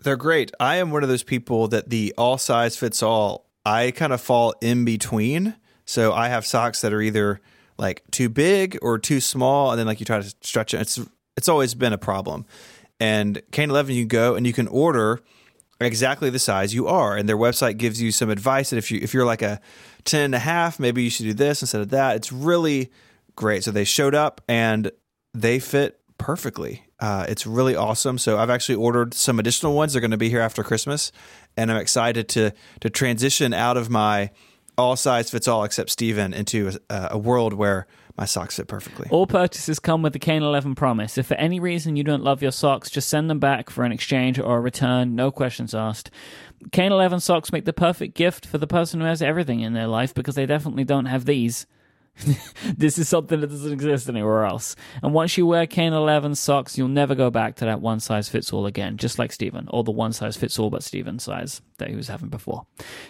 [0.00, 0.52] They're great.
[0.60, 3.50] I am one of those people that the all size fits all.
[3.66, 5.56] I kind of fall in between.
[5.84, 7.40] So I have socks that are either
[7.78, 10.80] like too big or too small, and then like you try to stretch it.
[10.80, 11.00] It's
[11.36, 12.44] it's always been a problem.
[13.00, 15.20] And Kane Eleven, you go and you can order
[15.80, 18.98] exactly the size you are, and their website gives you some advice that if you
[19.00, 19.60] if you're like a
[20.04, 22.16] ten and a half, maybe you should do this instead of that.
[22.16, 22.90] It's really
[23.36, 23.62] great.
[23.62, 24.90] So they showed up and
[25.32, 26.82] they fit perfectly.
[26.98, 28.18] Uh, it's really awesome.
[28.18, 29.92] So I've actually ordered some additional ones.
[29.92, 31.12] They're going to be here after Christmas,
[31.56, 34.30] and I'm excited to to transition out of my
[34.78, 37.86] all size fits all except Steven into a, a world where
[38.16, 39.06] my socks fit perfectly.
[39.10, 41.18] All purchases come with the Kane 11 promise.
[41.18, 43.92] If for any reason you don't love your socks, just send them back for an
[43.92, 46.10] exchange or a return, no questions asked.
[46.72, 49.86] Kane 11 socks make the perfect gift for the person who has everything in their
[49.86, 51.66] life because they definitely don't have these.
[52.76, 54.76] this is something that doesn't exist anywhere else.
[55.02, 58.28] And once you wear Kane 11 socks, you'll never go back to that one size
[58.28, 61.62] fits all again, just like Steven, or the one size fits all but Steven size
[61.78, 62.66] that he was having before.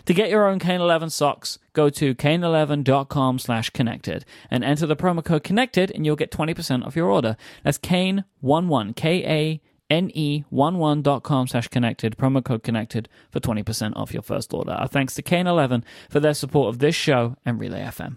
[0.06, 4.96] To get your own Kane 11 socks, go to kane11.com slash connected and enter the
[4.96, 7.36] promo code connected and you'll get 20% off your order.
[7.62, 9.60] That's Kane11, K-A
[9.90, 14.72] ne11.com slash connected, promo code connected for 20% off your first order.
[14.72, 18.16] Our thanks to Kane11 for their support of this show and Relay FM.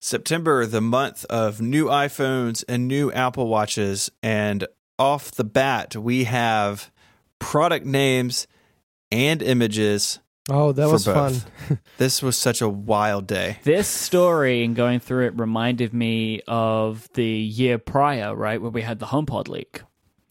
[0.00, 4.10] September, the month of new iPhones and new Apple Watches.
[4.22, 4.66] And
[4.98, 6.90] off the bat, we have
[7.38, 8.46] product names
[9.10, 10.20] and images
[10.50, 11.42] Oh, that was both.
[11.42, 11.78] fun.
[11.98, 13.58] This was such a wild day.
[13.64, 18.82] This story and going through it reminded me of the year prior, right, where we
[18.82, 19.82] had the HomePod leak,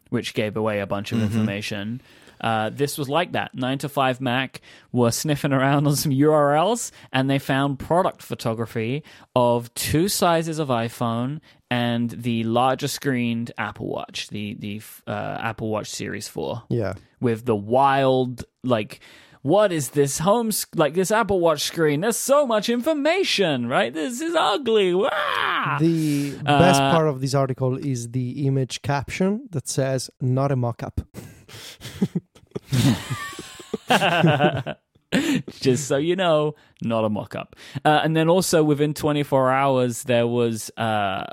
[0.09, 1.27] which gave away a bunch of mm-hmm.
[1.27, 2.01] information.
[2.41, 3.53] Uh, this was like that.
[3.55, 4.61] 9 to 5 Mac
[4.91, 9.03] were sniffing around on some URLs and they found product photography
[9.35, 11.39] of two sizes of iPhone
[11.69, 16.93] and the larger screened Apple Watch, the, the uh, Apple Watch Series 4 Yeah.
[17.19, 18.99] with the wild like
[19.43, 23.93] what is this home sc- like this apple watch screen there's so much information right
[23.93, 25.77] this is ugly Wah!
[25.79, 30.55] The best Uh, part of this article is the image caption that says "not a
[30.55, 31.01] mock-up."
[35.51, 40.27] just so you know not a mock-up uh, and then also within 24 hours there
[40.27, 41.23] was uh,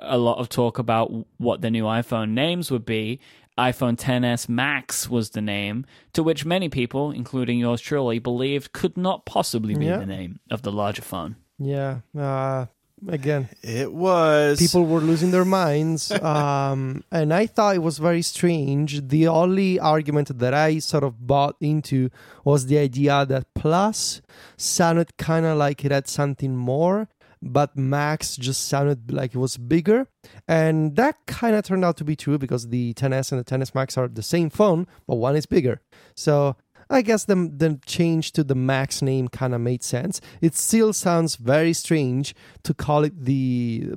[0.00, 3.18] a lot of talk about what the new iphone names would be
[3.58, 8.96] iphone 10s max was the name to which many people including yours truly believed could
[8.98, 9.96] not possibly be Yeah.
[9.98, 12.00] the name of the larger phone Yeah.
[12.16, 12.66] Uh,
[13.08, 18.22] again, It was people were losing their minds, um, and I thought it was very
[18.22, 19.08] strange.
[19.08, 22.10] The only argument that I sort of bought into
[22.44, 24.22] was the idea that Plus
[24.56, 27.08] sounded kind of like it had something more,
[27.42, 30.06] but Max just sounded like it was bigger.
[30.46, 33.74] And that kind of turned out to be true because the 10s and the 10s
[33.74, 35.80] Max are the same phone, but one is bigger.
[36.14, 36.56] So
[36.92, 40.20] I guess the, the change to the Max name kind of made sense.
[40.40, 43.94] It still sounds very strange to call it the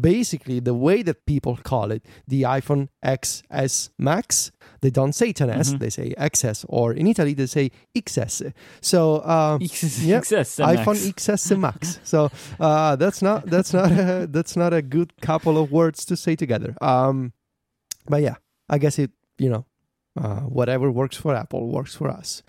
[0.00, 4.52] basically the way that people call it the iPhone XS Max.
[4.82, 8.52] They don't say 10s, they say XS, or in Italy they say XS.
[8.82, 11.14] So uh, yeah, XS iPhone.
[11.14, 12.00] XS Max.
[12.04, 12.30] So
[12.60, 16.36] uh, that's not that's not a, that's not a good couple of words to say
[16.36, 16.76] together.
[16.82, 17.32] Um,
[18.06, 18.36] but yeah,
[18.68, 19.64] I guess it you know
[20.16, 22.42] uh, whatever works for Apple works for us.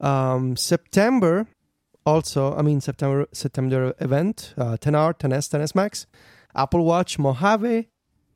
[0.00, 1.46] Um, September
[2.04, 6.06] also, I mean September September event, uh, 10R, 10S, 10S Max,
[6.54, 7.88] Apple Watch Mojave,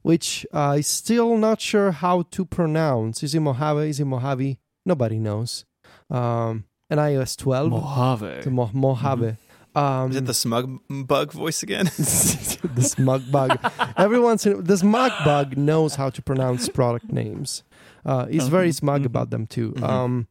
[0.02, 3.22] which uh, is still not sure how to pronounce.
[3.22, 3.88] Is it Mojave?
[3.88, 4.58] Is it Mojave?
[4.84, 5.64] Nobody knows.
[6.10, 8.50] Um, an iOS 12, Mojave.
[8.50, 9.36] Mo- Mojave.
[9.72, 11.84] Um, Is it the smug bug voice again?
[11.96, 13.56] the smug bug.
[13.96, 17.62] Everyone's in, the smug bug knows how to pronounce product names.
[18.04, 19.74] Uh, he's very smug about them too.
[19.82, 20.26] Um,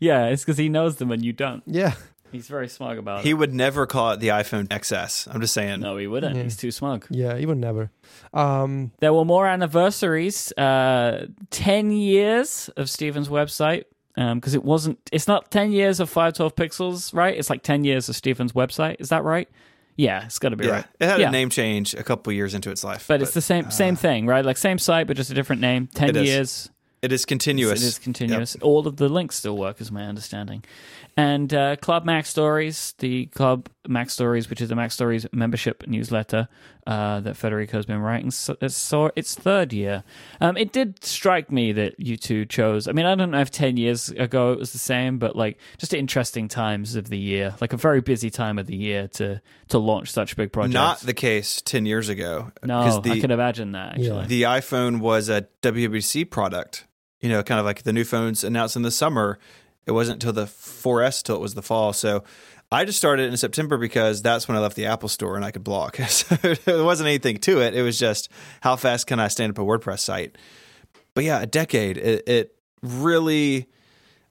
[0.00, 1.62] Yeah, it's because he knows them and you don't.
[1.66, 1.94] yeah,
[2.32, 3.24] He's very smug about it.
[3.26, 5.28] he would never call it the iPhone XS.
[5.32, 5.80] I'm just saying.
[5.80, 6.34] No, he wouldn't.
[6.36, 6.42] Yeah.
[6.44, 7.06] He's too smug.
[7.10, 7.90] yeah, he would never.
[8.32, 10.50] Um, There were more anniversaries.
[10.56, 13.84] Uh, ten years of Steven's website.
[14.14, 14.98] Because it wasn't.
[15.10, 17.34] It's not ten years of five twelve pixels, right?
[17.36, 18.96] It's like ten years of Steven's website.
[18.98, 19.48] Is that right?
[19.96, 20.84] Yeah, it's got to be Yeah, right.
[21.00, 21.28] it had Yeah.
[21.28, 24.26] a name change a couple years into its life, But, it's the same same thing,
[24.26, 24.44] right?
[24.44, 25.88] Like same site, but just a different name.
[25.94, 26.26] Ten It is.
[26.28, 26.70] years.
[27.02, 27.82] It is continuous.
[27.82, 28.56] It is continuous.
[28.62, 30.62] All of the links still work, is my understanding.
[31.16, 36.46] And uh, Club MacStories, the Club MacStories, which is the MacStories membership newsletter
[36.86, 40.04] uh, that Federico has been writing, so it's saw its third year.
[40.40, 42.86] Um, it did strike me that you two chose.
[42.86, 45.58] I mean, I don't know if ten years ago it was the same, but like
[45.78, 49.42] just interesting times of the year, like a very busy time of the year to
[49.68, 50.74] to launch such big projects.
[50.74, 52.52] Not the case 10 years ago.
[52.62, 54.06] no, the, I can imagine that actually.
[54.06, 54.26] Yeah.
[54.26, 56.86] the iPhone was a WWDC product.
[57.22, 59.38] You know, kind of like the new phones announced in the summer.
[59.86, 61.92] It wasn't until the 4S till it was the fall.
[61.92, 62.22] So
[62.70, 65.50] I just started in September because that's when I left the Apple store and I
[65.50, 65.96] could blog.
[66.08, 67.74] So there wasn't anything to it.
[67.74, 68.30] It was just
[68.60, 70.36] how fast can I stand up a WordPress site?
[71.14, 71.98] But yeah, a decade.
[71.98, 73.68] It, it really.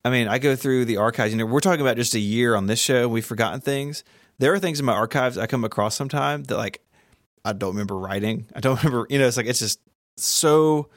[0.03, 1.31] I mean, I go through the archives.
[1.31, 3.07] You know, we're talking about just a year on this show.
[3.07, 4.03] We've forgotten things.
[4.39, 6.81] There are things in my archives I come across sometime that like
[7.45, 8.47] I don't remember writing.
[8.55, 9.05] I don't remember.
[9.09, 9.79] You know, it's like it's just
[10.17, 10.89] so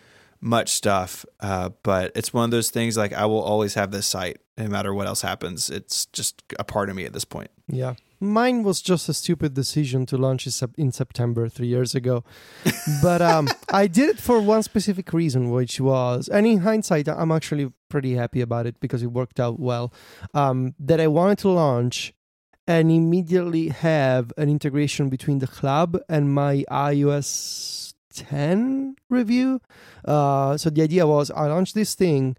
[0.45, 1.25] much stuff.
[1.41, 4.69] Uh, but it's one of those things like I will always have this site no
[4.69, 5.71] matter what else happens.
[5.71, 7.51] It's just a part of me at this point.
[7.67, 7.95] yeah.
[8.21, 10.47] Mine was just a stupid decision to launch
[10.79, 12.25] in September three years ago,
[13.03, 17.31] but um, I did it for one specific reason, which was, and in hindsight, I'm
[17.31, 19.93] actually pretty happy about it because it worked out well.
[20.33, 22.15] Um, that I wanted to launch
[22.67, 27.84] and immediately have an integration between the club and my iOS
[28.15, 29.61] 10 review.
[30.05, 32.37] Uh, so the idea was I launch this thing,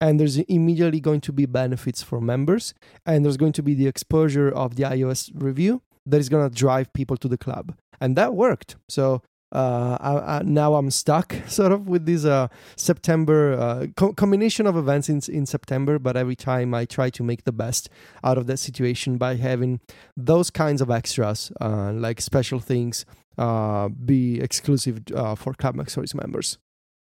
[0.00, 2.74] and there's immediately going to be benefits for members,
[3.06, 6.54] and there's going to be the exposure of the iOS review that is going to
[6.54, 8.76] drive people to the club, and that worked.
[8.88, 9.22] So.
[9.50, 14.66] Uh, I, I, now I'm stuck sort of with this uh, September uh, co- combination
[14.66, 17.88] of events in, in September, but every time I try to make the best
[18.22, 19.80] out of that situation by having
[20.14, 23.06] those kinds of extras, uh, like special things,
[23.38, 26.58] uh, be exclusive uh, for Club MacStories members.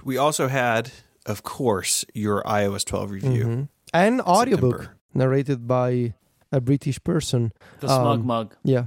[0.04, 0.92] We also had,
[1.26, 3.46] of course, your iOS 12 review.
[3.46, 3.68] Mhm.
[3.94, 4.98] And audiobook September.
[5.14, 6.14] narrated by
[6.52, 7.52] a British person.
[7.82, 8.56] The smug Um, mug.
[8.64, 8.86] Yeah.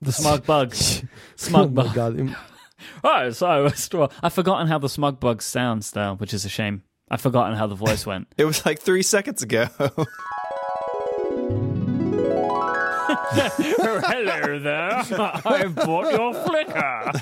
[0.00, 0.72] The smug bug.
[0.74, 1.94] oh smug my bug.
[1.94, 2.18] god.
[2.20, 2.36] Im-
[3.04, 6.82] Oh, so well, I've forgotten how the smug bug sounds though, which is a shame.
[7.10, 8.28] I've forgotten how the voice went.
[8.38, 9.68] It was like three seconds ago.
[13.32, 14.90] Hello there.
[14.90, 17.14] I've bought your Flickr.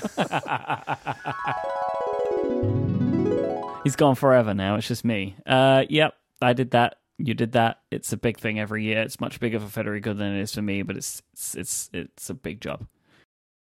[3.83, 4.75] He's gone forever now.
[4.75, 5.35] It's just me.
[5.45, 6.95] Uh, yep, I did that.
[7.19, 7.81] You did that.
[7.91, 9.01] It's a big thing every year.
[9.01, 12.29] It's much bigger for Federico than it is for me, but it's it's it's, it's
[12.31, 12.87] a big job.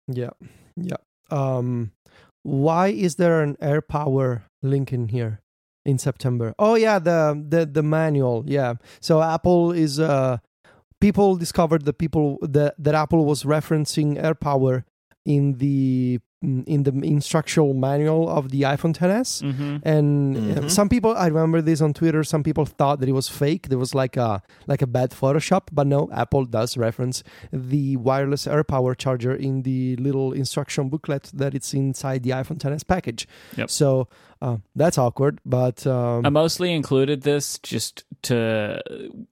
[0.07, 0.31] Yeah,
[0.75, 0.97] yeah.
[1.29, 1.91] Um,
[2.41, 5.41] why is there an AirPower link in here
[5.85, 6.55] in September?
[6.57, 8.43] Oh yeah, the the the manual.
[8.47, 8.75] Yeah.
[8.99, 10.37] So Apple is uh,
[11.01, 14.85] people discovered that people that that Apple was referencing AirPower
[15.25, 19.77] in the in the instructional manual of the iPhone XS, Mm-hmm.
[19.83, 20.71] And uh, Mhm.
[20.71, 22.23] some people, I remember this on Twitter.
[22.23, 23.69] Some people thought that it was fake.
[23.69, 26.09] There was like a like a bad Photoshop, but no.
[26.11, 27.23] Apple does reference
[27.53, 32.83] the wireless AirPower charger in the little instruction booklet that it's inside the iPhone XS
[32.87, 33.27] package.
[33.57, 33.69] Yep.
[33.69, 34.07] So
[34.41, 38.81] uh, that's awkward, but um, I mostly included this just to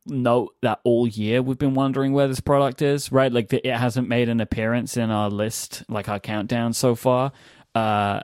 [0.06, 3.31] note that all year we've been wondering where this product is, right?
[3.31, 7.31] Like the, it hasn't made an appearance in our list, like our countdown so far.
[7.76, 8.21] Uh,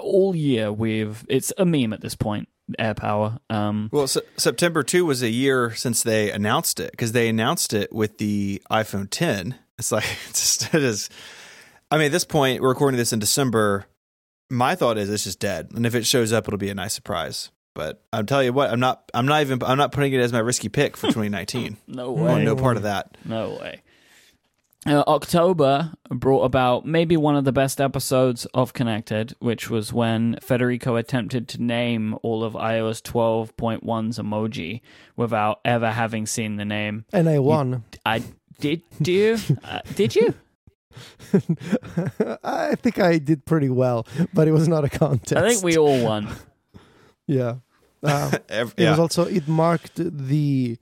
[0.00, 2.48] all year we've it's a meme at this point.
[2.80, 3.38] AirPower.
[3.48, 7.72] Um, well, Se- September 2 was a year since they announced it because they announced
[7.72, 9.54] it with the iPhone 10.
[9.78, 11.08] It's like, it's just, it is.
[11.92, 13.86] I mean, at this point, we're recording this in December.
[14.50, 15.70] My thought is it's just dead.
[15.76, 17.52] And if it shows up, it'll be a nice surprise.
[17.74, 19.10] But I'm telling you what, I'm not.
[19.14, 19.62] I'm not even.
[19.62, 21.76] I'm not putting it as my risky pick for 2019.
[21.86, 22.42] no way.
[22.42, 23.16] no part of that.
[23.24, 23.82] No way.
[24.86, 30.38] Uh, October brought about maybe one of the best episodes of Connected, which was when
[30.40, 34.80] Federico attempted to name all of iOS 12.1's emoji
[35.16, 37.04] without ever having seen the name.
[37.12, 37.82] and I won.
[38.04, 38.22] I
[38.60, 38.82] did.
[39.02, 39.38] Do you?
[39.64, 40.34] Uh, did you?
[42.44, 45.36] I think I did pretty well, but it was not a contest.
[45.36, 46.28] I think we all won.
[47.26, 47.56] yeah.
[48.02, 50.78] Uh, Ev- It was also it marked the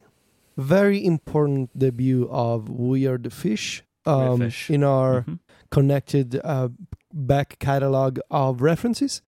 [0.57, 5.39] very important debut of Weird Fish, um, in our Mhm.
[5.71, 6.69] connected uh,
[7.13, 9.23] back catalog of references.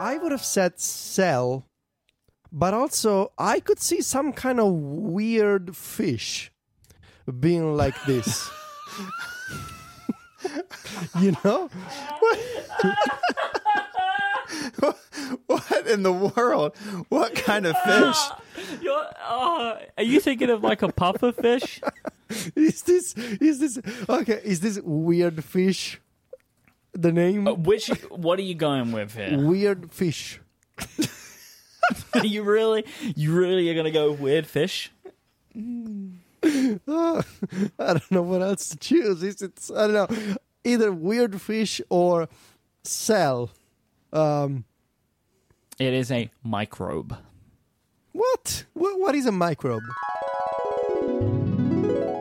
[0.00, 1.64] I would have said cell,
[2.50, 6.50] but also I could see some kind of weird fish
[7.40, 8.50] being like this.
[11.20, 11.70] you know?
[15.46, 16.76] what in the world?
[17.08, 18.16] What kind of fish?
[18.82, 21.80] You're, uh, are you thinking of like a puffer fish?
[22.56, 24.40] Is this is this okay?
[24.42, 26.00] Is this weird fish?
[26.94, 27.88] The name Which?
[28.08, 29.38] What are you going with here?
[29.38, 30.40] weird fish.
[32.22, 34.90] you really, you really are gonna go weird fish?
[36.88, 37.22] Ah,
[37.78, 39.22] I don't know what else to choose.
[39.22, 42.28] Is it I don't know either weird fish or
[42.84, 43.50] cell.
[44.12, 44.64] Um,
[45.78, 47.16] It is a microbe.
[48.12, 48.64] what?
[48.74, 48.98] what?
[49.00, 49.82] What is a microbe?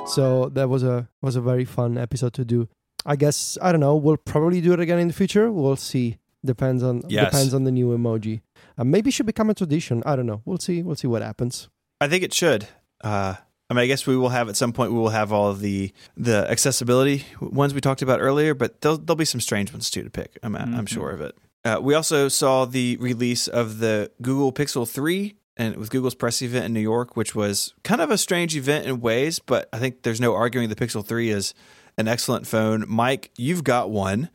[0.08, 2.68] So that was a was a very fun episode to do.
[3.06, 3.96] I guess I don't know.
[3.96, 5.52] We'll probably do it again in the future.
[5.52, 6.18] We'll see.
[6.44, 7.32] Depends on Yes.
[7.32, 8.42] depends on the new emoji.
[8.78, 10.02] Uh, maybe it should become a tradition.
[10.06, 10.42] I don't know.
[10.46, 10.82] We'll see.
[10.84, 11.70] We'll see what happens.
[12.00, 12.68] I think it should.
[13.04, 13.36] Uh,
[13.70, 14.92] I mean, I guess we will have at some point.
[14.92, 18.98] We will have all of the the accessibility ones we talked about earlier, but there'll
[18.98, 20.38] there'll be some strange ones too to pick.
[20.44, 20.90] I'm I'm Mhm.
[20.90, 21.36] sure of it.
[21.64, 26.42] Uh, we also saw the release of the Google Pixel Three and with Google's press
[26.42, 29.78] event in New York, which was kind of a strange event in ways, but I
[29.78, 31.54] think there's no arguing the Pixel Three is
[31.98, 32.86] an excellent phone.
[32.88, 34.30] Mike, you've got one,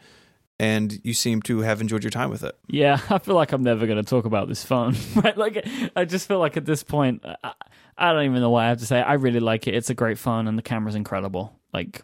[0.59, 2.57] and you seem to have enjoyed your time with it.
[2.69, 4.95] Yeah, I feel like I'm never going to talk about this phone.
[5.17, 5.37] right?
[5.37, 5.67] Like,
[5.97, 7.53] I just feel like at this point, I,
[7.99, 9.01] I don't even know what I have to say.
[9.01, 9.75] I really like it.
[9.75, 11.59] It's a great phone, and the camera's incredible.
[11.73, 12.03] Like,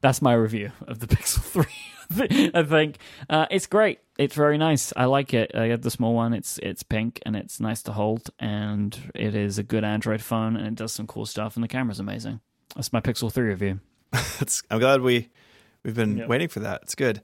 [0.00, 2.50] that's my review of the Pixel Three.
[2.54, 3.98] I think uh, it's great.
[4.18, 4.92] It's very nice.
[4.96, 5.54] I like it.
[5.54, 6.32] I got the small one.
[6.34, 10.56] It's it's pink and it's nice to hold, and it is a good Android phone,
[10.56, 12.40] and it does some cool stuff, and the camera's amazing.
[12.76, 13.80] That's my Pixel Three review.
[14.12, 15.30] That's, I'm glad we
[15.84, 16.28] we've been Yep.
[16.28, 16.82] waiting for that.
[16.82, 17.20] It's good.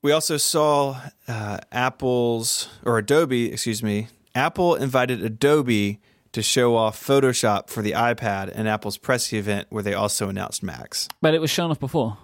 [0.00, 4.08] We also saw uh, Apple's or Adobe, excuse me.
[4.34, 6.00] Apple invited Adobe
[6.32, 10.62] to show off Photoshop for the iPad in Apple's press event, where they also announced
[10.62, 11.08] Max.
[11.20, 12.16] But it was shown off before,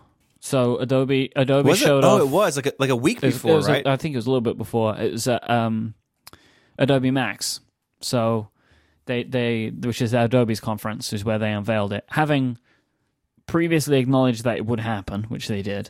[0.44, 1.86] so Adobe Adobe Was it?
[1.86, 3.86] showed Oh, it was like a, like a week before, it was right?
[3.86, 4.94] I think it was a little bit before.
[4.94, 5.94] It was at um,
[6.78, 7.60] Adobe Max.
[8.02, 8.50] So
[9.06, 12.04] they they which is Adobe's conference is where they unveiled it.
[12.10, 12.58] Having
[13.46, 15.88] previously acknowledged that it would happen, which they did,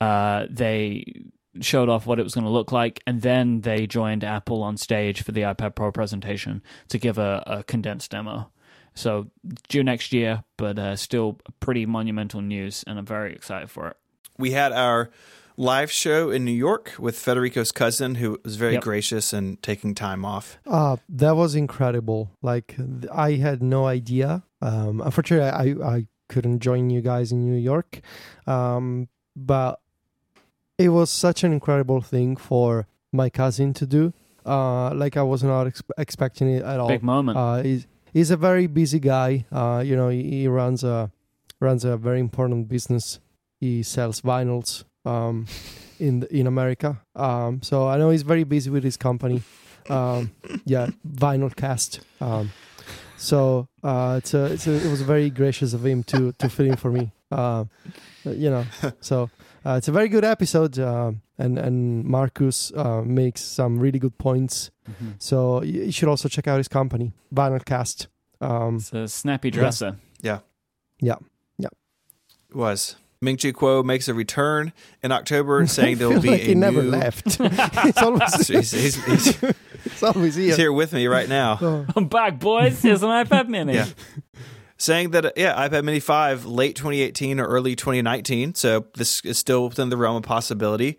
[0.00, 1.22] uh, they
[1.60, 4.76] showed off what it was going to look like, and then they joined Apple on
[4.76, 8.50] stage for the iPad Pro presentation to give a, a condensed demo.
[8.94, 9.28] So
[9.68, 13.96] due next year, but uh, still pretty monumental news, and I'm very excited for it.
[14.38, 15.10] We had our
[15.56, 18.82] live show in New York with Federico's cousin, who was very Yep.
[18.82, 20.58] gracious and taking time off.
[20.66, 22.30] Uh, that was incredible.
[22.42, 22.76] Like
[23.12, 24.42] I had no idea.
[24.60, 25.48] Um, unfortunately,
[25.82, 28.00] I, I couldn't join you guys in New York,
[28.46, 29.80] um, but
[30.78, 34.12] it was such an incredible thing for my cousin to do.
[34.44, 36.88] Uh, like I was not ex- expecting it at all.
[36.88, 37.36] Big moment.
[37.38, 37.62] Uh,
[38.12, 39.46] he's, a very busy guy.
[39.50, 41.10] Uh, you know, he, he runs a
[41.60, 43.20] runs a very important business.
[43.60, 45.46] He sells vinyls um,
[45.98, 47.00] in in America.
[47.14, 49.42] Um, so I know he's very busy with his company.
[49.88, 50.32] Um,
[50.64, 52.00] yeah, Vinyl Cast.
[52.20, 52.52] Um,
[53.16, 56.66] so uh, it's a, it's a, it was very gracious of him to to fill
[56.66, 57.12] in for me.
[57.30, 57.64] Uh,
[58.24, 58.64] you know,
[59.00, 59.30] so
[59.66, 60.78] uh, it's a very good episode.
[60.78, 64.70] Uh, and and Marcus uh, makes some really good points.
[64.88, 65.14] Mhm.
[65.18, 68.06] So you should also check out his company, Vinylcast.
[68.40, 69.96] Um, It's a snappy dresser.
[70.20, 70.40] Yeah.
[71.00, 71.16] Yeah.
[71.58, 71.68] Yeah.
[72.50, 72.96] It was.
[73.20, 74.72] Ming Chi Kuo makes a return
[75.02, 76.90] in October, saying there will be feel like a he never new.
[76.90, 77.24] left.
[77.82, 79.36] he's always, he's, he's, he's,
[79.84, 80.46] he's always here.
[80.46, 81.56] he's here with me right now.
[81.60, 81.86] Oh.
[81.94, 82.82] I'm back, boys.
[82.82, 83.74] Here's an iPad Mini.
[83.74, 83.86] Yeah.
[84.82, 88.54] Saying that uh, yeah, iPad Mini 5 late 2018 or early 2019.
[88.54, 90.98] So this is still within the realm of possibility.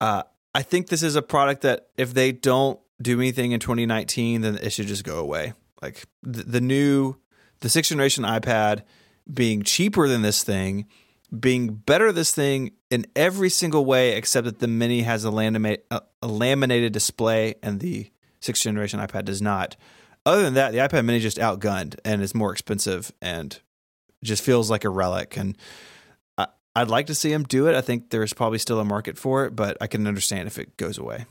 [0.00, 0.22] Uh,
[0.54, 4.56] I think this is a product that if they don't do anything in 2019, then
[4.56, 5.52] it should just go away.
[5.82, 7.16] Like the, the new,
[7.60, 8.82] the sixth generation iPad
[9.32, 10.86] being cheaper than this thing,
[11.38, 15.30] being better this thing in every single way except that the Mini has a,
[15.90, 19.76] a, a laminated display and the sixth generation iPad does not.
[20.28, 23.58] Other than that, the iPad Mini just outgunned and is more expensive and
[24.22, 25.38] just feels like a relic.
[25.38, 25.56] And
[26.36, 27.74] I, I'd like to see him do it.
[27.74, 30.76] I think there's probably still a market for it, but I can understand if it
[30.76, 31.24] goes away.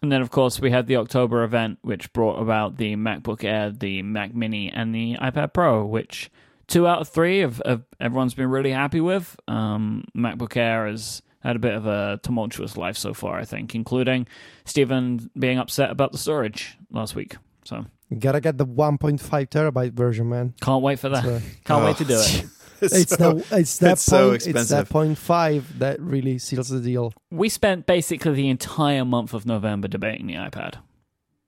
[0.00, 3.72] And then, of course, we had the October event, which brought about the MacBook Air,
[3.72, 6.30] the Mac Mini, and the iPad Pro, which
[6.68, 9.34] two out of three of, of everyone's been really happy with.
[9.48, 13.74] Um, MacBook Air has had a bit of a tumultuous life so far, I think,
[13.74, 14.28] including
[14.64, 17.34] Stephen being upset about the storage last week.
[17.64, 17.86] So
[18.18, 20.54] gotta get the 1.5 terabyte version, man.
[20.60, 21.24] can't wait for that.
[21.24, 21.86] So Can't Oh.
[21.86, 22.44] wait to do it.
[22.82, 24.88] it's the it's that it's so point it's that expensive.
[24.88, 27.12] point five that really seals the deal.
[27.30, 30.74] We spent basically the entire month of November debating the iPad.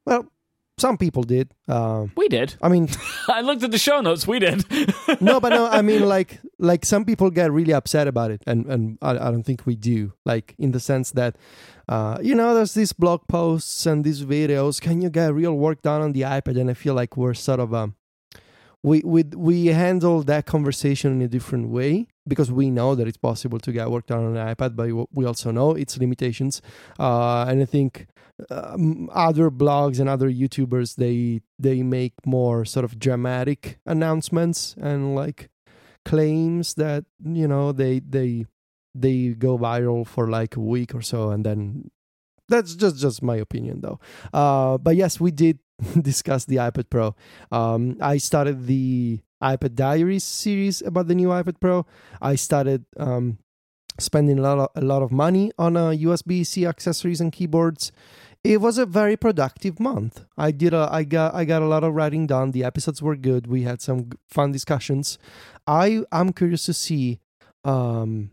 [0.05, 0.27] Well,
[0.83, 1.47] some people did.
[1.69, 2.49] Um, We did.
[2.61, 2.89] I mean,
[3.29, 4.27] I looked at the show notes.
[4.27, 4.59] We did.
[5.21, 8.67] no, but no, I mean, like, like some people get really upset about it, and
[8.67, 10.13] and I, I don't think we do.
[10.25, 11.33] Like in the sense that,
[11.89, 14.81] uh, you know, there's these blog posts and these videos.
[14.81, 16.57] Can you get real work done on the iPad?
[16.61, 17.95] And I feel like we're sort of um,
[18.83, 23.17] we we we handle that conversation in a different way because we know that it's
[23.17, 26.63] possible to get work done on an iPad, but we also know its limitations.
[26.99, 28.07] Uh, and I think
[28.51, 35.15] um, other blogs and other YouTubers they they make more sort of dramatic announcements and
[35.15, 35.49] like
[36.05, 38.47] claims that you know they they
[38.95, 41.91] they go viral for like a week or so and then
[42.49, 44.01] that's just just my opinion though
[44.33, 45.59] uh but yes we did
[46.03, 47.15] discuss the ipad pro
[47.53, 51.85] um i started the ipad diaries series about the new ipad pro
[52.21, 53.39] i started um
[53.99, 57.93] spending a lot of, a lot of money on uh, usb-c accessories and keyboards
[58.45, 60.25] it was a very productive month.
[60.37, 62.51] I did a, I got I got a lot of writing done.
[62.51, 63.47] The episodes were good.
[63.47, 65.19] We had some fun discussions.
[65.67, 67.21] I I'm curious to see
[67.65, 68.33] um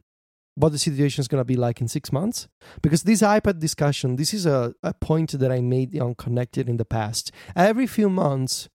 [0.55, 2.49] what the situation is going to be like in 6 months
[2.81, 6.75] because this iPad discussion, this is a, a point that I made on Connected in
[6.75, 7.31] the past.
[7.55, 8.67] Every few months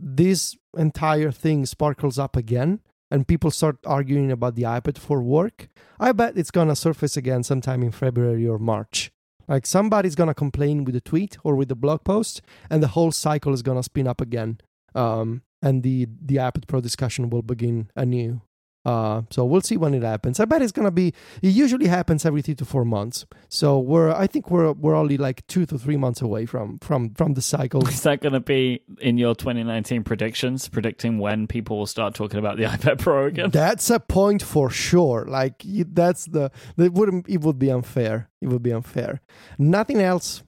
[0.00, 2.80] this entire thing sparkles up again
[3.10, 5.68] and people start arguing about the iPad for work.
[5.98, 9.10] I bet it's to surface again sometime in February or March.
[9.46, 13.12] Like somebody's gonna complain with a tweet or with a blog post, and the whole
[13.12, 14.58] cycle is gonna spin up again.
[14.94, 18.42] Um, and the the iPad Pro discussion will begin anew.
[18.88, 20.40] Uh, so we'll see when it happens.
[20.40, 21.12] I bet it's gonna be.
[21.42, 23.26] It usually happens every three to four months.
[23.50, 24.10] So we're.
[24.10, 27.42] I think we're we're only like two to three months away from from from the
[27.42, 27.86] cycle.
[27.86, 32.38] Is that going to be in your 2019 predictions, predicting when people will start talking
[32.38, 33.50] about the iPad Pro again?
[33.50, 35.26] That's a point for sure.
[35.28, 36.50] Like that's the.
[36.78, 37.28] It wouldn't.
[37.28, 38.30] It would be unfair.
[38.40, 39.20] It would be unfair.
[39.58, 40.44] Nothing else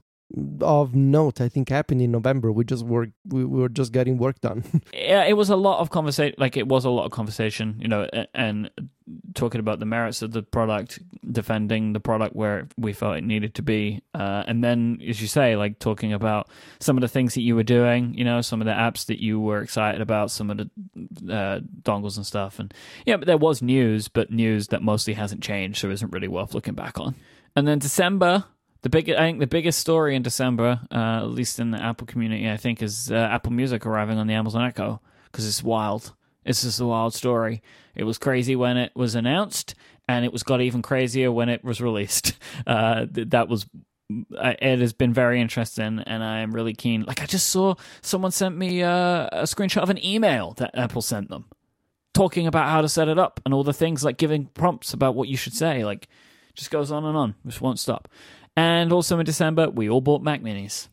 [0.60, 1.40] of note.
[1.40, 2.52] I think happened in November.
[2.52, 3.08] We just were.
[3.26, 4.64] We, we were just getting work done.
[4.92, 6.34] Yeah, it was a lot of conversation.
[6.38, 8.70] Like it was a lot of conversation, you know, and
[9.34, 11.00] talking about the merits of the product,
[11.30, 15.26] defending the product where we felt it needed to be, uh, and then, as you
[15.26, 16.48] say, like talking about
[16.78, 19.20] some of the things that you were doing, you know, some of the apps that
[19.20, 20.70] you were excited about, some of the
[21.32, 22.72] uh, dongles and stuff, and
[23.06, 26.54] yeah, but there was news, but news that mostly hasn't changed, so isn't really worth
[26.54, 27.14] looking back on.
[27.56, 28.44] And then December,
[28.82, 32.06] the big, I think the biggest story in December, uh, at least in the Apple
[32.06, 35.00] community, I think, is uh, Apple Music arriving on the Amazon Echo
[35.30, 36.14] because it's wild.
[36.44, 37.62] It's just a wild story.
[37.94, 39.74] It was crazy when it was announced,
[40.08, 42.34] and it was got even crazier when it was released.
[42.66, 43.66] Uh, th- that was.
[44.36, 47.04] uh, It has been very interesting, and I am really keen.
[47.04, 51.00] Like I just saw someone sent me uh, a screenshot of an email that Apple
[51.02, 51.46] sent them,
[52.12, 55.14] talking about how to set it up and all the things like giving prompts about
[55.14, 55.84] what you should say.
[55.84, 56.08] Like,
[56.54, 57.34] just goes on and on.
[57.46, 58.08] Just won't stop.
[58.60, 60.88] And also in December, we all bought Mac Minis,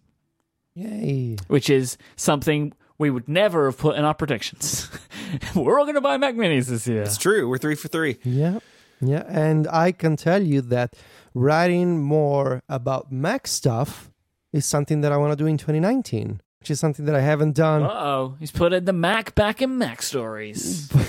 [0.74, 1.36] Yay.
[1.48, 4.90] which is something we would never have put in our predictions.
[5.56, 7.02] We're all going to buy Mac Minis this year.
[7.04, 7.50] It's true.
[7.50, 8.20] We're three for three.
[8.24, 8.60] Yeah.
[9.02, 9.24] Yeah.
[9.28, 10.94] And I can tell you that
[11.34, 14.12] writing more about Mac stuff
[14.54, 17.54] is something that I want to do in 2019, which is something that I haven't
[17.54, 17.84] done.
[17.84, 20.92] Uh oh, he's putting the Mac back in MacStories.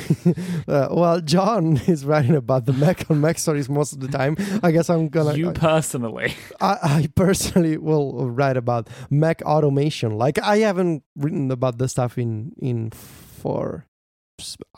[0.68, 4.36] Uh, well, John is writing about the Mac on MacStories most of the time.
[4.62, 5.34] I guess I'm gonna.
[5.34, 6.34] you personally.
[6.60, 10.18] I, I personally will write about Mac automation.
[10.18, 13.86] Like I haven't written about this stuff in in for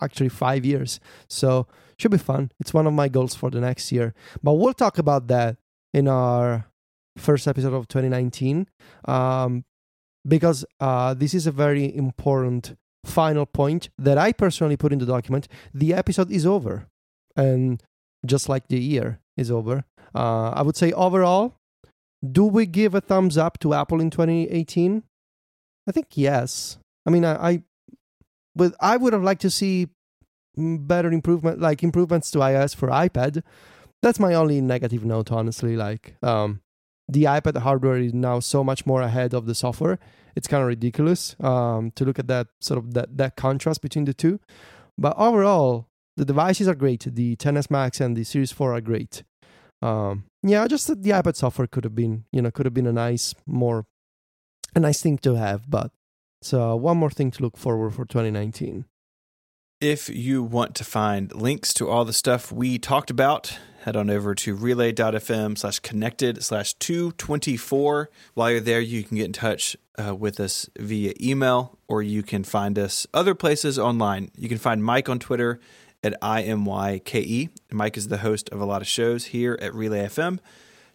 [0.01, 1.67] actually five years, so
[1.99, 2.53] should be fun.
[2.61, 4.15] It's one of my goals for the next year.
[4.43, 5.57] But we'll talk about that
[5.93, 6.67] in our
[7.19, 8.69] first episode of 2019,
[9.07, 9.65] um,
[10.27, 15.07] because uh, this is a very important final point that I personally put in the
[15.07, 15.49] document.
[15.73, 16.87] The episode is over,
[17.37, 17.83] and
[18.27, 19.85] just like the year is over.
[20.15, 21.55] Uh, I would say overall,
[22.29, 25.03] do we give a thumbs up to Apple in 2018?
[25.89, 26.79] I think yes.
[27.07, 27.63] I mean, I, I
[28.55, 29.89] but I would have liked to see
[30.57, 33.43] better improvement, like improvements to iOS for iPad.
[34.03, 35.77] That's my only negative note, honestly.
[35.77, 36.61] Like, um,
[37.13, 39.99] the iPad hardware is now so much more ahead of the software.
[40.37, 44.05] It's kind of ridiculous um, to look at that sort of that, that contrast between
[44.05, 44.41] the two.
[44.97, 47.07] But overall, the devices are great.
[47.07, 49.23] The 10s Max and the Series 4 are great.
[49.83, 52.87] Um, yeah, just that the iPad software could have been, you know, could have been
[52.87, 53.87] a nice, more,
[54.75, 55.71] a nice thing to have.
[55.71, 55.91] But
[56.43, 58.85] so one more thing to look forward for 2019.
[59.81, 64.11] If you want to find links to all the stuff we talked about, head on
[64.11, 68.11] over to relay.fm slash connected slash 224.
[68.35, 72.23] While you're there, you can get in touch uh, with us via email or you
[72.23, 74.31] can find us other places online.
[74.37, 75.61] You can find Mike on Twitter
[76.03, 77.51] at IMYKE.
[77.73, 80.39] Mike is the host of a lot of shows here at Relay FM.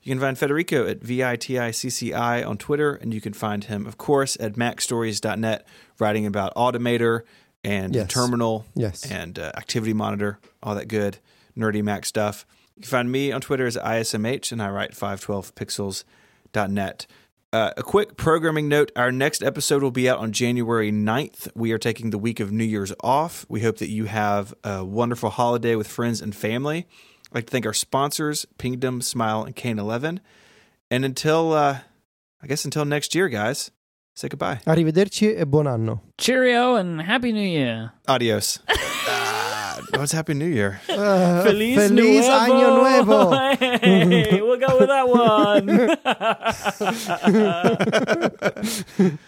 [0.02, 4.38] You can find Federico at VITICCI on Twitter, and you can find him, of course,
[4.40, 5.66] at macstories.net,
[6.00, 7.22] writing about Automator
[7.64, 8.10] and Yes.
[8.12, 9.10] terminal Yes.
[9.10, 11.18] and uh, activity monitor, all that good
[11.58, 12.46] nerdy Mac stuff.
[12.76, 17.08] You can find me on Twitter as ISMH, and I write 512pixels.net.
[17.54, 21.48] Uh, a quick programming note our next episode will be out on January 9th.
[21.56, 23.46] We are taking the week of New Year's off.
[23.48, 26.86] We hope that you have a wonderful holiday with friends and family.
[27.32, 30.20] I'd like to thank our sponsors, Pingdom, Smile, and Kane 11.
[30.92, 31.80] And until, uh,
[32.42, 33.72] I guess until next year, guys,
[34.16, 34.60] say goodbye.
[34.68, 36.02] Arrivederci e buon anno.
[36.18, 37.94] Cheerio and Happy New Year.
[38.06, 38.60] Adios.
[39.96, 40.82] what's Happy New Year?
[40.90, 42.32] Uh, Feliz, Feliz Nuevo.
[42.32, 43.32] Año Nuevo.
[43.82, 45.68] Hey, we'll go with that one.